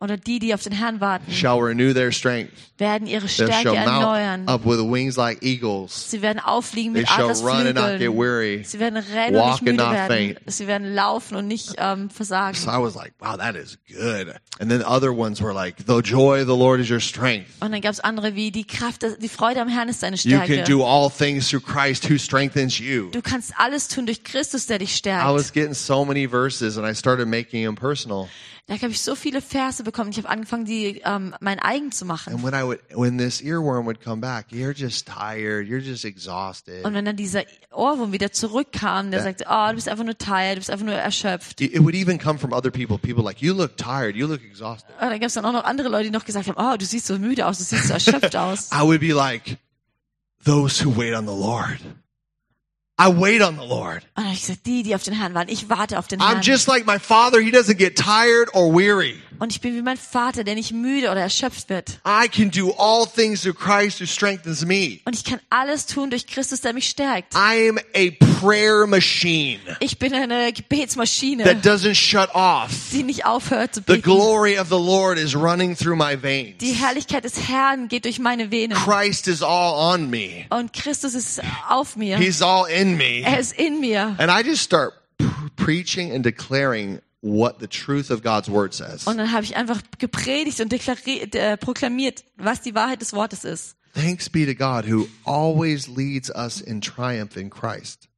Oder 0.00 0.16
die, 0.18 0.38
die 0.40 0.52
auf 0.52 0.62
den 0.62 0.72
Herrn 0.72 1.00
warten, 1.00 1.30
shall 1.30 1.58
renew 1.60 1.94
their 1.94 2.10
strength. 2.12 2.50
werden 2.78 3.06
ihre 3.06 3.26
They 3.26 3.46
Stärke 3.46 3.62
shall 3.62 3.74
erneuern. 3.74 4.46
up 4.48 4.66
with 4.66 4.80
wings 4.80 5.16
like 5.16 5.42
eagles. 5.42 6.10
Sie 6.10 6.20
werden 6.20 6.40
aufliegen 6.40 6.92
mit 6.92 7.08
shall 7.08 7.22
Adlers 7.30 7.42
run 7.42 7.66
and 7.68 7.74
not 7.76 7.84
get 7.98 8.10
Flügeln. 8.10 8.18
weary. 8.18 8.64
Sie 8.64 8.80
werden 8.80 8.96
rennen 8.98 9.36
und 9.36 9.40
walk 9.42 9.62
nicht 9.62 9.68
and 9.70 9.78
müde 9.78 9.90
werden. 9.92 10.08
faint. 10.36 10.38
Sie 10.52 10.66
werden 10.66 10.94
laufen 10.94 11.36
und 11.36 11.46
nicht 11.46 11.74
ähm, 11.78 12.10
versagen. 12.10 12.56
So 12.56 12.70
I 12.70 12.82
was 12.82 12.94
like, 12.96 13.14
wow, 13.20 13.36
that 13.38 13.54
is 13.54 13.78
good. 13.88 14.34
And 14.60 14.68
then 14.70 14.82
other 14.84 15.12
ones 15.16 15.40
were 15.40 15.54
like, 15.54 15.76
the 15.86 16.00
joy 16.02 16.40
of 16.42 16.48
the 16.48 16.56
Lord 16.56 16.80
is 16.80 16.90
your 16.90 17.00
strength. 17.00 17.48
Und 17.60 17.72
dann 17.72 17.80
gab 17.80 17.92
es 17.92 18.00
andere 18.00 18.34
wie 18.34 18.50
die 18.50 18.66
Kraft, 18.66 19.06
die 19.22 19.28
Freude 19.28 19.60
am 19.62 19.68
Herrn 19.68 19.88
ist 19.88 20.02
deine 20.02 20.16
You 20.16 20.38
can 20.38 20.46
Stärke. 20.46 20.64
do 20.70 20.84
all 20.84 21.08
things 21.08 21.48
through 21.48 21.62
Christ 21.62 22.10
who 22.10 22.18
strengthens 22.18 22.78
you. 22.78 23.10
Du 23.12 23.22
kannst 23.22 23.52
alles 23.56 23.88
tun 23.88 24.04
durch 24.06 24.22
Christus, 24.24 24.66
der 24.66 24.80
dich 24.80 24.90
I 24.92 24.96
stärkt. 24.96 25.32
was 25.32 25.52
getting 25.52 25.72
so 25.72 26.04
many 26.04 26.28
verses 26.28 26.76
and 26.76 26.86
I 26.86 26.94
started 26.94 27.26
making 27.28 27.64
them 27.64 27.76
personal. 27.76 28.28
Da 28.66 28.74
habe 28.74 28.88
ich 28.88 29.02
so 29.02 29.14
viele 29.14 29.42
Verse 29.42 29.82
bekommen. 29.82 30.10
Ich 30.10 30.16
habe 30.16 30.30
angefangen, 30.30 30.64
die 30.64 31.02
ähm, 31.04 31.34
mein 31.40 31.58
eigen 31.58 31.92
zu 31.92 32.06
machen. 32.06 32.32
And 32.32 32.42
when 32.42 32.54
I 32.54 32.64
would, 32.64 32.80
when 32.94 33.18
this 33.18 33.42
earworm 33.42 33.84
would 33.84 34.02
come 34.02 34.22
back, 34.22 34.46
you're 34.50 34.74
just 34.74 35.06
tired. 35.06 35.68
You're 35.68 35.82
just 35.82 36.06
exhausted. 36.06 36.82
Und 36.82 36.94
wenn 36.94 37.04
dann 37.04 37.16
dieser 37.16 37.42
Ohrwurm 37.70 38.12
wieder 38.12 38.32
zurückkam, 38.32 39.10
der 39.10 39.22
sagte, 39.22 39.44
oh, 39.50 39.66
du 39.68 39.74
bist 39.74 39.86
einfach 39.86 40.04
nur 40.04 40.16
tired, 40.16 40.54
du 40.56 40.60
bist 40.60 40.70
einfach 40.70 40.86
nur 40.86 40.94
erschöpft. 40.94 41.60
It 41.60 41.74
it 41.74 41.82
would 41.82 41.94
even 41.94 42.18
come 42.18 42.38
from 42.38 42.54
other 42.54 42.70
people. 42.70 42.96
People 42.96 43.22
like, 43.22 43.42
you 43.42 43.52
look 43.52 43.76
tired. 43.76 44.16
You 44.16 44.26
look 44.26 44.42
exhausted. 44.42 44.88
Und 44.98 45.10
dann 45.10 45.20
gab 45.20 45.26
es 45.28 45.34
dann 45.34 45.44
auch 45.44 45.52
noch 45.52 45.64
andere 45.64 45.90
Leute, 45.90 46.04
die 46.04 46.10
noch 46.10 46.24
gesagt 46.24 46.48
haben, 46.48 46.56
oh, 46.56 46.78
du 46.78 46.86
siehst 46.86 47.06
so 47.06 47.18
müde 47.18 47.46
aus, 47.46 47.58
du 47.58 47.64
siehst 47.64 47.88
so 47.88 47.92
erschöpft 47.92 48.34
aus. 48.36 48.70
I 48.72 48.80
would 48.80 49.00
be 49.00 49.12
like, 49.12 49.58
those 50.42 50.82
who 50.82 50.96
wait 50.96 51.14
on 51.14 51.26
the 51.26 51.34
Lord. 51.34 51.80
I 52.96 53.08
wait 53.08 53.42
on 53.42 53.56
the 53.56 53.66
Lord. 53.66 54.04
Und 54.14 54.26
ich 54.32 54.42
gesagt, 54.42 54.66
die, 54.66 54.84
die 54.84 54.94
auf 54.94 55.02
den 55.02 55.14
Herrn 55.14 55.34
waren, 55.34 55.48
ich 55.48 55.68
warte 55.68 55.98
auf 55.98 56.06
den 56.06 56.20
I'm 56.20 56.42
just 56.42 56.68
like 56.68 56.86
my 56.86 57.00
father. 57.00 57.40
He 57.40 57.50
doesn't 57.50 57.74
get 57.76 57.96
tired 57.96 58.54
or 58.54 58.72
weary. 58.72 59.20
Und 59.40 59.50
ich 59.50 59.60
bin 59.60 59.74
wie 59.74 59.82
mein 59.82 59.96
Vater, 59.96 60.44
der 60.44 60.54
nicht 60.54 60.72
müde 60.72 61.10
oder 61.10 61.20
erschöpft 61.20 61.68
wird. 61.68 61.98
I 62.06 62.28
can 62.28 62.52
do 62.52 62.72
all 62.78 63.04
things 63.04 63.42
through 63.42 63.56
Christ 63.56 64.00
who 64.00 64.06
strengthens 64.06 64.64
me. 64.64 65.00
Und 65.06 65.16
ich 65.16 65.24
kann 65.24 65.40
alles 65.50 65.86
tun 65.86 66.10
durch 66.10 66.28
Christus, 66.28 66.60
der 66.60 66.72
mich 66.72 66.88
stärkt. 66.88 67.34
I 67.34 67.68
am 67.68 67.78
a 67.96 68.10
prayer 68.44 68.86
machine 68.86 69.58
Ich 69.80 69.98
bin 69.98 70.12
eine 70.14 70.52
Gebetsmaschine, 70.52 71.44
that 71.44 71.64
doesn't 71.64 71.94
shut 71.94 72.28
off. 72.34 72.70
die 72.92 73.02
nicht 73.02 73.24
aufhört 73.26 73.74
zu 73.74 73.80
The 73.80 73.94
beten. 73.94 74.02
glory 74.02 74.58
of 74.58 74.68
the 74.68 74.74
Lord 74.78 75.18
is 75.18 75.34
running 75.34 75.76
through 75.76 75.96
my 75.96 76.20
veins. 76.20 76.58
Die 76.58 76.72
Herrlichkeit 76.72 77.24
des 77.24 77.48
Herrn 77.48 77.88
geht 77.88 78.04
durch 78.04 78.18
meine 78.18 78.50
Venen. 78.50 78.76
Christ 78.76 79.28
is 79.28 79.42
all 79.42 79.74
on 79.94 80.10
me. 80.10 80.46
Und 80.50 80.72
Christus 80.72 81.14
ist 81.14 81.40
auf 81.68 81.96
mir. 81.96 82.18
He's 82.18 82.42
all 82.42 82.68
in 82.70 82.96
me. 82.96 83.22
Er 83.22 83.38
ist 83.38 83.52
in 83.52 83.80
mir. 83.80 84.14
And 84.18 84.30
I 84.30 84.46
just 84.46 84.62
start 84.62 84.92
preaching 85.56 86.12
and 86.12 86.24
declaring 86.24 87.00
what 87.22 87.56
the 87.60 87.66
truth 87.66 88.10
of 88.10 88.22
God's 88.22 88.48
word 88.50 88.74
says. 88.74 89.06
Und 89.06 89.16
dann 89.16 89.32
habe 89.32 89.44
ich 89.44 89.56
einfach 89.56 89.80
gepredigt 89.98 90.60
und 90.60 90.72
äh, 90.72 91.56
proklamiert, 91.56 92.24
was 92.36 92.60
die 92.60 92.74
Wahrheit 92.74 93.00
des 93.00 93.12
Wortes 93.14 93.44
ist. 93.44 93.76
Thanks 93.94 94.28
be 94.28 94.44
to 94.44 94.54
God 94.54 94.84
who 94.86 95.06
always 95.24 95.86
leads 95.86 96.28
us 96.28 96.60
in 96.60 96.80
triumph 96.80 97.36
in 97.36 97.48
Christ. 97.48 98.08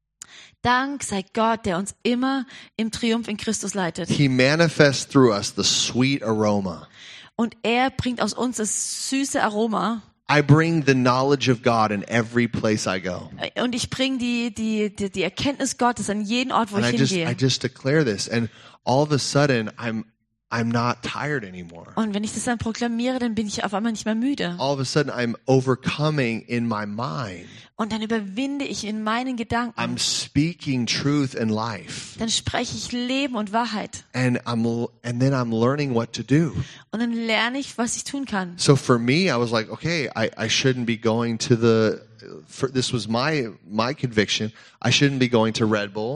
Dank 0.61 1.03
sei 1.03 1.23
Gott, 1.33 1.65
der 1.65 1.77
uns 1.77 1.95
immer 2.03 2.45
im 2.75 2.91
Triumph 2.91 3.27
in 3.27 3.37
Christus 3.37 3.73
leitet. 3.73 4.09
He 4.09 4.27
manifests 4.27 5.07
through 5.07 5.31
us 5.31 5.53
the 5.55 5.63
sweet 5.63 6.23
aroma. 6.23 6.87
Und 7.35 7.55
er 7.63 7.91
bringt 7.91 8.21
aus 8.21 8.33
uns 8.33 8.57
das 8.57 9.09
süße 9.09 9.41
Aroma. 9.43 10.01
I 10.29 10.41
bring 10.41 10.83
the 10.85 10.93
knowledge 10.93 11.49
of 11.49 11.61
God 11.61 11.91
in 11.91 12.03
every 12.09 12.47
place 12.47 12.85
I 12.87 12.99
go. 12.99 13.29
Und 13.61 13.75
ich 13.75 13.89
bringe 13.89 14.17
die, 14.17 14.53
die, 14.53 14.93
die, 14.93 15.09
die 15.09 15.23
Erkenntnis 15.23 15.77
Gottes 15.77 16.09
an 16.09 16.21
jeden 16.21 16.51
Ort, 16.51 16.71
wo 16.71 16.77
And 16.77 16.87
ich 16.87 16.95
I 16.95 16.97
just 16.97 17.11
I 17.13 17.15
hingehe. 17.19 17.35
just 17.39 17.63
declare 17.63 18.03
this 18.03 18.27
and 18.27 18.49
all 18.83 19.03
of 19.03 19.11
a 19.11 19.19
sudden 19.19 19.69
I'm 19.77 20.03
I'm 20.49 20.71
not 20.71 21.03
tired 21.03 21.43
anymore. 21.43 21.87
Und 21.95 22.13
wenn 22.13 22.23
ich 22.23 22.33
das 22.33 22.45
dann 22.45 22.57
proklamiere, 22.57 23.19
dann 23.19 23.35
bin 23.35 23.47
ich 23.47 23.65
auf 23.65 23.73
einmal 23.73 23.91
nicht 23.91 24.05
mehr 24.05 24.15
müde. 24.15 24.55
All 24.59 24.73
of 24.73 24.79
a 24.79 24.85
sudden 24.85 25.11
I'm 25.11 25.35
overcoming 25.45 26.41
in 26.41 26.67
my 26.67 26.85
mind. 26.85 27.47
Und 27.75 27.91
dann 27.91 28.01
überwinde 28.01 28.65
ich 28.65 28.85
in 28.85 29.03
meinen 29.03 29.35
Gedanken. 29.35 29.79
I'm 29.79 29.99
speaking 29.99 30.85
truth 30.87 31.35
and 31.35 31.51
life. 31.51 32.17
Dann 32.17 32.29
spreche 32.29 32.75
ich 32.75 32.91
Leben 32.91 33.35
und 33.35 33.51
Wahrheit. 33.51 34.05
And 34.13 34.39
I'm 34.47 34.89
and 35.03 35.19
then 35.19 35.33
I'm 35.33 35.51
learning 35.51 35.93
what 35.93 36.13
to 36.13 36.23
do. 36.23 36.53
Und 36.91 37.01
dann 37.01 37.11
lerne 37.11 37.59
ich, 37.59 37.77
was 37.77 37.97
ich 37.97 38.05
tun 38.05 38.25
kann. 38.25 38.53
So 38.57 38.75
for 38.75 38.97
me, 38.97 39.25
I 39.25 39.37
was 39.37 39.51
like, 39.51 39.69
okay, 39.69 40.09
I, 40.15 40.31
I 40.37 40.47
shouldn't 40.49 40.85
be 40.85 40.97
going 40.97 41.37
to 41.39 41.55
the. 41.55 42.07
For, 42.47 42.67
this 42.67 42.91
was 42.91 43.07
my 43.07 43.49
my 43.69 43.93
conviction. 43.93 44.51
I 44.81 44.89
shouldn't 44.91 45.19
be 45.19 45.29
going 45.29 45.53
to 45.53 45.65
Red 45.65 45.93
Bull, 45.93 46.06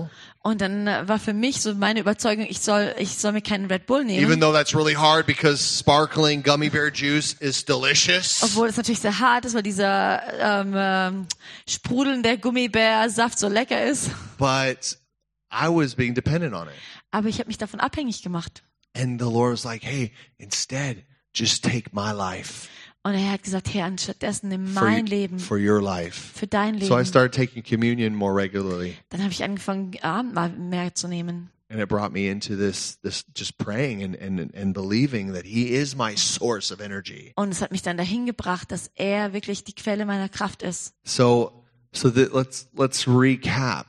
Und 0.44 0.60
dann 0.62 0.88
äh, 0.88 1.08
war 1.08 1.20
für 1.20 1.34
mich 1.34 1.62
so 1.62 1.76
meine 1.76 2.00
Überzeugung, 2.00 2.48
ich 2.50 2.62
soll, 2.62 2.96
ich 2.98 3.16
soll 3.18 3.32
mir 3.32 3.42
keinen 3.44 3.68
Red 3.68 3.86
Bull 3.86 4.04
nehmen. 4.04 4.24
even 4.24 4.40
though 4.40 4.52
that's 4.52 4.74
really 4.76 4.96
hard 4.96 5.28
because 5.28 5.62
sparkling 5.80 6.42
gummy 6.42 6.68
bear 6.70 6.92
juice 6.92 7.34
is 7.34 7.64
delicious. 7.64 8.42
Obwohl 8.42 8.68
es 8.68 8.76
natürlich 8.78 9.02
sehr 9.02 9.20
hart 9.20 9.46
ist, 9.46 9.54
weil 9.54 9.62
dieser 9.62 10.62
ähm, 10.62 10.74
ähm, 10.76 11.28
sprudelnde 11.70 12.40
Gummibärsaft 12.40 13.38
so 13.38 13.48
lecker 13.50 13.84
ist. 13.86 14.10
But 14.40 14.98
I 15.54 15.68
was 15.68 15.94
being 15.96 16.16
dependent 16.16 16.56
on 16.56 16.68
it, 16.68 16.74
Aber 17.12 17.28
ich 17.28 17.38
habe 17.38 17.48
mich 17.48 17.58
davon 17.60 17.80
abhängig 17.80 18.24
gemacht. 18.24 18.64
and 18.96 19.22
the 19.22 19.28
Lord 19.28 19.54
was 19.54 19.64
like, 19.64 19.84
"Hey, 19.84 20.12
instead, 20.38 21.04
just 21.34 21.64
take 21.64 21.92
my 21.94 22.12
life 22.12 22.68
Und 23.04 23.14
er 23.16 23.32
hat 23.32 23.44
gesagt, 23.44 23.74
Herr, 23.74 23.86
anstattdessen 23.86 24.50
nimm 24.50 24.74
mein 24.74 25.06
Leben 25.08 25.40
for 25.40 25.58
your 25.58 25.82
life." 25.82 26.38
für 26.38 26.48
dein 26.48 26.80
So 26.80 26.86
I 26.94 26.98
Leben. 27.00 27.06
started 27.06 27.34
taking 27.34 27.64
communion 27.64 28.14
more 28.16 28.36
regularly, 28.36 28.96
Dann 29.10 29.22
habe 29.24 29.32
ich 29.32 29.44
angefangen, 29.44 29.92
Abendmahl 30.02 30.50
mehr 30.50 30.94
zu 30.94 31.08
nehmen. 31.08 31.50
and 31.70 31.80
it 31.80 31.88
brought 31.88 32.12
me 32.12 32.28
into 32.30 32.56
this 32.56 33.00
this 33.02 33.24
just 33.36 33.58
praying 33.58 34.04
and 34.04 34.16
and 34.22 34.54
and 34.54 34.74
believing 34.74 35.34
that 35.34 35.46
He 35.46 35.70
is 35.74 35.96
my 35.96 36.16
source 36.18 36.72
of 36.72 36.80
energy. 36.82 37.32
Und 37.36 37.52
es 37.52 37.62
hat 37.62 37.72
mich 37.72 37.82
dann 37.82 37.98
dahin 37.98 38.26
gebracht, 38.26 38.72
dass 38.72 38.92
er 38.96 39.34
wirklich 39.34 39.64
die 39.64 39.74
Quelle 39.74 40.06
meiner 40.06 40.30
Kraft 40.30 40.62
ist. 40.64 40.94
So 41.04 41.64
so 41.94 42.10
that 42.12 42.34
let's 42.34 42.68
let's 42.78 43.08
recap. 43.08 43.88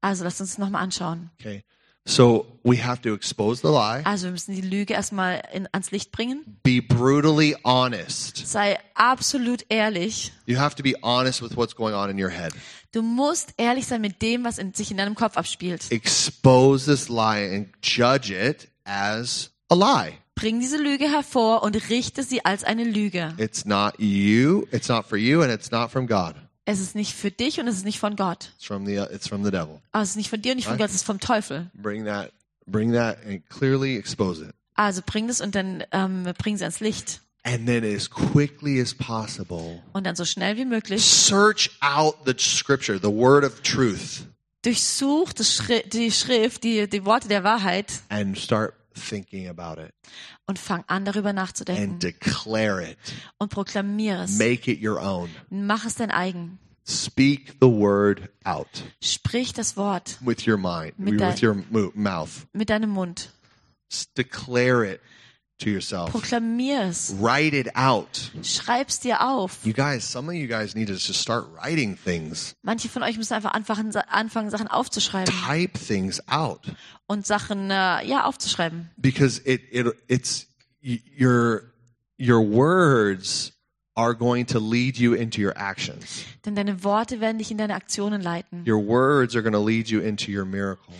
Also 0.00 0.24
lasst 0.24 0.40
uns 0.40 0.56
nochmal 0.56 0.82
anschauen. 0.82 1.30
Okay. 1.40 1.62
So 2.08 2.46
we 2.62 2.80
have 2.82 3.02
to 3.02 3.14
expose 3.14 3.62
the 3.62 3.68
lie, 3.68 4.02
Also 4.04 4.26
wir 4.26 4.30
müssen 4.32 4.54
die 4.54 4.60
Lüge 4.60 4.94
erstmal 4.94 5.42
in, 5.52 5.68
ans 5.72 5.90
Licht 5.90 6.12
bringen. 6.12 6.44
be 6.62 6.80
brutally 6.80 7.56
honest. 7.64 8.46
Sei 8.46 8.78
absolut 8.94 9.64
ehrlich. 9.68 10.32
You 10.46 10.56
have 10.58 10.76
to 10.76 10.82
be 10.84 10.94
honest 11.02 11.42
with 11.42 11.56
what's 11.56 11.74
going 11.74 11.94
on 11.94 12.08
in 12.08 12.18
your 12.22 12.30
head. 12.30 12.52
Du 12.92 13.02
musst 13.02 13.54
ehrlich 13.56 13.86
sein 13.86 14.00
mit 14.00 14.22
dem, 14.22 14.44
was 14.44 14.58
in, 14.58 14.72
sich 14.72 14.90
in 14.92 14.96
deinem 14.98 15.16
Kopf 15.16 15.36
abspielt. 15.36 15.90
Expose 15.90 16.86
this 16.90 17.08
lie 17.08 17.52
and 17.54 17.68
judge 17.82 18.32
it 18.32 18.68
as 18.84 19.50
a 19.68 19.74
lie. 19.74 20.12
Bring 20.36 20.60
diese 20.60 20.76
Lüge 20.76 21.10
hervor 21.10 21.62
und 21.62 21.74
richte 21.90 22.22
sie 22.22 22.44
als 22.44 22.62
eine 22.62 22.84
Lüge. 22.84 23.34
It's 23.38 23.64
not 23.64 23.98
you, 23.98 24.66
it's 24.70 24.88
not 24.88 25.06
for 25.06 25.18
you 25.18 25.42
and 25.42 25.52
it's 25.52 25.70
not 25.72 25.90
from 25.90 26.06
God. 26.06 26.36
Es 26.66 26.80
ist 26.80 26.94
nicht 26.94 27.14
für 27.14 27.30
dich 27.30 27.60
und 27.60 27.68
es 27.68 27.76
ist 27.76 27.84
nicht 27.84 27.98
von 28.00 28.16
Gott. 28.16 28.52
It's 28.56 28.66
from 28.66 28.84
the 28.84 28.96
it's 28.96 29.28
from 29.28 29.44
the 29.44 29.50
devil. 29.50 29.80
Also 29.92 30.02
es 30.02 30.10
ist 30.10 30.16
nicht 30.16 30.30
von 30.30 30.42
dir 30.42 30.52
und 30.52 30.56
nicht 30.56 30.66
von 30.66 30.72
Right. 30.72 30.80
Gott, 30.80 30.90
es 30.90 30.96
ist 30.96 31.04
vom 31.04 31.20
Teufel. 31.20 31.70
Bring 31.74 32.04
that 32.04 32.32
bring 32.66 32.92
that 32.92 33.18
and 33.24 33.48
clearly 33.48 33.96
expose 33.96 34.42
it. 34.44 34.52
Also 34.74 35.00
bring 35.06 35.28
das 35.28 35.40
und 35.40 35.54
dann 35.54 35.84
ähm, 35.92 36.24
bring 36.38 36.56
sie 36.56 36.64
ans 36.64 36.80
Licht. 36.80 37.20
And 37.44 37.66
then 37.66 37.84
as 37.84 38.10
quickly 38.10 38.80
as 38.80 38.92
possible 38.92 39.80
Und 39.92 40.04
dann 40.04 40.16
so 40.16 40.24
schnell 40.24 40.56
wie 40.56 40.64
möglich 40.64 41.04
search 41.04 41.70
out 41.80 42.16
the 42.26 42.34
scripture, 42.36 42.98
the 43.00 43.08
word 43.08 43.44
of 43.44 43.62
truth 43.62 44.26
durchsuch 44.62 45.30
Schri 45.40 45.84
die 45.88 46.10
Schrift, 46.10 46.64
die, 46.64 46.88
die 46.88 47.04
Worte 47.04 47.28
der 47.28 47.44
Wahrheit 47.44 47.92
and 48.08 48.36
start 48.36 48.74
thinking 48.96 49.48
about 49.48 49.80
it 49.80 49.92
und 50.46 50.58
fang 50.58 50.84
an, 50.88 51.04
darüber 51.04 51.32
nachzudenken. 51.32 51.92
and 51.92 52.02
declare 52.02 52.80
it. 52.82 52.98
Und 53.38 53.50
proklamiere 53.50 54.24
es. 54.24 54.38
Make 54.38 54.70
it 54.70 54.82
your 54.82 55.00
own. 55.00 55.28
Mach 55.50 55.84
es 55.84 55.94
dein 55.96 56.10
eigen. 56.10 56.58
Speak 56.88 57.56
the 57.60 57.68
word 57.68 58.28
out 58.44 58.68
Sprich 59.02 59.52
das 59.52 59.76
Wort 59.76 60.18
with 60.24 60.46
your 60.46 60.56
mind, 60.56 60.96
Mit 60.98 61.20
with 61.20 61.42
your 61.42 61.54
mo- 61.70 61.90
mouth. 61.94 62.46
mit 62.52 62.70
deinem 62.70 62.90
Mund. 62.90 63.30
S- 63.90 64.06
Declare 64.16 64.84
it 64.84 65.00
to 65.58 65.70
yourself. 65.70 66.10
Proklamier 66.10 66.82
es. 66.88 67.14
Write 67.20 67.56
it 67.56 67.74
out. 67.76 68.30
Schreib's 68.42 69.00
dir 69.00 69.20
auf. 69.26 69.64
You 69.64 69.72
guys, 69.72 70.04
some 70.10 70.28
of 70.28 70.34
you 70.34 70.46
guys 70.46 70.74
need 70.74 70.88
to 70.88 70.94
just 70.94 71.20
start 71.20 71.46
writing 71.54 71.96
things. 71.96 72.54
Manche 72.62 72.88
von 72.88 73.02
euch 73.02 73.16
müssen 73.16 73.34
einfach 73.34 73.52
anfangen, 73.52 73.94
anfangen 74.08 74.50
Sachen 74.50 74.68
aufzuschreiben 74.68 75.32
Type 75.46 75.78
things 75.78 76.20
out 76.28 76.60
und 77.06 77.26
Sachen 77.26 77.70
äh, 77.70 78.06
ja 78.06 78.24
aufzuschreiben. 78.24 78.90
because 78.96 79.40
it 79.44 79.62
it 79.70 79.86
it's 80.08 80.46
your 81.18 81.72
your 82.18 82.40
words 82.40 83.52
are 83.96 84.14
going 84.14 84.44
to 84.44 84.58
lead 84.58 84.98
you 84.98 85.14
into 85.14 85.40
your 85.40 85.56
actions. 85.56 86.24
Denn 86.44 86.54
deine 86.54 86.84
Worte 86.84 87.20
werden 87.20 87.38
dich 87.38 87.50
in 87.50 87.56
deine 87.56 87.74
Aktionen 87.74 88.20
leiten. 88.20 88.62
Your 88.68 88.86
words 88.86 89.34
are 89.34 89.42
going 89.42 89.54
to 89.54 89.64
lead 89.64 89.88
you 89.88 90.00
into 90.00 90.30
your 90.30 90.44
miracle, 90.44 90.92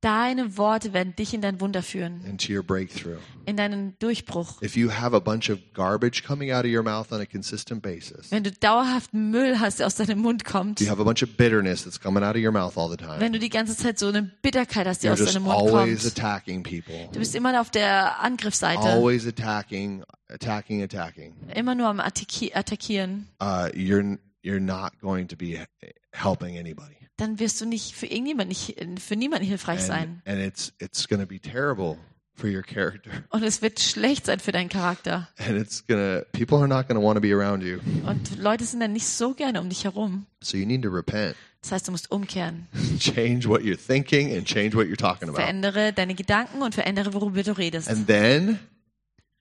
Deine 0.00 0.56
Worte 0.56 0.92
werden 0.92 1.16
dich 1.16 1.34
in 1.34 1.40
dein 1.40 1.60
Wunder 1.60 1.82
führen, 1.82 2.24
into 2.24 2.52
your 2.52 2.62
breakthrough. 2.62 3.18
in 3.46 3.56
deinen 3.56 3.98
Durchbruch. 3.98 4.62
If 4.62 4.76
you 4.76 4.92
have 4.92 5.12
a 5.16 5.18
bunch 5.18 5.50
of 5.50 5.58
garbage 5.74 6.22
coming 6.24 6.52
out 6.52 6.64
of 6.64 6.70
your 6.70 6.84
mouth 6.84 7.10
on 7.10 7.20
a 7.20 7.26
consistent 7.26 7.82
basis, 7.82 8.30
Wenn 8.30 8.44
du 8.44 8.52
dauerhaft 8.52 9.12
Müll 9.12 9.58
hast, 9.58 9.80
der 9.80 9.88
aus 9.88 9.96
deinem 9.96 10.20
Mund 10.20 10.44
kommt, 10.44 10.80
you 10.80 10.88
have 10.88 11.00
a 11.00 11.04
bunch 11.04 11.24
of 11.24 11.36
bitterness 11.36 11.82
that's 11.82 11.98
coming 11.98 12.22
out 12.22 12.36
of 12.36 12.42
your 12.42 12.52
mouth 12.52 12.78
all 12.78 12.88
the 12.88 12.96
time. 12.96 13.18
wenn 13.18 13.32
du 13.32 13.40
die 13.40 13.48
ganze 13.48 13.76
Zeit 13.76 13.98
so 13.98 14.06
eine 14.06 14.22
Bitterkeit 14.22 14.86
hast, 14.86 15.02
die 15.02 15.08
You're 15.08 15.14
aus 15.20 15.32
deinem 15.32 15.42
Mund 15.42 15.56
always 15.56 16.02
kommt, 16.04 16.16
attacking 16.16 16.62
people. 16.62 17.08
du 17.12 17.18
bist 17.18 17.34
immer 17.34 17.60
auf 17.60 17.70
der 17.72 18.22
Angriffsseite, 18.22 18.80
Always 18.82 19.26
attacking, 19.26 20.04
attacking, 20.28 20.80
attacking. 20.80 21.34
immer 21.56 21.74
nur 21.74 21.88
am 21.88 21.98
Attacki 21.98 22.52
attackieren, 22.54 23.26
Uh, 23.42 23.66
you're 23.74 24.16
you're 24.44 24.60
not 24.60 24.92
going 25.00 25.26
to 25.26 25.36
be 25.36 25.58
helping 26.12 26.56
anybody, 26.56 26.94
dann 27.18 27.38
wirst 27.38 27.60
du 27.60 27.66
nicht 27.66 27.94
für 27.94 28.06
irgendjemand 28.06 28.48
nicht, 28.48 28.76
für 28.98 29.16
niemanden 29.16 29.46
hilfreich 29.46 29.80
and, 29.80 29.86
sein. 29.86 30.22
and 30.24 30.40
it's 30.40 30.72
it's 30.80 31.06
to 31.20 31.26
be 31.28 31.38
terrible 31.38 31.98
for 32.34 32.48
your 32.48 32.62
character, 32.62 33.10
Und 33.30 33.42
es 33.42 33.60
wird 33.60 33.80
schlecht 33.80 34.24
sein 34.26 34.40
für 34.40 34.52
deinen 34.52 34.68
Charakter. 34.70 35.28
and 35.38 35.60
it's 35.60 35.86
gonna 35.86 36.22
people 36.32 36.56
are 36.58 36.68
not 36.68 36.86
to 36.98 37.04
want 37.06 37.16
to 37.16 37.20
be 37.20 37.34
around 37.34 37.62
you. 37.62 37.78
Und 38.06 38.38
Leute 38.38 38.64
sind 38.64 38.80
dann 38.80 38.92
nicht 38.92 39.06
so 39.06 39.34
gerne 39.34 39.60
um 39.60 39.68
dich 39.68 39.84
herum. 39.84 40.26
So 40.42 40.56
you 40.56 40.64
need 40.66 40.82
to 40.82 40.88
repent, 40.90 41.34
Das 41.60 41.72
heißt, 41.72 41.88
du 41.88 41.92
musst 41.92 42.10
umkehren. 42.10 42.66
change 43.00 43.48
what 43.48 43.62
you're 43.62 43.76
thinking, 43.76 44.32
and 44.36 44.46
change 44.46 44.74
what 44.76 44.86
you're 44.86 44.96
talking 44.96 45.28
about, 45.28 45.40
Verändere 45.40 45.92
deine 45.92 46.14
Gedanken 46.14 46.62
und 46.62 46.74
verändere, 46.74 47.12
worüber 47.12 47.42
du 47.42 47.52
redest. 47.58 47.88
and 47.90 48.06
then 48.06 48.58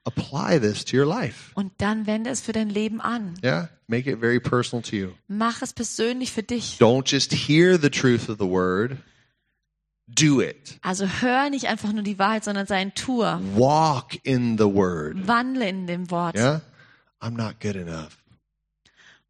apply 0.07 0.59
this 0.59 0.85
to 0.85 0.97
your 0.97 1.05
life. 1.05 1.51
Und 1.53 1.73
dann 1.77 2.07
wende 2.07 2.29
es 2.29 2.41
für 2.41 2.53
dein 2.53 2.69
Leben 2.69 3.01
an. 3.01 3.35
Yeah, 3.43 3.69
make 3.87 4.09
it 4.09 4.19
very 4.19 4.39
personal 4.39 4.81
to 4.83 4.95
you. 4.95 5.09
Mach 5.27 5.61
es 5.61 5.73
persönlich 5.73 6.31
für 6.31 6.43
dich. 6.43 6.77
Don't 6.79 7.11
just 7.11 7.33
hear 7.33 7.79
the 7.79 7.89
truth 7.89 8.29
of 8.29 8.37
the 8.39 8.47
word, 8.47 8.97
do 10.07 10.41
it. 10.41 10.79
Also 10.81 11.05
hör 11.05 11.49
nicht 11.49 11.67
einfach 11.67 11.91
nur 11.91 12.03
die 12.03 12.17
Wahrheit, 12.17 12.43
sondern 12.43 12.65
sei 12.65 12.77
ein 12.77 12.93
Tour. 12.95 13.41
Walk 13.55 14.17
in 14.23 14.57
the 14.57 14.65
word. 14.65 15.27
Wandle 15.27 15.67
in 15.67 15.87
dem 15.87 16.09
Wort. 16.09 16.35
Yeah? 16.35 16.61
I'm 17.21 17.35
not 17.35 17.59
good 17.59 17.75
enough. 17.75 18.17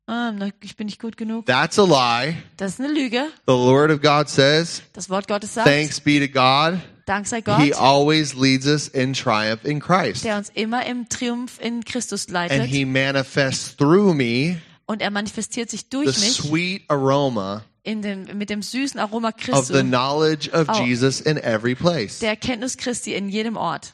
Ah, 0.10 0.32
ich 0.62 0.78
bin 0.78 0.86
nicht 0.86 1.02
gut 1.02 1.18
genug. 1.18 1.46
That's 1.48 1.78
a 1.78 1.84
lie. 1.84 2.38
Das 2.56 2.74
ist 2.74 2.80
eine 2.80 2.94
Lüge. 2.94 3.28
The 3.46 3.54
Word 3.54 3.92
of 3.92 4.02
God 4.02 4.30
says, 4.30 4.82
Das 4.94 5.10
Wort 5.10 5.28
Gottes 5.28 5.54
sagt, 5.54 5.68
thanks 5.68 6.00
be 6.00 6.18
to 6.20 6.32
God, 6.32 6.80
Dank 7.08 7.26
sei 7.26 7.38
He 7.38 7.42
Gott, 7.44 7.74
always 7.80 8.34
leads 8.34 8.66
us 8.68 8.90
in 8.90 9.14
triumph 9.14 9.64
in 9.64 9.80
Christ. 9.80 10.26
der 10.26 10.38
uns 10.38 10.50
immer 10.54 10.86
im 10.86 11.08
Triumph 11.08 11.58
in 11.62 11.84
Christus 11.86 12.26
And 12.26 12.34
leitet. 12.34 12.66
He 12.68 12.84
manifests 12.86 13.76
through 13.78 14.14
me 14.14 14.58
Und 14.86 15.02
er 15.02 15.10
manifestiert 15.10 15.70
sich 15.70 15.82
the 15.84 15.90
durch 15.90 16.20
mich 16.20 16.34
sweet 16.36 16.84
aroma 16.90 17.64
in 17.84 18.02
dem, 18.02 18.26
mit 18.38 18.50
dem 18.50 18.62
süßen 18.62 19.00
Aroma 19.00 19.32
of 19.54 19.68
the 19.68 19.82
knowledge 19.84 20.50
of 20.52 20.68
Oh. 20.68 20.84
Jesus 20.84 21.22
in 21.22 21.38
every 21.38 21.76
place. 21.76 22.20
der 22.20 22.32
Erkenntnis 22.32 22.76
Christi 22.76 23.14
in 23.16 23.30
jedem 23.30 23.56
Ort. 23.56 23.94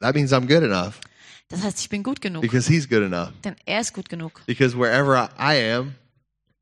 That 0.00 0.14
means 0.14 0.32
I'm 0.32 0.46
good 0.46 0.62
enough 0.62 1.00
Das 1.48 1.62
heißt, 1.62 1.80
ich 1.80 1.88
bin 1.88 2.02
gut 2.02 2.20
genug. 2.20 2.42
because 2.42 2.68
He's 2.70 2.86
good 2.86 3.02
enough. 3.02 3.32
Denn 3.44 3.56
er 3.64 3.80
ist 3.80 3.94
gut 3.94 4.10
genug. 4.10 4.42
Because 4.46 4.76
wherever 4.76 5.30
I 5.38 5.72
am, 5.72 5.94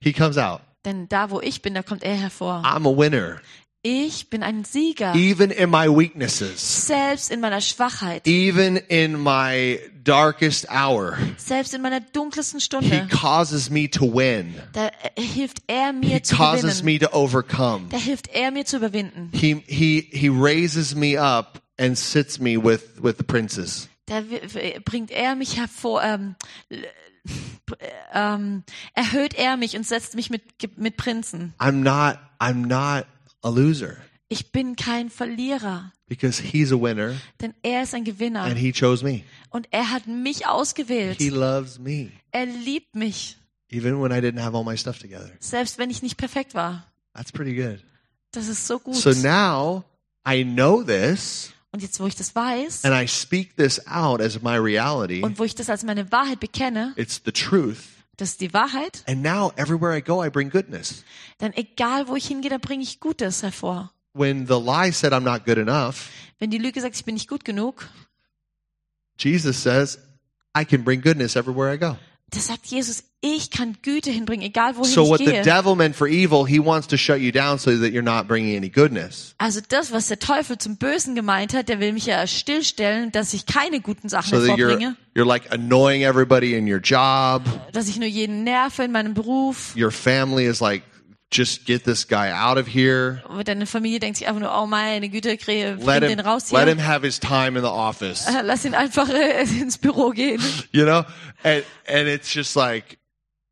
He 0.01 0.12
comes 0.12 0.38
out. 0.38 0.61
Denn 0.84 1.09
da, 1.09 1.30
wo 1.30 1.40
ich 1.40 1.61
bin, 1.62 1.74
da 1.74 1.82
kommt 1.82 2.05
er 2.05 2.14
hervor. 2.14 2.62
I'm 2.64 2.86
a 2.86 2.97
winner. 2.97 3.40
Ich 3.89 4.30
bin 4.30 4.43
ein 4.43 4.64
Sieger. 4.64 5.14
even 5.14 5.53
in 5.53 5.70
my 5.70 5.87
weaknesses, 5.87 6.87
Selbst 6.89 7.30
in 7.30 7.39
meiner 7.39 7.61
Schwachheit. 7.61 8.26
even 8.26 8.76
in 8.76 9.22
my 9.22 9.78
darkest 10.03 10.68
hour. 10.68 11.16
Selbst 11.37 11.72
in 11.72 11.82
meiner 11.82 12.01
dunkelsten 12.01 12.59
He 12.59 12.64
Stunde. 12.64 13.07
causes 13.12 13.70
me 13.70 13.89
to 13.89 14.05
win. 14.12 14.57
Da 14.72 14.91
hilft 15.16 15.62
er 15.68 15.93
He 15.93 16.09
mir 16.09 16.22
zu 16.24 16.34
causes 16.34 16.80
gewinnen. 16.80 16.84
me 16.84 16.99
to 16.99 17.12
overcome. 17.12 17.87
Da 17.91 17.97
hilft 17.99 18.26
er 18.34 18.51
mir 18.51 18.64
zu 18.64 18.78
überwinden. 18.78 19.30
He 19.32 19.62
he 19.68 20.09
he 20.11 20.28
raises 20.30 20.97
me 20.97 21.16
up 21.16 21.62
and 21.78 21.97
sits 21.97 22.41
me 22.41 22.57
with 22.57 23.01
with 23.01 23.18
the 23.18 23.24
princes. 23.24 23.89
Da 24.07 24.20
bringt 24.84 25.12
er 25.12 25.37
mich 25.37 25.57
hervor, 25.59 26.03
ähm, 26.03 26.34
ähm, 28.12 28.64
erhöht 28.95 29.34
er 29.34 29.57
mich 29.57 29.76
und 29.76 29.87
setzt 29.87 30.16
mich 30.16 30.30
mit, 30.30 30.43
mit 30.76 30.97
Prinzen. 30.97 31.55
I'm 31.61 31.82
not 31.84 32.18
I'm 32.41 32.66
not 32.66 33.07
a 33.43 33.49
loser 33.49 33.97
Ich 34.28 34.51
bin 34.51 34.74
kein 34.74 35.09
Verlierer, 35.09 35.93
because 36.09 36.43
he's 36.43 36.72
a 36.72 36.80
winner 36.80 37.14
denn 37.41 37.55
er 37.62 37.82
ist 37.84 37.95
ein 37.95 38.05
Gewinner 38.05 38.43
and 38.43 38.57
he 38.59 38.72
chose 38.72 39.05
me. 39.05 39.22
und 39.51 39.68
er 39.70 39.91
hat 39.91 40.07
mich 40.07 40.47
ausgewählt. 40.47 41.18
He 41.18 41.28
loves 41.30 41.78
me 41.78 42.11
Er 42.32 42.47
liebt 42.47 42.95
mich, 42.97 43.37
even 43.70 44.01
when 44.03 44.11
I 44.11 44.20
didn't 44.20 44.43
have 44.43 44.57
all 44.57 44.64
my 44.64 44.76
stuff 44.76 44.99
together. 44.99 45.30
selbst 45.39 45.78
wenn 45.78 45.91
ich 45.91 46.03
nicht 46.03 46.16
perfekt 46.16 46.55
war. 46.55 46.87
That's 47.14 47.30
pretty 47.32 47.55
good. 47.55 47.80
Das 48.32 48.49
ist 48.49 48.66
so 48.66 48.78
gut. 48.78 48.97
So 48.97 49.11
now 49.12 49.84
I 50.28 50.45
know 50.45 50.82
this 50.82 51.53
und 51.72 51.82
jetzt, 51.82 52.01
wo 52.01 52.07
ich 52.07 52.16
das 52.16 52.34
weiß 52.34 52.84
and 52.84 52.95
I 52.95 53.07
speak 53.07 53.57
this 53.57 53.87
out 53.87 54.20
as 54.20 54.43
my 54.43 54.57
reality. 54.57 55.22
und 55.22 55.39
wo 55.39 55.45
ich 55.45 55.55
das 55.55 55.70
als 55.70 55.84
meine 55.84 56.11
Wahrheit 56.11 56.41
bekenne, 56.41 56.95
It's 56.97 57.20
the 57.24 57.32
truth. 57.32 57.78
Das 58.17 58.31
ist 58.31 58.41
die 58.41 58.53
Wahrheit, 58.55 59.03
And 59.09 59.23
now 59.23 59.53
everywhere 59.57 59.97
I 59.97 60.03
go, 60.03 60.25
I 60.25 60.31
bring 60.31 60.51
goodness. 60.51 61.05
dann 61.39 61.53
egal, 61.55 62.09
wo 62.09 62.17
ich 62.17 62.27
hingehe, 62.27 62.51
da 62.51 62.59
bringe 62.59 62.83
ich 62.83 63.01
Gutes 63.01 63.43
hervor. 63.43 63.93
When 64.14 64.47
the 64.47 64.55
lie 64.59 64.91
said 64.93 65.12
I'm 65.12 65.21
not 65.25 65.45
good 65.45 65.59
enough, 65.59 66.09
Wenn 66.39 66.51
die 66.51 66.59
Lüge 66.59 66.81
sagt, 66.81 66.97
ich 66.97 67.05
bin 67.05 67.14
nicht 67.14 67.29
gut 67.29 67.45
genug, 67.45 67.89
Jesus 69.19 69.62
says 69.62 69.99
I 70.59 70.64
can 70.64 70.85
bring 70.85 71.01
goodness 71.03 71.37
everywhere 71.37 71.73
I 71.73 71.79
go. 71.79 71.97
Das 72.31 72.49
sagt 72.49 72.66
Jesus, 72.66 73.05
ich 73.20 73.51
kann 73.51 73.77
Güte 73.83 74.11
hinbringen, 74.11 74.45
egal 74.47 74.77
wohin 74.77 74.91
So 74.93 75.05
ich 75.05 75.09
what 75.11 75.18
the 75.20 75.24
gehe. 75.27 75.43
devil 75.43 75.74
meant 75.74 75.97
for 75.97 76.07
evil, 76.09 76.45
he 76.47 76.59
wants 76.61 76.87
to 76.89 76.97
shut 76.97 77.18
you 77.20 77.33
down 77.33 77.59
so 77.59 77.70
that 77.70 77.93
you're 77.93 78.03
not 78.03 78.27
bringing 78.29 78.57
any 78.57 78.68
goodness. 78.68 79.35
Also 79.39 79.61
das, 79.66 79.91
was 79.93 80.09
der 80.09 80.18
Teufel 80.18 80.59
zum 80.59 80.77
Bösen 80.77 81.14
gemeint 81.14 81.55
hat, 81.55 81.68
der 81.68 81.81
will 81.81 81.93
mich 81.93 82.07
ja 82.07 82.27
stillstellen, 82.27 83.11
dass 83.12 83.33
ich 83.33 83.47
keine 83.47 83.81
guten 83.81 84.09
Sachen 84.09 84.31
So 84.31 84.47
that 84.47 84.57
you're 84.59 84.70
hervorbringe, 84.79 84.97
you're 85.14 85.24
like 85.27 85.51
annoying 85.53 86.03
everybody 86.03 86.55
in 86.55 86.66
your 86.72 86.81
job. 86.81 87.43
dass 87.72 87.89
ich 87.89 87.97
nur 87.99 88.09
jeden 88.09 88.45
nerve 88.45 88.83
in 88.85 88.93
meinem 88.93 89.14
Beruf. 89.14 89.74
Your 89.77 89.91
family 89.91 90.47
is 90.47 90.61
like 90.61 90.83
just 91.31 91.66
get 91.66 91.85
this 91.85 92.07
guy 92.07 92.31
out 92.31 92.59
of 92.59 92.66
here. 92.68 93.22
Und 93.29 93.49
deine 93.49 93.66
Familie 93.66 93.99
denkt 93.99 94.18
sich 94.18 94.27
einfach 94.27 94.41
nur, 94.41 94.53
oh 94.55 94.66
meine 94.66 95.09
Güte, 95.09 95.37
Krähe, 95.37 95.74
Let 95.74 96.03
him 96.03 96.16
den 96.16 96.20
raus 96.20 96.53
let 96.53 96.68
him 96.68 96.79
have 96.79 97.05
his 97.05 97.18
time 97.18 97.57
in 97.57 97.62
the 97.62 97.70
office. 97.70 98.27
Lass 98.45 98.64
ihn 98.64 98.74
einfach 98.74 99.09
äh, 99.09 99.43
ins 99.43 99.79
Büro 99.79 100.11
gehen. 100.11 100.41
You 100.72 100.85
know? 100.85 101.05
And 101.43 101.64
and 101.89 102.09
it's 102.09 102.33
just 102.33 102.57
like 102.57 102.99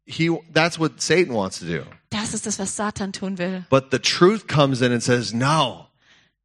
he 0.07 0.31
that's 0.53 0.79
what 0.79 1.01
Satan 1.01 1.35
wants 1.35 1.59
to 1.59 1.67
do. 1.67 1.85
Das 2.11 2.33
ist 2.33 2.47
das, 2.47 2.59
was 2.59 2.77
Satan 2.77 3.13
tun 3.13 3.39
will. 3.39 3.65
But 3.71 3.91
the 3.91 3.99
truth 3.99 4.47
comes 4.47 4.81
in 4.81 4.93
and 4.93 5.03
says, 5.03 5.35
"No. 5.35 5.89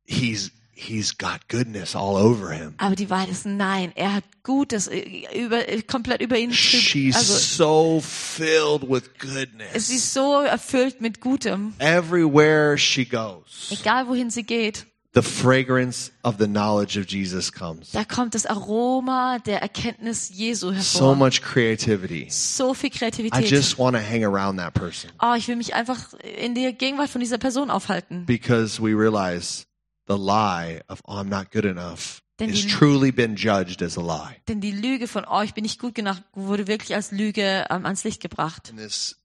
He's 0.06 0.52
he's 0.80 1.18
got 1.18 1.48
goodness 1.50 1.96
all 1.96 2.16
over 2.16 2.52
him." 2.52 2.74
Aber 2.78 2.96
die 2.96 3.10
Wahrheit 3.10 3.30
ist 3.30 3.46
nein, 3.46 3.92
er 3.96 4.14
hat 4.16 4.24
Gutes 4.44 4.88
äh, 4.88 5.04
über, 5.36 5.68
äh, 5.68 5.82
komplett 5.84 6.22
über 6.22 6.38
ihn. 6.38 6.52
She's 6.54 7.16
Also 7.16 7.34
so 7.38 8.02
filled 8.04 8.90
with 8.90 9.04
sie 9.22 9.28
goodness. 9.28 9.90
ist 9.90 10.14
so 10.14 10.42
erfüllt 10.42 11.02
mit 11.02 11.22
Gutem. 11.22 11.74
Everywhere 11.80 12.78
she 12.78 13.06
goes, 13.06 13.70
Egal 13.72 14.08
wohin 14.08 14.30
sie 14.30 14.44
geht, 14.44 14.86
the 15.14 15.22
fragrance 15.22 16.12
of 16.24 16.36
the 16.40 16.46
knowledge 16.48 16.98
of 17.00 17.08
Jesus 17.08 17.52
comes. 17.52 17.92
da 17.92 18.04
kommt 18.04 18.34
das 18.36 18.46
Aroma 18.46 19.40
der 19.40 19.62
Erkenntnis 19.62 20.30
Jesu 20.34 20.68
hervor. 20.72 20.84
So 20.84 21.16
much 21.16 21.42
creativity. 21.42 22.28
so 22.30 22.74
viel 22.74 22.90
I 22.90 22.98
Kreativität. 22.98 23.50
just 23.52 23.78
want 23.78 23.96
to 23.98 24.02
hang 24.02 24.24
around 24.24 24.58
that 24.58 24.74
person 24.74 25.12
oh, 25.22 25.34
ich 25.36 25.48
will 25.48 25.56
mich 25.56 25.74
einfach 25.76 26.14
in 26.40 26.54
der 26.56 26.74
Gegenwart 26.74 27.10
von 27.10 27.22
dieser 27.22 27.38
Person 27.40 27.70
aufhalten. 27.72 28.26
because 28.26 28.82
we 28.82 28.94
realize 28.94 29.66
the 30.10 30.18
lie 30.18 30.82
of 30.90 31.02
oh, 31.06 31.14
I'm 31.16 31.30
not 31.30 31.52
good 31.52 31.66
enough 31.66 32.22
Denn 32.40 32.50
is 32.50 32.64
die- 32.66 32.70
truly 32.72 33.12
been 33.12 33.36
judged 33.36 33.82
as 33.82 33.98
a 33.98 34.02
lie. 34.02 34.36
Denn 34.48 34.60
die 34.62 34.72
Lüge 34.72 35.08
von, 35.08 35.26
oh, 35.30 35.42
ich 35.42 35.54
bin 35.54 35.64
nicht 35.64 35.80
gut 35.80 35.94
genug, 35.96 36.18
wurde 36.34 36.68
wirklich 36.68 36.96
als 36.96 37.12
Lüge 37.12 37.66
ähm, 37.70 37.86
ans 37.86 38.04
Licht 38.04 38.22
gebracht. 38.22 38.70
And 38.72 38.80
this 38.80 39.16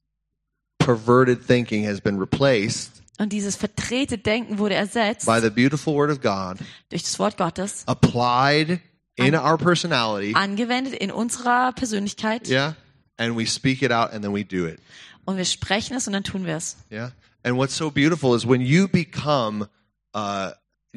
perverted 0.79 1.47
thinking 1.47 1.87
has 1.87 2.01
been 2.01 2.19
replaced 2.19 3.03
Und 3.19 3.33
dieses 3.33 3.55
verdrehte 3.57 4.19
Denken 4.19 4.59
wurde 4.59 4.75
ersetzt 4.75 5.27
by 5.27 5.41
the 5.41 5.51
beautiful 5.51 5.95
word 5.95 6.11
of 6.11 6.21
God, 6.21 6.59
durch 6.91 7.03
das 7.05 7.19
Wort 7.21 7.37
Gottes, 7.37 7.85
applied 7.87 8.81
in 9.17 9.35
our 9.37 9.57
personality. 9.57 10.35
angewendet 10.35 10.95
in 10.95 11.13
unserer 11.13 11.73
Persönlichkeit. 11.73 12.49
Yeah. 12.49 12.75
And 13.17 13.37
we 13.39 13.47
speak 13.47 13.83
it 13.83 13.93
out 13.93 14.13
and 14.13 14.23
then 14.25 14.35
we 14.35 14.45
do 14.45 14.67
it. 14.67 14.81
Und 15.25 15.37
wir 15.37 15.45
sprechen 15.45 15.97
es 15.97 16.09
und 16.09 16.13
dann 16.15 16.25
tun 16.25 16.45
wir 16.45 16.57
es. 16.57 16.77
Yeah. 16.91 17.13
And 17.45 17.57
what's 17.57 17.77
so 17.77 17.91
beautiful 17.93 18.35
is 18.37 18.45
when 18.45 18.61
you 18.61 18.89
become, 18.89 19.69
uh, 20.17 20.51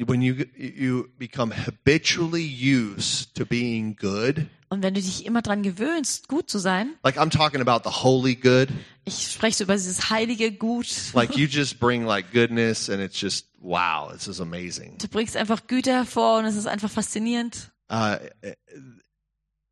when 0.06 0.22
you 0.22 0.44
you 0.56 1.08
become 1.18 1.52
habitually 1.52 2.42
used 2.42 3.34
to 3.34 3.44
being 3.44 3.96
good. 3.96 4.46
Und 4.70 4.82
wenn 4.82 4.92
du 4.92 5.00
dich 5.00 5.24
immer 5.24 5.40
dran 5.40 5.62
gewöhnst, 5.62 6.28
gut 6.28 6.50
zu 6.50 6.58
sein, 6.58 6.94
Like 7.02 7.16
I'm 7.16 7.30
talking 7.30 7.60
about 7.60 7.88
the 7.88 8.02
holy 8.02 8.34
good. 8.34 8.68
ich 9.04 9.32
spreche 9.32 9.56
so 9.56 9.64
über 9.64 9.74
dieses 9.74 10.10
heilige 10.10 10.52
Gut. 10.52 10.86
Like 11.14 11.36
you 11.36 11.46
just 11.46 11.78
bring 11.80 12.04
like 12.04 12.32
goodness, 12.32 12.90
and 12.90 13.00
it's 13.00 13.18
just 13.20 13.46
wow, 13.60 14.12
this 14.12 14.28
is 14.28 14.40
amazing. 14.40 14.98
Du 14.98 15.08
bringst 15.08 15.36
einfach 15.36 15.66
Güte 15.66 15.90
hervor 15.90 16.38
und 16.38 16.44
es 16.44 16.54
ist 16.56 16.66
einfach 16.66 16.90
faszinierend. 16.90 17.72
Uh, 17.90 18.18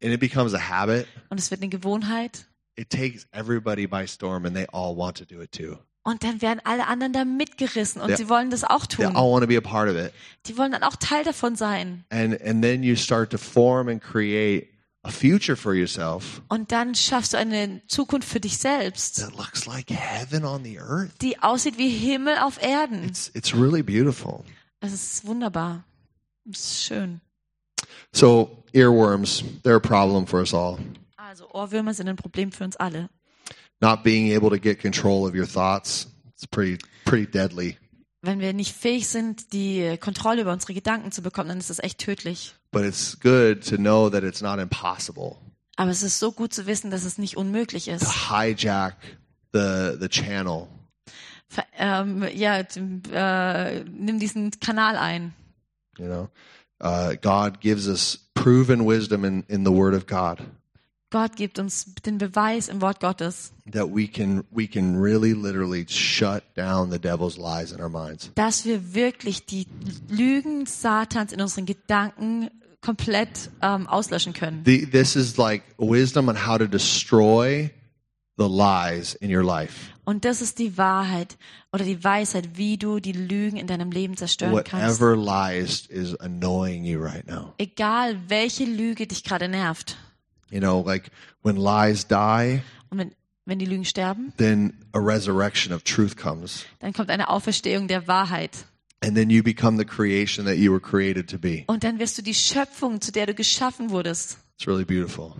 and 0.02 0.12
it 0.12 0.20
becomes 0.20 0.54
a 0.54 0.58
habit. 0.58 1.06
Und 1.28 1.38
es 1.38 1.50
wird 1.50 1.60
eine 1.60 1.68
Gewohnheit. 1.68 2.46
It 2.76 2.88
takes 2.90 3.26
everybody 3.32 3.86
by 3.86 4.06
storm, 4.06 4.46
and 4.46 4.54
they 4.54 4.66
all 4.72 4.96
want 4.96 5.16
to 5.18 5.24
do 5.24 5.40
it 5.42 5.52
too. 5.52 5.76
Und 6.06 6.22
dann 6.22 6.40
werden 6.40 6.60
alle 6.62 6.86
anderen 6.86 7.12
da 7.12 7.24
mitgerissen 7.24 8.00
und 8.00 8.10
Ja. 8.10 8.16
sie 8.16 8.28
wollen 8.28 8.48
das 8.50 8.62
auch 8.62 8.86
They 8.86 9.06
tun. 9.06 9.16
all 9.16 9.28
want 9.32 9.42
to 9.42 9.48
be 9.48 9.56
a 9.58 9.60
part 9.60 9.90
of 9.90 9.96
it. 9.96 10.12
Die 10.46 10.56
wollen 10.56 10.70
dann 10.70 10.84
auch 10.84 10.94
Teil 10.94 11.24
davon 11.24 11.56
sein. 11.56 12.04
And 12.10 12.40
and 12.42 12.62
then 12.62 12.84
you 12.84 12.94
start 12.94 13.30
to 13.32 13.38
form 13.38 13.88
and 13.88 14.00
create 14.00 14.68
a 15.02 15.10
future 15.10 15.56
for 15.56 15.74
yourself 15.74 16.42
Und 16.48 16.70
dann 16.70 16.94
schaffst 16.94 17.32
du 17.32 17.38
eine 17.38 17.82
Zukunft 17.88 18.28
für 18.28 18.38
dich 18.38 18.58
selbst, 18.58 19.16
that 19.20 19.36
looks 19.36 19.66
like 19.66 19.90
heaven 19.90 20.44
on 20.44 20.62
the 20.62 20.78
earth. 20.78 21.10
die 21.22 21.42
aussieht 21.42 21.76
wie 21.76 21.88
Himmel 21.88 22.38
auf 22.38 22.62
Erden. 22.62 23.02
It's 23.04 23.32
it's 23.34 23.52
really 23.52 23.82
beautiful. 23.82 24.44
Es 24.78 24.92
ist 24.92 25.26
wunderbar. 25.26 25.82
Es 26.48 26.60
ist 26.60 26.84
schön. 26.84 27.20
So 28.12 28.62
earworms, 28.72 29.42
they're 29.64 29.76
a 29.76 29.80
problem 29.80 30.26
for 30.28 30.38
us 30.38 30.54
all. 30.54 30.78
Also 31.16 31.48
Ohrwürmer 31.52 31.94
sind 31.94 32.08
ein 32.08 32.14
Problem 32.16 32.52
für 32.52 32.62
uns 32.62 32.76
alle. 32.76 33.08
Not 33.80 34.02
being 34.02 34.32
able 34.34 34.48
to 34.50 34.58
get 34.58 34.80
control 34.80 35.26
of 35.28 35.34
your 35.34 35.46
thoughts, 35.46 36.08
it's 36.32 36.46
pretty 36.46 36.78
pretty 37.04 37.26
deadly. 37.30 37.76
Wenn 38.22 38.40
wir 38.40 38.52
nicht 38.52 38.74
fähig 38.74 39.06
sind, 39.08 39.52
die 39.52 39.96
Kontrolle 39.98 40.42
über 40.42 40.52
unsere 40.52 40.74
Gedanken 40.74 41.12
zu 41.12 41.22
bekommen, 41.22 41.48
dann 41.50 41.58
ist 41.58 41.70
das 41.70 41.78
echt 41.78 41.98
tödlich. 41.98 42.54
But 42.72 42.84
it's 42.84 43.18
good 43.20 43.62
to 43.68 43.76
know 43.76 44.08
that 44.10 44.24
it's 44.24 44.40
not 44.40 44.58
impossible 44.58 45.36
Aber 45.76 45.90
es 45.90 46.02
ist 46.02 46.18
so 46.18 46.32
gut 46.32 46.54
zu 46.54 46.66
wissen, 46.66 46.90
dass 46.90 47.04
es 47.04 47.18
nicht 47.18 47.36
unmöglich 47.36 47.84
to 47.84 47.92
ist. 47.92 48.30
hijack 48.30 48.96
the 49.52 49.96
the 50.00 50.08
channel 50.08 50.68
Ver 51.48 51.64
ähm, 51.78 52.24
ja, 52.34 52.60
äh, 53.12 53.84
nimm 53.84 54.18
diesen 54.18 54.50
Kanal 54.58 54.96
ein. 54.96 55.32
You 55.98 56.06
know, 56.06 56.28
uh, 56.82 57.14
God 57.22 57.60
gives 57.60 57.86
us 57.86 58.18
proven 58.34 58.84
wisdom 58.86 59.24
in, 59.24 59.44
in 59.48 59.64
the 59.64 59.70
Word 59.70 59.94
of 59.94 60.06
God 60.06 60.40
Gott 61.10 61.36
gibt 61.36 61.58
uns 61.58 61.94
den 62.04 62.18
Beweis 62.18 62.68
im 62.68 62.80
Wort 62.80 62.98
Gottes, 63.00 63.52
that 63.72 63.88
we 63.94 64.08
can 64.08 64.42
we 64.50 64.66
can 64.66 65.00
really 65.00 65.32
literally 65.32 65.86
shut 65.88 66.42
down 66.56 66.90
the 66.90 66.98
devil's 66.98 67.36
lies 67.36 67.70
in 67.72 67.80
our 67.80 67.88
minds. 67.88 68.30
dass 68.34 68.64
wir 68.64 68.94
wirklich 68.94 69.46
die 69.46 69.66
Lügen 70.08 70.66
Satans 70.66 71.32
in 71.32 71.40
unseren 71.40 71.64
Gedanken 71.66 72.50
komplett 72.80 73.50
ähm, 73.62 73.86
auslöschen 73.86 74.32
können. 74.32 74.62
The, 74.64 74.86
this 74.86 75.14
is 75.16 75.36
like 75.36 75.62
wisdom 75.78 76.28
on 76.28 76.46
how 76.46 76.58
to 76.58 76.66
destroy 76.66 77.70
the 78.36 78.48
lies 78.48 79.14
in 79.14 79.34
your 79.34 79.44
life. 79.44 79.92
Und 80.04 80.24
das 80.24 80.40
ist 80.40 80.58
die 80.58 80.76
Wahrheit 80.76 81.36
oder 81.72 81.84
die 81.84 82.02
Weisheit, 82.04 82.50
wie 82.56 82.76
du 82.78 83.00
die 83.00 83.12
Lügen 83.12 83.56
in 83.56 83.66
deinem 83.66 83.90
Leben 83.90 84.16
zerstören 84.16 84.62
kannst. 84.64 85.00
Whatever 85.00 85.16
lies 85.16 85.86
is 85.86 86.14
annoying 86.20 86.84
you 86.84 87.00
right 87.00 87.26
now. 87.26 87.54
Egal, 87.58 88.16
welche 88.28 88.64
Lüge 88.64 89.06
dich 89.06 89.24
gerade 89.24 89.48
nervt. 89.48 89.96
You 90.50 90.60
know, 90.60 90.80
like 90.80 91.10
when 91.42 91.56
lies 91.56 92.06
die, 92.06 92.62
Und 92.90 92.98
wenn, 92.98 93.10
wenn 93.44 93.58
die 93.58 93.66
Lügen 93.66 93.84
sterben, 93.84 94.32
then 94.36 94.72
a 94.92 94.98
resurrection 94.98 95.72
of 95.72 95.82
truth 95.82 96.16
comes, 96.16 96.64
dann 96.80 96.92
kommt 96.92 97.10
eine 97.10 97.28
Auferstehung 97.28 97.88
der 97.88 98.06
Wahrheit. 98.06 98.64
and 99.02 99.14
then 99.16 99.28
you 99.30 99.42
become 99.42 99.76
the 99.76 99.84
creation 99.84 100.46
that 100.46 100.56
you 100.56 100.70
were 100.72 100.80
created 100.80 101.28
to 101.30 101.38
be. 101.38 101.64
Und 101.66 101.84
dann 101.84 101.98
wirst 101.98 102.16
du 102.18 102.22
die 102.22 102.34
Schöpfung, 102.34 103.00
zu 103.00 103.12
der 103.12 103.26
du 103.26 103.34
geschaffen 103.34 103.90
wurdest. 103.90 104.38
It's 104.58 104.66
really 104.66 104.84
beautiful. 104.84 105.34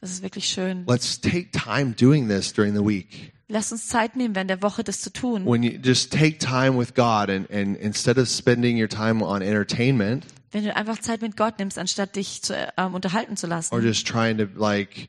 Das 0.00 0.10
ist 0.10 0.22
wirklich 0.22 0.46
schön. 0.48 0.84
Let's 0.86 1.20
take 1.20 1.50
time 1.50 1.92
doing 1.92 2.28
this 2.28 2.52
during 2.52 2.74
the 2.74 2.84
week. 2.84 3.32
Lass 3.48 3.72
uns 3.72 3.88
Zeit 3.88 4.14
nehmen, 4.16 4.34
während 4.36 4.48
der 4.48 4.62
Woche 4.62 4.84
das 4.84 5.00
zu 5.00 5.10
tun. 5.12 5.44
when 5.44 5.62
you 5.64 5.72
just 5.82 6.12
take 6.12 6.38
time 6.38 6.78
with 6.78 6.94
God 6.94 7.28
and, 7.28 7.50
and 7.50 7.76
instead 7.76 8.16
of 8.16 8.28
spending 8.28 8.80
your 8.80 8.88
time 8.88 9.22
on 9.22 9.42
entertainment 9.42 10.24
Wenn 10.52 10.64
du 10.64 10.74
einfach 10.74 10.98
Zeit 10.98 11.22
mit 11.22 11.36
Gott 11.36 11.58
nimmst, 11.58 11.78
anstatt 11.78 12.16
dich 12.16 12.42
zu, 12.42 12.54
ähm, 12.76 12.94
unterhalten 12.94 13.36
zu 13.36 13.46
or 13.46 13.50
lassen. 13.50 13.82
just 13.82 14.06
trying 14.06 14.36
to 14.38 14.46
like 14.56 15.08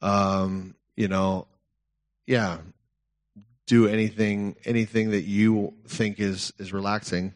um 0.00 0.74
you 0.96 1.06
know 1.08 1.46
yeah 2.28 2.58
do 3.70 3.86
anything 3.86 4.56
anything 4.66 5.10
that 5.10 5.22
you 5.24 5.72
think 5.86 6.18
is 6.18 6.50
is 6.58 6.72
relaxing 6.72 7.32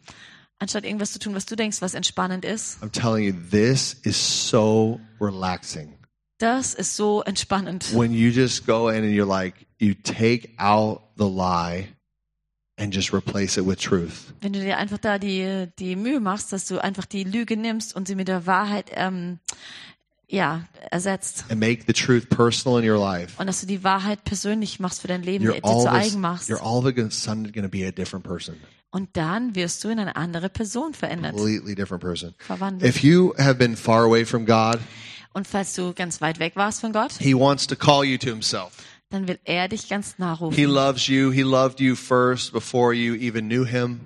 Anstatt 0.59 0.85
irgendwas 0.85 1.13
zu 1.13 1.19
tun, 1.19 1.35
was 1.35 1.45
du 1.45 1.55
denkst, 1.55 1.83
was 1.83 1.93
entspannend 1.95 2.45
ist. 2.45 2.79
i'm 2.83 2.91
telling 2.93 3.25
you 3.25 3.33
this 3.51 3.95
is 4.05 4.17
so 4.51 5.01
relaxing 5.21 5.93
Das 6.39 6.75
ist 6.75 6.97
so 6.97 7.23
entspannend. 7.23 7.95
when 7.95 8.13
you 8.13 8.31
just 8.31 8.67
go 8.67 8.89
in 8.91 9.05
and 9.05 9.15
you're 9.15 9.25
like 9.27 9.67
you 9.79 9.95
take 9.95 10.51
out 10.59 11.01
the 11.17 11.25
lie 11.29 11.89
and 12.79 12.95
just 12.95 13.12
replace 13.12 13.59
it 13.59 13.66
with 13.66 13.77
truth 13.79 14.33
Wenn 14.41 14.53
du 14.53 14.61
dir 14.61 14.77
einfach 14.77 14.99
da 14.99 15.18
die, 15.18 15.66
die 15.79 15.97
Mühe 15.97 16.20
machst, 16.20 16.53
dass 16.53 16.66
du 16.66 16.79
einfach 16.83 17.07
die 17.07 17.24
Lüge 17.24 17.57
nimmst 17.57 17.95
und 17.97 18.07
sie 18.09 18.14
mit 18.14 18.29
der 18.29 18.47
Wahrheit 18.47 18.91
ähm, 18.95 19.39
ja, 20.29 20.64
ersetzt. 20.91 21.45
and 21.49 21.61
make 21.61 21.85
the 21.87 21.93
truth 21.93 22.29
personal 22.29 22.79
in 22.83 22.89
your 22.91 22.99
life 22.99 23.35
Und 23.41 23.47
dass 23.47 23.61
du 23.61 23.66
die 23.66 23.83
Wahrheit 23.85 24.24
persönlich 24.24 24.81
machst 24.81 25.01
für 25.01 25.09
dein 25.09 25.22
Leben, 25.22 25.45
you're 25.47 25.55
dir 25.55 25.62
zu 25.62 25.91
eigen 25.91 26.20
machst. 26.20 26.49
you're 26.51 26.61
all 26.62 26.79
of 26.79 26.87
a 26.87 27.11
sudden 27.11 27.53
going 27.53 27.62
to 27.64 27.68
be 27.68 27.87
a 27.87 27.91
different 27.91 28.24
person 28.24 28.57
Und 28.91 29.11
dann 29.16 29.55
wirst 29.55 29.83
du 29.85 29.89
in 29.89 29.99
eine 29.99 30.16
andere 30.16 30.49
Person 30.49 30.95
verändert, 30.95 31.35
completely 31.37 31.74
different 31.74 32.03
person 32.03 32.35
verwandelt. 32.39 32.89
if 32.89 33.03
you 33.03 33.35
have 33.39 33.55
been 33.57 33.77
far 33.77 34.03
away 34.05 34.24
from 34.24 34.45
god 34.47 34.79
Und 35.33 35.47
falls 35.47 35.74
du 35.74 35.93
ganz 35.93 36.20
weit 36.22 36.39
weg 36.39 36.57
warst 36.57 36.81
von 36.81 36.93
Gott, 36.93 37.12
he 37.18 37.35
wants 37.35 37.66
to 37.66 37.77
call 37.77 38.05
you 38.05 38.16
to 38.18 38.29
himself 38.31 38.72
dann 39.11 39.29
will 39.29 39.39
er 39.45 39.69
dich 39.69 39.89
ganz 39.89 40.19
nah 40.19 40.39
He 40.51 40.65
loves 40.65 41.07
you. 41.07 41.31
He 41.31 41.43
loved 41.43 41.81
you 41.81 41.95
first 41.95 42.53
before 42.53 42.93
you 42.93 43.15
even 43.15 43.49
knew 43.49 43.65
him. 43.65 44.01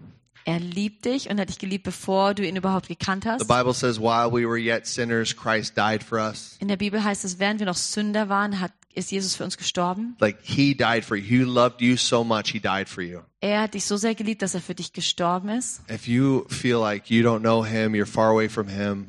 Er 0.44 0.58
liebt 0.58 1.04
dich 1.04 1.28
und 1.28 1.38
hat 1.38 1.48
dich 1.48 1.58
geliebt, 1.58 1.84
bevor 1.84 2.34
du 2.34 2.46
ihn 2.46 2.56
überhaupt 2.56 2.88
gekannt 2.88 3.24
The 3.24 3.30
hast. 3.30 3.48
Bible 3.48 3.74
says, 3.74 4.00
while 4.00 4.30
we 4.32 4.46
were 4.46 4.58
yet 4.58 4.86
sinners, 4.86 5.36
Christ 5.36 5.76
died 5.76 6.02
for 6.02 6.18
us. 6.18 6.56
In 6.60 6.68
der 6.68 6.76
Bibel 6.76 7.02
heißt 7.02 7.24
es, 7.24 7.38
während 7.38 7.60
wir 7.60 7.66
noch 7.66 7.76
Sünder 7.76 8.28
waren, 8.28 8.58
hat, 8.58 8.72
ist 8.94 9.10
Jesus 9.12 9.36
für 9.36 9.44
uns 9.44 9.56
gestorben. 9.56 10.16
Like 10.18 10.38
he 10.42 10.74
died 10.74 11.04
for 11.04 11.16
you. 11.16 11.24
He 11.24 11.42
loved 11.44 11.80
you 11.80 11.96
so 11.96 12.24
much, 12.24 12.48
he 12.52 12.58
died 12.58 12.88
for 12.88 13.02
you. 13.02 13.20
Er 13.40 13.62
hat 13.62 13.74
dich 13.74 13.84
so 13.84 13.96
sehr 13.96 14.14
geliebt, 14.14 14.42
dass 14.42 14.54
er 14.54 14.60
für 14.60 14.74
dich 14.74 14.92
gestorben 14.92 15.50
ist. 15.50 15.82
If 15.90 16.08
you 16.08 16.46
feel 16.48 16.78
like 16.78 17.10
you 17.10 17.22
don't 17.22 17.40
know 17.40 17.64
him, 17.64 17.94
you're 17.94 18.06
far 18.06 18.30
away 18.30 18.48
from 18.48 18.66
him, 18.68 19.06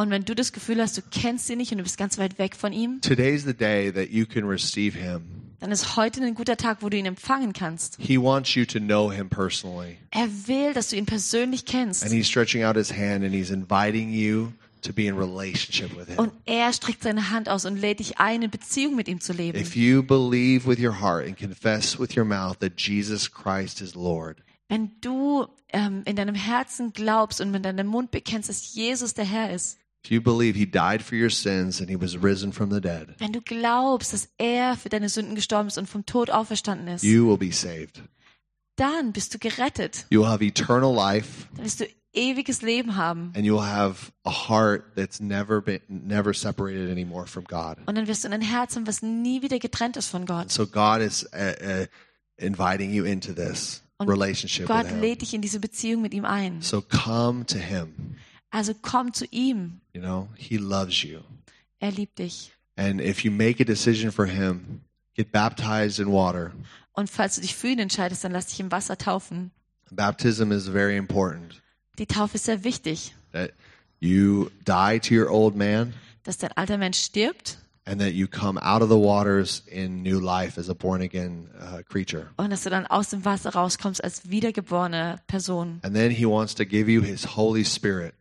Und 0.00 0.08
wenn 0.08 0.24
du 0.24 0.34
das 0.34 0.52
Gefühl 0.52 0.80
hast, 0.80 0.96
du 0.96 1.02
kennst 1.10 1.50
ihn 1.50 1.58
nicht 1.58 1.72
und 1.72 1.78
du 1.78 1.84
bist 1.84 1.98
ganz 1.98 2.16
weit 2.16 2.38
weg 2.38 2.56
von 2.56 2.72
ihm, 2.72 3.02
today's 3.02 3.44
the 3.44 3.52
day 3.52 3.92
that 3.92 4.08
you 4.08 4.24
can 4.24 4.44
receive 4.44 4.98
him. 4.98 5.20
dann 5.58 5.70
ist 5.72 5.94
heute 5.96 6.22
ein 6.24 6.34
guter 6.34 6.56
Tag, 6.56 6.78
wo 6.80 6.88
du 6.88 6.96
ihn 6.96 7.04
empfangen 7.04 7.52
kannst. 7.52 7.98
He 8.00 8.16
wants 8.16 8.54
you 8.54 8.64
to 8.64 8.78
know 8.78 9.12
him 9.12 9.28
personally. 9.28 9.98
Er 10.10 10.26
will, 10.46 10.72
dass 10.72 10.88
du 10.88 10.96
ihn 10.96 11.04
persönlich 11.04 11.66
kennst. 11.66 12.02
And 12.02 12.12
he's 12.12 12.26
stretching 12.26 12.64
out 12.64 12.76
his 12.76 12.90
hand 12.90 13.24
and 13.24 13.34
he's 13.34 13.50
inviting 13.50 14.10
you 14.10 14.52
to 14.80 14.94
be 14.94 15.06
in 15.06 15.18
relationship 15.18 15.94
with 15.94 16.06
him. 16.08 16.16
Und 16.16 16.32
er 16.46 16.72
streckt 16.72 17.02
seine 17.02 17.28
Hand 17.28 17.50
aus 17.50 17.66
und 17.66 17.76
lädt 17.76 18.00
dich 18.00 18.16
ein, 18.16 18.40
in 18.40 18.50
Beziehung 18.50 18.96
mit 18.96 19.06
ihm 19.06 19.20
zu 19.20 19.34
leben. 19.34 19.58
If 19.60 19.76
you 19.76 20.02
believe 20.02 20.66
with 20.66 20.78
your 20.78 20.98
heart 20.98 21.26
and 21.26 21.36
confess 21.36 22.00
with 22.00 22.16
your 22.16 22.24
mouth 22.24 22.58
that 22.60 22.80
Jesus 22.80 23.30
Christ 23.30 23.82
is 23.82 23.94
Lord, 23.94 24.38
Wenn 24.70 24.92
du 25.02 25.46
ähm, 25.72 26.02
in 26.06 26.16
deinem 26.16 26.36
Herzen 26.36 26.92
glaubst 26.94 27.40
und 27.40 27.50
mit 27.50 27.64
deinem 27.64 27.88
Mund 27.88 28.12
bekennst, 28.12 28.48
dass 28.48 28.72
Jesus 28.72 29.12
der 29.12 29.24
Herr 29.24 29.52
ist, 29.52 29.79
If 30.04 30.10
you 30.10 30.20
believe 30.22 30.56
he 30.58 30.64
died 30.66 31.02
for 31.02 31.14
your 31.16 31.28
sins 31.30 31.80
and 31.80 31.90
he 31.90 32.00
was 32.00 32.22
risen 32.22 32.52
from 32.52 32.70
the 32.72 32.80
dead, 32.80 33.08
wenn 33.18 33.32
du 33.32 33.40
glaubst, 33.42 34.12
dass 34.14 34.28
er 34.38 34.76
für 34.76 34.88
deine 34.88 35.08
Sünden 35.10 35.34
gestorben 35.34 35.68
ist 35.68 35.76
und 35.78 35.88
vom 35.88 36.06
Tod 36.06 36.30
auferstanden 36.30 36.88
ist, 36.88 37.02
you 37.04 37.28
will 37.28 37.36
be 37.36 37.52
saved. 37.52 38.02
dann 38.76 39.12
bist 39.12 39.34
du 39.34 39.38
gerettet. 39.38 40.06
You 40.10 40.20
will 40.22 40.28
have 40.28 40.42
eternal 40.44 40.94
life 40.94 41.46
Dann 41.54 41.64
wirst 41.66 41.80
du 41.80 41.86
ewiges 42.14 42.62
Leben 42.62 42.96
haben. 42.96 43.30
and 43.36 43.44
you'll 43.44 43.62
have 43.64 44.10
a 44.24 44.30
heart 44.48 44.96
that's 44.96 45.20
never 45.20 45.60
been 45.60 45.80
never 45.88 46.32
separated 46.32 46.90
anymore 46.90 47.26
from 47.26 47.44
God. 47.44 47.76
Und 47.86 47.96
dann 47.98 48.06
wirst 48.08 48.24
du 48.24 48.30
ein 48.30 48.40
Herz 48.40 48.76
haben, 48.76 48.86
was 48.86 49.02
nie 49.02 49.42
wieder 49.42 49.58
getrennt 49.58 49.98
ist 49.98 50.08
von 50.08 50.24
Gott. 50.24 50.50
So 50.50 50.66
God 50.66 51.02
is 51.02 51.24
uh, 51.34 51.82
uh, 51.82 51.86
inviting 52.38 52.90
you 52.90 53.04
into 53.04 53.32
this 53.34 53.82
Und 53.98 54.08
relationship 54.08 54.66
Gott 54.66 54.84
with 54.84 54.92
him. 54.92 55.00
lädt 55.02 55.20
dich 55.20 55.34
in 55.34 55.42
diese 55.42 55.60
Beziehung 55.60 56.00
mit 56.00 56.14
ihm 56.14 56.24
ein. 56.24 56.62
So 56.62 56.80
come 56.80 57.44
to 57.44 57.58
him. 57.58 58.16
Also 58.50 58.74
komm 58.80 59.12
zu 59.12 59.26
ihm. 59.30 59.80
You 59.94 60.00
know, 60.00 60.28
he 60.36 60.56
loves 60.56 61.02
you. 61.02 61.20
Er 61.78 61.92
liebt 61.92 62.18
dich. 62.18 62.52
And 62.76 63.00
if 63.00 63.24
you 63.24 63.30
make 63.30 63.60
a 63.60 63.64
decision 63.64 64.10
for 64.10 64.26
him, 64.26 64.80
get 65.14 65.32
baptized 65.32 65.98
in 65.98 66.10
water. 66.12 66.52
Und 66.92 67.08
falls 67.10 67.36
du 67.36 67.40
dich 67.42 67.54
für 67.54 67.68
ihn 67.68 67.78
entscheidest, 67.78 68.24
dann 68.24 68.32
lass 68.32 68.46
dich 68.46 68.60
im 68.60 68.70
Wasser 68.72 68.98
taufen. 68.98 69.50
Baptism 69.90 70.52
is 70.52 70.68
very 70.68 70.96
important. 70.96 71.60
Die 71.98 72.06
Taufe 72.06 72.36
ist 72.36 72.44
sehr 72.44 72.64
wichtig, 72.64 73.14
That 73.32 73.52
you 74.00 74.50
die 74.66 74.98
to 75.00 75.14
your 75.14 75.30
old 75.30 75.54
man 75.56 75.92
dass 76.22 76.38
dein 76.38 76.52
alter 76.52 76.78
Mensch 76.78 76.98
stirbt 76.98 77.58
and 77.86 78.00
that 78.00 78.12
you 78.12 78.26
come 78.28 78.58
out 78.62 78.82
of 78.82 78.88
the 78.88 78.96
waters 78.96 79.62
in 79.66 80.02
new 80.02 80.20
life 80.20 80.58
as 80.58 80.68
a 80.68 80.74
born 80.74 81.00
again 81.02 81.48
uh, 81.60 81.82
creature. 81.88 82.28
und 82.36 82.50
dass 82.50 82.62
du 82.62 82.70
dann 82.70 82.86
aus 82.86 83.10
dem 83.10 83.24
Wasser 83.24 83.50
rauskommst 83.54 84.02
als 84.02 84.30
wiedergeborene 84.30 85.16
Person. 85.26 85.80
And 85.82 85.94
then 85.94 86.10
he 86.10 86.24
wants 86.26 86.54
to 86.56 86.64
give 86.64 86.90
you 86.90 87.02
his 87.02 87.36
Holy 87.36 87.64
Spirit, 87.64 88.14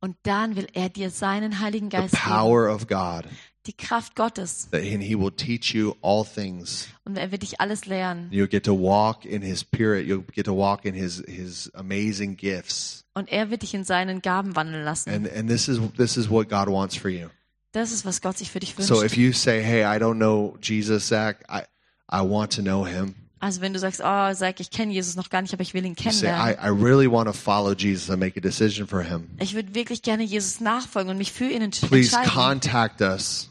Und 0.00 0.16
dann 0.22 0.56
will 0.56 0.66
er 0.72 0.88
dir 0.88 1.10
seinen 1.10 1.60
Heiligen 1.60 1.90
the 1.90 1.96
Geist 1.96 2.14
geben, 2.14 2.24
power 2.24 2.74
of 2.74 2.86
God, 2.86 3.24
die 3.66 3.74
Kraft 3.74 4.16
Gottes. 4.16 4.68
and 4.72 5.02
he 5.02 5.14
will 5.14 5.30
teach 5.30 5.74
you 5.74 5.94
all 6.00 6.24
things. 6.24 6.88
Und 7.04 7.18
er 7.18 7.30
wird 7.30 7.42
dich 7.42 7.60
alles 7.60 7.84
lehren. 7.84 8.30
You'll 8.30 8.48
get 8.48 8.64
to 8.64 8.72
walk 8.72 9.26
in 9.26 9.42
his 9.42 9.60
spirit. 9.60 10.06
You'll 10.06 10.24
get 10.32 10.46
to 10.46 10.56
walk 10.56 10.84
in 10.86 10.94
his 10.94 11.22
his 11.28 11.70
amazing 11.74 12.36
gifts. 12.36 13.04
Und 13.12 13.30
er 13.30 13.50
wird 13.50 13.60
dich 13.62 13.74
in 13.74 13.84
seinen 13.84 14.22
Gaben 14.22 14.56
wandeln 14.56 14.84
lassen. 14.84 15.10
And 15.10 15.30
and 15.30 15.50
this 15.50 15.68
is 15.68 15.78
this 15.98 16.16
is 16.16 16.30
what 16.30 16.48
God 16.48 16.68
wants 16.68 16.96
for 16.96 17.10
you. 17.10 17.28
Das 17.72 17.92
ist, 17.92 18.04
was 18.04 18.20
Gott 18.22 18.38
sich 18.38 18.50
für 18.50 18.58
dich 18.60 18.76
wünscht. 18.78 18.88
So 18.88 19.04
if 19.04 19.16
you 19.16 19.32
say, 19.32 19.62
"Hey, 19.62 19.82
I 19.82 20.00
don't 20.00 20.16
know 20.16 20.56
Jesus, 20.62 21.06
Zach. 21.06 21.36
I 21.48 21.62
I 22.10 22.22
want 22.22 22.54
to 22.54 22.62
know 22.62 22.86
him." 22.86 23.14
Also 23.40 23.62
wenn 23.62 23.72
du 23.72 23.78
sagst, 23.78 24.00
oh, 24.04 24.34
sag, 24.34 24.60
ich 24.60 24.70
kenne 24.70 24.92
Jesus 24.92 25.16
noch 25.16 25.30
gar 25.30 25.40
nicht, 25.40 25.54
aber 25.54 25.62
ich 25.62 25.72
will 25.72 25.84
ihn 25.84 25.96
You 25.98 26.10
say, 26.10 26.26
I, 26.28 26.54
kennenlernen. 26.54 26.64
I 26.64 26.84
really 26.84 27.10
want 27.10 27.26
to 27.26 27.32
follow 27.32 27.72
Jesus 27.72 28.10
and 28.10 28.20
make 28.20 28.36
a 28.38 28.40
decision 28.40 28.86
for 28.86 29.02
him. 29.02 29.30
Ich 29.40 29.54
würde 29.54 29.74
wirklich 29.74 30.02
gerne 30.02 30.24
Jesus 30.24 30.60
nachfolgen 30.60 31.10
und 31.10 31.16
mich 31.16 31.32
für 31.32 31.46
ihn 31.48 31.62
entsch 31.62 31.80
Please 31.80 32.14
entscheiden. 32.14 32.30
contact 32.60 33.00
us. 33.00 33.50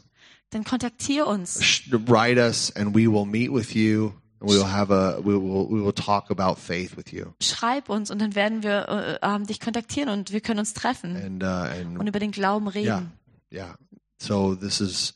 Dann 0.50 0.62
kontaktiere 0.64 1.26
uns. 1.26 1.60
Write 2.06 2.40
us, 2.40 2.70
and 2.76 2.94
we 2.94 3.10
will 3.10 3.26
meet 3.26 3.52
with 3.52 3.74
you. 3.74 4.12
And 4.40 4.48
we 4.50 4.54
will 4.56 4.66
have 4.70 4.92
a 4.92 5.18
we 5.18 5.34
will 5.34 5.68
we 5.68 5.84
will 5.84 5.92
talk 5.92 6.30
about 6.30 6.54
faith 6.60 6.96
with 6.96 7.12
you. 7.12 7.26
Schreib 7.42 7.88
uns 7.88 8.10
und 8.10 8.20
dann 8.20 8.34
werden 8.34 8.62
wir 8.62 8.88
äh, 8.88 9.18
ähm, 9.26 9.46
dich 9.46 9.60
kontaktieren 9.60 10.08
und 10.08 10.32
wir 10.32 10.40
können 10.40 10.60
uns 10.60 10.72
treffen 10.72 11.14
And 11.16 11.42
uh, 11.42 11.46
und 11.90 12.00
and 12.00 12.08
über 12.08 12.20
den 12.20 12.30
Glauben 12.30 12.68
reden. 12.68 13.12
yeah, 13.52 13.66
yeah. 13.66 13.74
So 14.18 14.54
this 14.54 14.80
is 14.80 15.14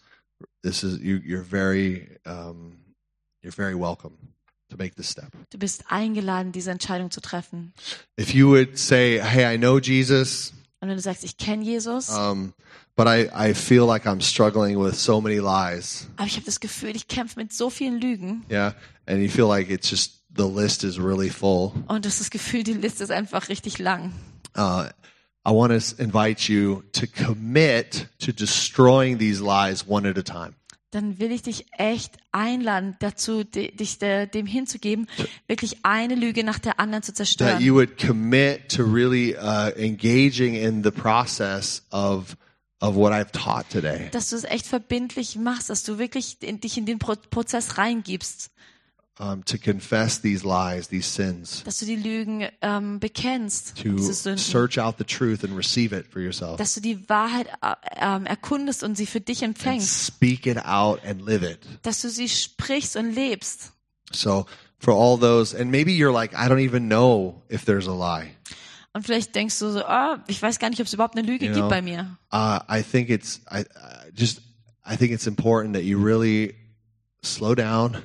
this 0.63 0.83
is 0.83 0.99
you. 1.01 1.17
You're 1.19 1.45
very 1.45 2.19
um, 2.27 2.77
you're 3.43 3.55
very 3.55 3.75
welcome 3.75 4.19
to 4.77 4.83
make 4.83 4.95
this 4.97 5.11
step. 5.11 5.29
Du 5.51 5.59
bist 5.59 5.85
eingeladen, 5.89 6.53
diese 6.53 6.71
Entscheidung 6.71 7.11
zu 7.11 7.21
treffen. 7.21 7.73
If 8.19 8.35
you 8.35 8.49
would 8.49 8.79
say, 8.79 9.21
"Hey, 9.23 9.55
I 9.55 9.59
know 9.59 9.79
Jesus." 9.79 10.53
Und 10.81 10.89
wenn 10.89 10.97
du 10.97 11.03
sagst, 11.03 11.25
ich 11.25 11.39
kenne 11.39 11.65
Jesus, 11.65 12.11
Um, 12.11 12.53
but 12.95 13.07
I, 13.07 13.29
I 13.35 13.55
feel 13.55 13.87
like 13.87 14.05
I'm 14.07 14.21
struggling 14.21 14.79
with 14.79 14.97
so 15.03 15.21
many 15.21 15.39
lies. 15.39 16.09
aber 16.17 16.27
ich 16.27 16.35
habe 16.37 16.45
das 16.45 16.61
Gefühl, 16.61 16.95
ich 16.95 17.09
kämpfe 17.09 17.39
mit 17.39 17.53
so 17.55 17.71
vielen 17.71 17.99
Lügen 18.01 18.45
Yeah. 18.51 18.75
And 19.07 19.23
you 19.23 19.31
feel 19.31 19.47
like 19.47 19.71
it's 19.71 19.91
just 19.91 20.21
the 20.37 20.47
list 20.47 20.85
is 20.85 20.99
really 20.99 21.31
full. 21.31 21.73
und 21.89 22.05
das, 22.05 22.29
Gefühl, 22.31 22.65
die 22.65 22.75
Liste 22.75 23.03
ist 23.05 23.11
einfach 23.11 23.49
richtig 23.49 23.79
lang. 23.79 24.13
Uh, 24.57 24.85
I 25.47 25.51
want 25.51 25.73
to 25.73 26.03
invite 26.03 26.53
you 26.53 26.83
to 26.93 27.07
commit 27.07 28.09
to 28.19 28.33
destroying 28.33 29.19
these 29.19 29.43
lies 29.43 29.87
one 29.87 30.07
at 30.09 30.19
a 30.19 30.23
time. 30.23 30.55
Dann 30.95 31.19
will 31.19 31.33
ich 31.33 31.43
dich 31.43 31.67
echt 31.77 32.17
einladen, 32.31 32.95
dazu 33.01 33.43
di- 33.43 33.75
dich 33.75 33.99
de, 33.99 34.27
dem 34.27 34.47
hinzugeben, 34.47 35.09
wirklich 35.49 35.79
eine 35.85 36.15
Lüge 36.15 36.45
nach 36.45 36.59
der 36.61 36.79
anderen 36.79 37.03
zu 37.03 37.11
That 37.13 37.17
zerstören. 37.17 37.61
you 37.61 37.75
would 37.75 37.99
commit 37.99 38.69
to 38.69 38.85
really 38.85 39.35
uh, 39.37 39.71
engaging 39.77 40.55
in 40.55 40.83
the 40.85 40.91
process 40.93 41.83
of 41.91 42.37
of 42.81 42.97
what 42.97 43.13
I've 43.13 43.33
taught 43.33 43.71
today. 43.71 44.09
dass 44.11 44.31
du 44.31 44.37
es 44.37 44.45
echt 44.45 44.67
verbindlich 44.67 45.37
machst, 45.37 45.71
dass 45.71 45.85
du 45.85 45.99
wirklich 45.99 46.37
in, 46.43 46.61
dich 46.61 46.77
in 46.77 46.85
den 46.87 46.99
Pro 46.99 47.15
Prozess 47.31 47.79
reingibst, 47.79 48.51
Um, 49.21 49.45
to 49.45 49.59
confess 49.59 50.21
these 50.21 50.45
lies, 50.45 50.89
these 50.89 51.07
sins, 51.07 51.63
dass 51.65 51.79
du 51.79 51.87
die 51.87 51.95
Lügen 51.95 52.49
ähm, 52.61 52.99
bekennst, 52.99 53.77
to 53.77 53.91
diese 53.91 54.13
Sünden, 54.13 54.39
search 54.39 54.81
out 54.81 54.97
the 54.99 55.05
truth 55.05 55.45
and 55.45 55.57
receive 55.57 55.95
it 55.97 56.05
for 56.09 56.21
yourself, 56.21 56.57
dass 56.57 56.75
du 56.75 56.81
die 56.81 57.09
Wahrheit 57.09 57.47
äh, 57.63 57.75
ähm, 57.95 58.27
erkundest 58.27 58.83
und 58.83 58.97
sie 58.97 59.07
für 59.07 59.21
dich 59.21 59.45
and 59.45 59.57
empfängst, 59.57 60.07
speak 60.07 60.47
it 60.47 60.59
out 60.67 60.99
and 61.05 61.25
live 61.25 61.45
it. 61.45 61.61
dass 61.83 62.03
du 62.03 62.11
sie 62.11 62.29
sprichst 62.29 62.97
und 62.97 63.15
lebst. 63.15 63.71
So 64.13 64.47
for 64.81 64.95
all 64.95 65.17
those, 65.17 65.57
and 65.57 65.71
maybe 65.71 65.93
you're 65.93 66.13
like, 66.13 66.33
I 66.33 66.49
don't 66.49 66.59
even 66.59 66.89
know 66.89 67.41
if 67.49 67.65
there's 67.65 67.87
a 67.87 67.95
lie. 67.95 68.31
Und 68.95 69.05
vielleicht 69.05 69.33
denkst 69.37 69.57
du 69.61 69.71
so, 69.71 69.85
ah, 69.85 70.25
ich 70.27 70.43
weiß 70.43 70.59
gar 70.59 70.71
nicht, 70.71 70.81
ob 70.81 70.89
es 70.89 70.93
überhaupt 70.93 71.17
eine 71.17 71.25
Lüge 71.25 71.47
You 71.47 71.53
gibt 71.53 71.67
know, 71.67 71.69
bei 71.69 71.83
mir. 71.83 72.17
Uh, 72.33 72.59
I 72.69 72.83
think 72.83 73.11
it's 73.11 73.41
I, 73.49 73.61
I 73.61 74.11
just 74.13 74.41
I 74.85 74.97
think 74.97 75.13
it's 75.13 75.29
important 75.29 75.75
that 75.75 75.85
you 75.85 76.03
really 76.05 76.57
slow 77.23 77.55
down 77.55 77.99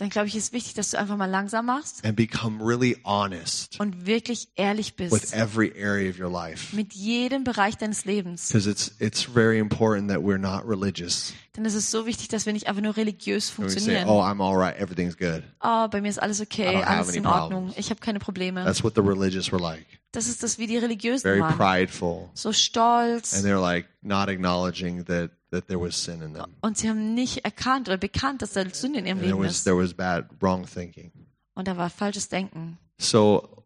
dann 0.00 0.08
glaube 0.08 0.28
ich, 0.28 0.34
ist 0.36 0.52
wichtig, 0.52 0.74
dass 0.74 0.90
du 0.90 0.98
einfach 0.98 1.16
mal 1.16 1.28
langsam 1.28 1.66
machst 1.66 2.04
and 2.04 2.16
become 2.16 2.64
really 2.64 2.96
honest 3.04 3.78
und 3.78 4.06
wirklich 4.06 4.48
ehrlich 4.56 4.94
with 4.98 5.10
bist 5.10 5.34
every 5.34 5.72
area 5.78 6.10
of 6.10 6.18
your 6.18 6.30
life. 6.30 6.74
mit 6.74 6.92
jedem 6.94 7.44
Bereich 7.44 7.76
deines 7.76 8.04
Lebens. 8.06 8.48
Because 8.48 8.68
it's 8.70 8.92
it's 8.98 9.22
very 9.22 9.58
important 9.58 10.08
that 10.10 10.20
we're 10.20 10.38
not 10.38 10.66
religious. 10.66 11.32
Denn 11.56 11.64
es 11.66 11.74
ist 11.74 11.90
so 11.90 12.06
wichtig, 12.06 12.28
dass 12.28 12.46
wir 12.46 12.52
nicht 12.52 12.68
einfach 12.68 12.80
nur 12.82 12.96
religiös 12.96 13.48
we 13.58 13.68
say, 13.68 13.78
funktionieren. 13.80 14.08
"Oh, 14.08 14.20
I'm 14.22 14.42
all 14.42 14.56
right. 14.56 14.78
Everything's 14.80 15.16
good." 15.18 15.42
Oh, 15.62 15.88
bei 15.88 16.00
mir 16.00 16.08
ist 16.08 16.22
alles 16.22 16.40
okay, 16.40 16.82
alles 16.82 17.14
in 17.14 17.26
Ordnung, 17.26 17.64
problems. 17.66 17.74
ich 17.76 17.90
habe 17.90 18.00
keine 18.00 18.20
Probleme. 18.20 18.64
That's 18.64 18.82
what 18.82 18.94
the 18.94 19.02
religious 19.02 19.52
were 19.52 19.60
like. 19.62 19.84
Das 20.12 20.26
ist 20.28 20.42
das, 20.42 20.58
wie 20.58 20.66
die 20.66 20.78
Religiösen 20.78 21.22
Very 21.22 21.40
waren. 21.40 21.56
prideful, 21.56 22.30
So 22.34 22.52
stolz. 22.52 23.34
and 23.34 23.44
they're 23.44 23.60
like 23.60 23.86
not 24.02 24.28
acknowledging 24.28 25.04
that 25.04 25.30
that 25.50 25.66
there 25.68 25.80
was 25.80 25.96
sin 26.02 26.22
in 26.22 26.34
them. 26.34 26.54
Und 26.60 26.78
sie 26.78 26.88
haben 26.88 27.14
nicht 27.14 27.44
erkannt 27.44 27.88
oder 27.88 27.96
bekannt, 27.98 28.42
dass 28.42 28.52
da 28.52 28.64
Sünde 28.68 29.00
in 29.00 29.06
ihrem 29.06 29.18
And 29.18 29.26
there 29.26 29.34
Leben 29.36 29.44
was 29.46 29.56
ist. 29.56 29.64
there 29.64 29.76
was 29.76 29.94
bad, 29.94 30.26
wrong 30.40 30.64
thinking. 30.66 31.10
Und 31.54 31.68
da 31.68 31.76
war 31.76 31.90
falsches 31.90 32.28
Denken. 32.28 32.78
So, 32.98 33.64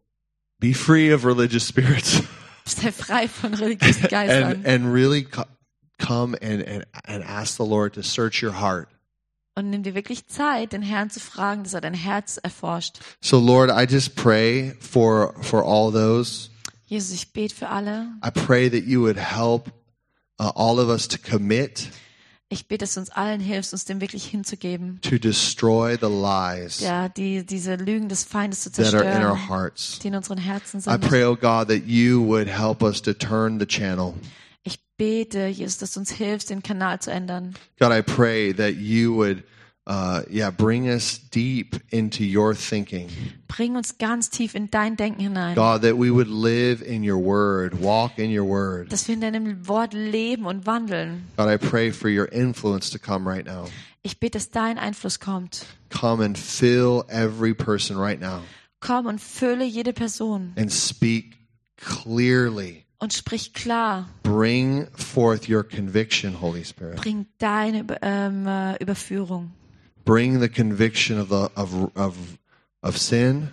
be 0.59 0.73
free 0.73 1.13
of 1.13 1.25
religious 1.25 1.67
spirits. 1.67 2.21
Sei 2.65 2.91
frei 2.91 3.27
von 3.27 3.53
religiösen 3.53 4.07
Geistern. 4.09 4.43
and 4.51 4.65
and 4.65 4.93
really 4.93 5.23
co- 5.23 5.43
come 5.99 6.35
and, 6.41 6.63
and 6.67 6.85
and 7.05 7.23
ask 7.23 7.57
the 7.57 7.65
Lord 7.65 7.93
to 7.93 8.01
search 8.01 8.41
your 8.41 8.53
heart. 8.59 8.87
Und 9.57 9.69
nimm 9.69 9.83
dir 9.83 9.93
wirklich 9.95 10.27
Zeit, 10.27 10.73
den 10.73 10.81
Herrn 10.81 11.09
zu 11.09 11.19
fragen, 11.21 11.63
dass 11.63 11.73
er 11.73 11.79
dein 11.81 11.93
Herz 11.93 12.37
erforscht. 12.37 12.99
So 13.21 13.39
Lord, 13.39 13.69
I 13.71 13.85
just 13.89 14.15
pray 14.15 14.73
for 14.81 15.33
for 15.43 15.63
all 15.63 15.91
those. 15.93 16.49
Jesus, 16.87 17.13
ich 17.13 17.31
bete 17.33 17.55
für 17.55 17.69
alle. 17.69 18.09
I 18.25 18.31
pray 18.31 18.69
that 18.69 18.83
you 18.83 19.01
would 19.01 19.17
help 19.17 19.71
uh, 20.39 20.51
all 20.55 20.79
of 20.79 20.89
us 20.89 21.07
to 21.07 21.17
commit 21.17 21.89
Ich 22.47 22.67
bete, 22.67 22.83
dass 22.85 22.93
du 22.93 22.99
uns 22.99 23.09
allen 23.09 23.39
hilfst, 23.41 23.73
uns 23.73 23.85
dem 23.85 24.01
wirklich 24.01 24.25
hinzugeben. 24.25 24.99
to 25.01 25.17
destroy 25.17 25.97
the 25.99 26.05
lies 26.07 26.79
Ja, 26.79 27.09
die, 27.09 27.43
diese 27.45 27.75
Lügen 27.75 28.07
des 28.07 28.23
Feindes 28.23 28.61
zu 28.61 28.71
that 28.71 28.93
are 28.93 29.03
in 29.03 29.23
our 29.25 29.49
hearts. 29.49 29.99
die 29.99 30.09
in 30.09 30.15
unseren 30.15 30.37
Herzen 30.37 30.79
I 30.87 30.97
pray, 30.97 31.23
oh 31.23 31.35
God, 31.35 31.67
that 31.69 31.85
you 31.87 32.21
would 32.23 32.47
help 32.47 32.83
us 32.83 33.01
to 33.01 33.13
turn 33.13 33.59
the 33.59 33.65
channel. 33.65 34.13
Ich 34.63 34.79
bete, 34.97 35.47
Jesus, 35.47 35.79
dass 35.79 35.93
du 35.93 35.99
uns 36.01 36.11
hilfst, 36.11 36.49
den 36.49 36.61
Kanal 36.63 36.99
zu 36.99 37.11
ändern. 37.11 37.55
God, 37.79 37.91
I 37.91 38.01
pray 38.01 38.53
that 38.53 38.75
you 38.75 39.15
would, 39.15 39.43
uh, 39.87 40.23
yeah, 40.29 40.49
bring 40.49 40.89
us 40.89 41.17
deep 41.17 41.75
into 41.91 42.23
your 42.23 42.55
thinking. 42.55 43.09
Bring 43.47 43.75
uns 43.75 43.91
ganz 43.97 44.29
tief 44.29 44.55
in 44.55 44.69
dein 44.69 44.95
Denken 44.95 45.19
hinein. 45.21 45.55
God, 45.55 45.83
that 45.83 45.97
we 45.97 46.09
would 46.09 46.27
live 46.27 46.81
in 46.81 47.03
your 47.03 47.19
word, 47.19 47.79
walk 47.79 48.17
in 48.17 48.31
your 48.31 48.45
word. 48.45 48.89
Dass 48.89 49.07
wir 49.07 49.13
in 49.13 49.21
deinem 49.21 49.67
Wort 49.67 49.93
leben 49.93 50.45
und 50.45 50.65
wandeln. 50.65 51.23
God, 51.37 51.47
I 51.49 51.57
pray 51.57 51.91
for 51.91 52.09
your 52.09 52.27
influence 52.31 52.89
to 52.91 52.99
come 52.99 53.27
right 53.27 53.45
now. 53.45 53.65
Ich 54.03 54.19
bete, 54.19 54.33
dass 54.33 54.51
dein 54.51 54.77
Einfluss 54.77 55.19
kommt. 55.19 55.65
Come 55.89 56.23
and 56.23 56.37
fill 56.37 57.05
every 57.09 57.53
person 57.53 57.97
right 57.97 58.19
now 58.19 58.41
Komm 58.79 59.07
und 59.07 59.19
fülle 59.19 59.65
jede 59.65 59.93
Person 59.93 60.53
and 60.57 60.71
speak 60.71 61.37
clearly. 61.77 62.85
und 62.99 63.13
sprich 63.13 63.53
klar. 63.53 64.07
Bring 64.23 64.87
forth 64.95 65.49
your 65.49 65.63
conviction, 65.63 66.33
Holy 66.39 66.63
Spirit. 66.63 66.97
Bring 66.97 67.25
deine 67.39 67.85
ähm, 68.01 68.45
äh, 68.47 68.75
Überführung. 68.77 69.51
Bring 70.05 70.39
the 70.39 70.49
conviction 70.49 71.19
of 71.19 71.29
the 71.29 71.49
of 71.55 71.89
of 71.95 72.15
of 72.83 72.97
sin, 72.97 73.49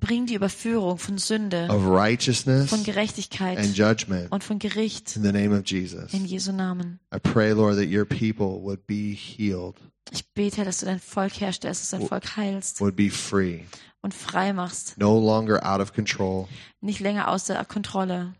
Bring 0.00 0.26
die 0.26 0.34
Überführung 0.34 0.98
von 0.98 1.16
Sünde, 1.16 1.66
of 1.70 1.86
righteousness, 1.86 2.68
von 2.68 2.84
Gerechtigkeit 2.84 3.56
and 3.58 3.74
judgment 3.74 4.30
und 4.30 4.44
von 4.44 4.58
Gericht 4.58 5.16
in 5.16 5.22
the 5.22 5.32
name 5.32 5.50
of 5.56 5.62
Jesus. 5.64 6.12
in 6.12 6.26
Jesu 6.26 6.52
Namen. 6.52 7.00
I 7.14 7.18
pray, 7.18 7.52
Lord, 7.54 7.76
that 7.76 7.88
your 7.88 8.04
people 8.04 8.60
would 8.62 8.86
be 8.86 9.14
healed, 9.14 9.76
Ich 10.12 10.26
bete, 10.34 10.62
dass 10.64 10.80
du 10.80 10.86
dein 10.86 11.00
Volk 11.00 11.40
herstellst, 11.40 11.80
dass 11.84 11.90
du 11.90 11.96
dein 11.96 12.06
Volk 12.08 12.36
heilst 12.36 12.82
would 12.82 12.96
be 12.96 13.08
free, 13.08 13.60
und 14.02 14.12
frei 14.12 14.52
machst. 14.52 14.98
no 14.98 15.18
longer 15.18 15.64
out 15.64 15.80
of 15.80 15.94
control. 15.94 16.48
Nicht 16.82 17.00
länger 17.00 17.28
außer 17.28 17.64
Kontrolle. 17.64 18.34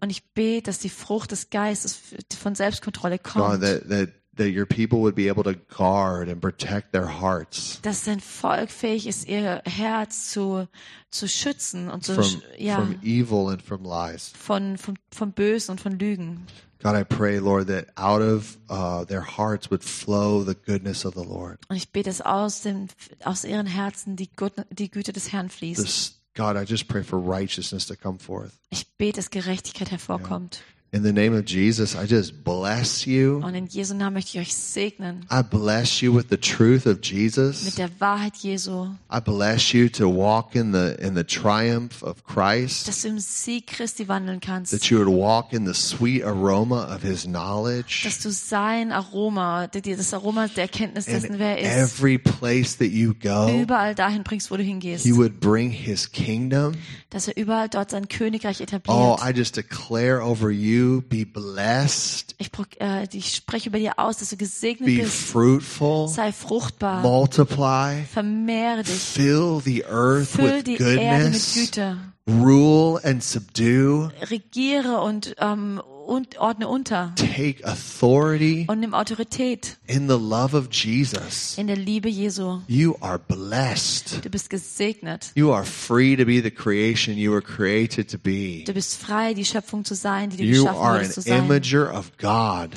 Und 0.00 0.10
ich 0.10 0.24
bete, 0.34 0.66
dass 0.66 0.78
die 0.78 0.90
Frucht 0.90 1.32
des 1.32 1.48
Geistes 1.48 1.98
von 2.38 2.54
Selbstkontrolle 2.54 3.18
God, 3.18 3.32
kommt. 3.32 3.62
that 3.62 3.88
that 3.88 4.10
that 4.36 4.50
your 4.50 4.66
people 4.66 5.00
would 5.00 5.14
be 5.14 5.28
able 5.28 5.42
to 5.44 5.54
guard 5.76 6.28
and 6.28 6.40
protect 6.40 6.92
their 6.92 7.06
hearts 7.06 7.80
Dass 7.82 8.04
dein 8.04 8.20
Volk 8.20 8.70
fähig 8.70 9.06
ist, 9.06 9.28
ihr 9.28 9.62
Herz 9.64 10.30
zu, 10.30 10.68
zu 11.10 11.28
schützen 11.28 11.90
und 11.90 12.04
zu, 12.04 12.14
from 12.14 12.42
ja, 12.58 12.76
from 12.76 12.98
evil 13.02 13.48
and 13.48 13.62
from 13.62 13.84
lies. 13.84 14.32
von, 14.36 14.78
von, 14.78 14.96
von 15.10 15.32
Bösen 15.32 15.72
und 15.72 15.80
von 15.80 15.98
Lügen. 15.98 16.46
God, 16.82 16.96
I 16.96 17.04
pray, 17.04 17.38
Lord, 17.38 17.68
that 17.68 17.90
out 17.96 18.22
of 18.22 18.58
uh, 18.68 19.04
their 19.04 19.20
hearts 19.20 19.70
would 19.70 19.84
flow 19.84 20.42
the 20.42 20.54
goodness 20.54 21.04
of 21.04 21.14
the 21.14 21.22
Lord. 21.22 21.60
Und 21.68 21.76
ich 21.76 21.90
bete, 21.90 22.10
dass 22.10 22.20
aus, 22.20 22.62
dem, 22.62 22.88
aus 23.24 23.44
ihren 23.44 23.66
Herzen 23.66 24.16
die, 24.16 24.28
Gut, 24.28 24.52
die 24.70 24.90
Güte 24.90 25.12
des 25.12 25.32
Herrn 25.32 25.48
fließt. 25.48 25.80
This, 25.80 26.20
God, 26.34 26.56
I 26.56 26.64
just 26.64 26.88
pray 26.88 27.04
for 27.04 27.20
righteousness 27.20 27.86
to 27.86 27.94
come 27.94 28.18
forth. 28.18 28.50
Ich 28.70 28.88
bete, 28.96 29.16
dass 29.16 29.30
Gerechtigkeit 29.30 29.92
hervorkommt. 29.92 30.62
In 30.94 31.02
the 31.02 31.12
name 31.12 31.32
of 31.34 31.46
Jesus, 31.46 31.96
I 31.96 32.04
just 32.04 32.44
bless 32.44 33.06
you. 33.06 33.40
Und 33.42 33.54
in 33.54 33.66
Jesu 33.66 33.94
Namen 33.94 34.12
möchte 34.12 34.36
ich 34.38 34.46
euch 34.46 34.54
segnen. 34.54 35.24
I 35.32 35.42
bless 35.42 36.02
you 36.02 36.14
with 36.14 36.26
the 36.28 36.36
truth 36.36 36.84
of 36.86 36.96
Mit 36.96 37.06
Jesus. 37.06 37.74
der 37.76 37.88
Wahrheit 37.98 38.36
Jesu. 38.36 38.88
I 39.10 39.18
bless 39.24 39.72
you 39.72 39.88
to 39.88 40.06
walk 40.06 40.54
in 40.54 40.74
the 40.74 40.94
in 41.00 41.14
the 41.16 41.24
triumph 41.24 42.02
of 42.02 42.22
Christ. 42.26 42.88
Dass 42.88 43.00
du 43.00 43.08
im 43.08 43.18
Sieg 43.20 43.68
Christi 43.68 44.06
wandeln 44.06 44.40
kannst. 44.40 44.70
That 44.74 44.84
you 44.90 44.98
would 44.98 45.08
walk 45.08 45.54
in 45.54 45.64
the 45.64 45.72
sweet 45.72 46.24
aroma 46.24 46.94
of 46.94 47.00
his 47.00 47.22
knowledge. 47.22 48.02
Dass 48.04 48.18
du 48.18 48.30
sein 48.30 48.92
Aroma, 48.92 49.68
das 49.68 50.12
Aroma 50.12 50.48
der 50.48 50.64
Erkenntnis 50.64 51.06
dessen, 51.06 51.38
wer 51.38 51.56
er 51.56 51.84
ist, 51.84 52.00
every 52.02 52.18
place 52.18 52.76
that 52.76 52.88
you 52.90 53.14
go, 53.14 53.48
überall 53.50 53.94
dahin 53.94 54.24
bringst, 54.24 54.50
wo 54.50 54.58
du 54.58 54.62
hingehst. 54.62 55.06
he 55.06 55.16
would 55.16 55.40
bring 55.40 55.70
his 55.70 56.12
kingdom. 56.12 56.74
Dass 57.08 57.28
er 57.28 57.36
überall 57.38 57.70
dort 57.70 57.90
sein 57.92 58.08
Königreich 58.08 58.60
Oh, 58.60 58.64
etabliert. 58.64 59.20
I 59.22 59.30
just 59.34 59.56
declare 59.56 60.22
over 60.22 60.50
you, 60.50 60.81
be 61.08 61.24
blessed, 61.24 62.34
Ich, 62.38 62.50
äh, 62.80 63.06
ich 63.12 63.34
spreche 63.36 63.68
über 63.68 63.78
dir 63.78 63.98
aus, 63.98 64.18
dass 64.18 64.30
du 64.30 64.36
gesegnet 64.36 64.86
be 64.86 65.02
bist. 65.02 65.14
fruitful, 65.14 66.08
Sei 66.08 66.32
fruchtbar. 66.32 67.00
multiply, 67.02 68.04
Vermehre 68.12 68.82
dich. 68.82 68.94
fill 68.94 69.60
the 69.64 69.84
earth 69.84 70.28
Füll 70.28 70.56
with 70.58 70.64
die 70.64 70.76
Erde 70.76 71.24
mit 71.30 71.32
goodness, 71.32 71.54
Güte. 71.54 71.96
Rule 72.26 72.98
and 73.04 73.22
subdue, 73.22 74.10
Regiere 74.30 75.00
und, 75.00 75.34
ähm, 75.38 75.80
und 76.06 76.38
ordne 76.38 76.68
unter. 76.68 77.12
take 77.16 77.64
authority 77.64 78.64
Und 78.68 78.80
nimm 78.80 78.92
Autorität 78.94 79.76
in 79.86 80.08
the 80.08 80.16
love 80.18 80.56
of 80.56 80.68
Jesus. 80.72 81.56
in 81.58 81.66
der 81.68 81.76
Liebe 81.76 82.08
Jesu. 82.08 82.60
You 82.68 82.96
are 83.00 83.18
blessed. 83.18 84.24
Du 84.24 84.30
bist 84.30 84.50
gesegnet. 84.50 85.30
You 85.34 85.52
are 85.52 85.64
free 85.64 86.16
to 86.16 86.24
be 86.24 86.42
the 86.42 86.50
creation 86.50 87.16
you 87.16 87.30
were 87.32 87.42
created 87.42 88.10
to 88.10 88.18
be. 88.18 88.64
Du 88.66 88.72
bist 88.72 88.96
frei, 89.00 89.34
die 89.34 89.44
Schöpfung 89.44 89.84
zu 89.84 89.94
sein, 89.94 90.30
die 90.30 90.36
du 90.38 90.42
You 90.44 90.62
geschaffen 90.64 90.80
are 90.82 90.94
wurdest 90.98 91.14
zu 91.14 91.20
an 91.20 91.24
sein. 91.26 91.44
imager 91.46 91.92
of 91.96 92.12
God. 92.18 92.70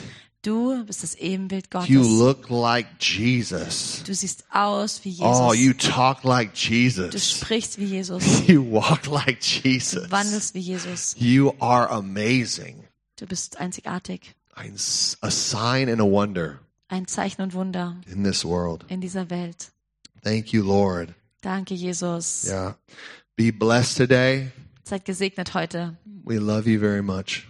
Du 0.45 0.85
bist 0.85 1.01
das 1.01 1.15
Ebenbild 1.15 1.71
Gottes. 1.71 1.89
You 1.89 2.03
look 2.03 2.51
like 2.51 2.85
Jesus. 2.99 4.03
Du 4.05 4.13
siehst 4.13 4.45
aus 4.51 5.03
wie 5.03 5.09
Jesus. 5.09 5.39
Oh, 5.39 5.53
you 5.53 5.73
talk 5.73 6.23
like 6.23 6.53
du 6.53 6.69
Jesus. 6.69 7.31
sprichst 7.31 7.79
wie 7.79 7.85
Jesus. 7.85 8.23
You 8.47 8.61
walk 8.71 9.07
like 9.07 9.39
Du 9.39 9.67
Jesus. 9.67 10.11
wandelst 10.11 10.53
wie 10.53 10.59
Jesus. 10.59 11.15
You 11.17 11.53
are 11.59 11.89
amazing. 11.89 12.83
Du 13.15 13.25
bist 13.25 13.57
einzigartig. 13.57 14.35
Ein 14.53 14.75
A 15.21 15.31
sign 15.31 15.89
and 15.89 15.99
a 15.99 16.05
wonder 16.05 16.59
Ein 16.89 17.07
Zeichen 17.07 17.41
und 17.41 17.55
Wunder 17.55 17.99
in 18.05 18.23
this 18.23 18.45
world. 18.45 18.85
in 18.87 19.01
dieser 19.01 19.31
Welt. 19.31 19.71
Thank 20.23 20.53
you, 20.53 20.63
Lord. 20.63 21.09
Danke, 21.41 21.73
Jesus. 21.73 22.45
Yeah. 22.45 22.77
Be 23.35 23.51
blessed 23.51 23.97
today. 23.97 24.51
Seid 24.83 25.05
gesegnet 25.05 25.55
heute. 25.55 25.97
We 26.23 26.37
love 26.37 26.69
you 26.69 26.79
very 26.79 27.01
much. 27.01 27.47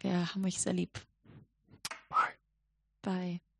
Wir 0.00 0.34
haben 0.34 0.44
euch 0.44 0.60
sehr 0.60 0.72
lieb. 0.72 0.98
Bye. 3.02 3.42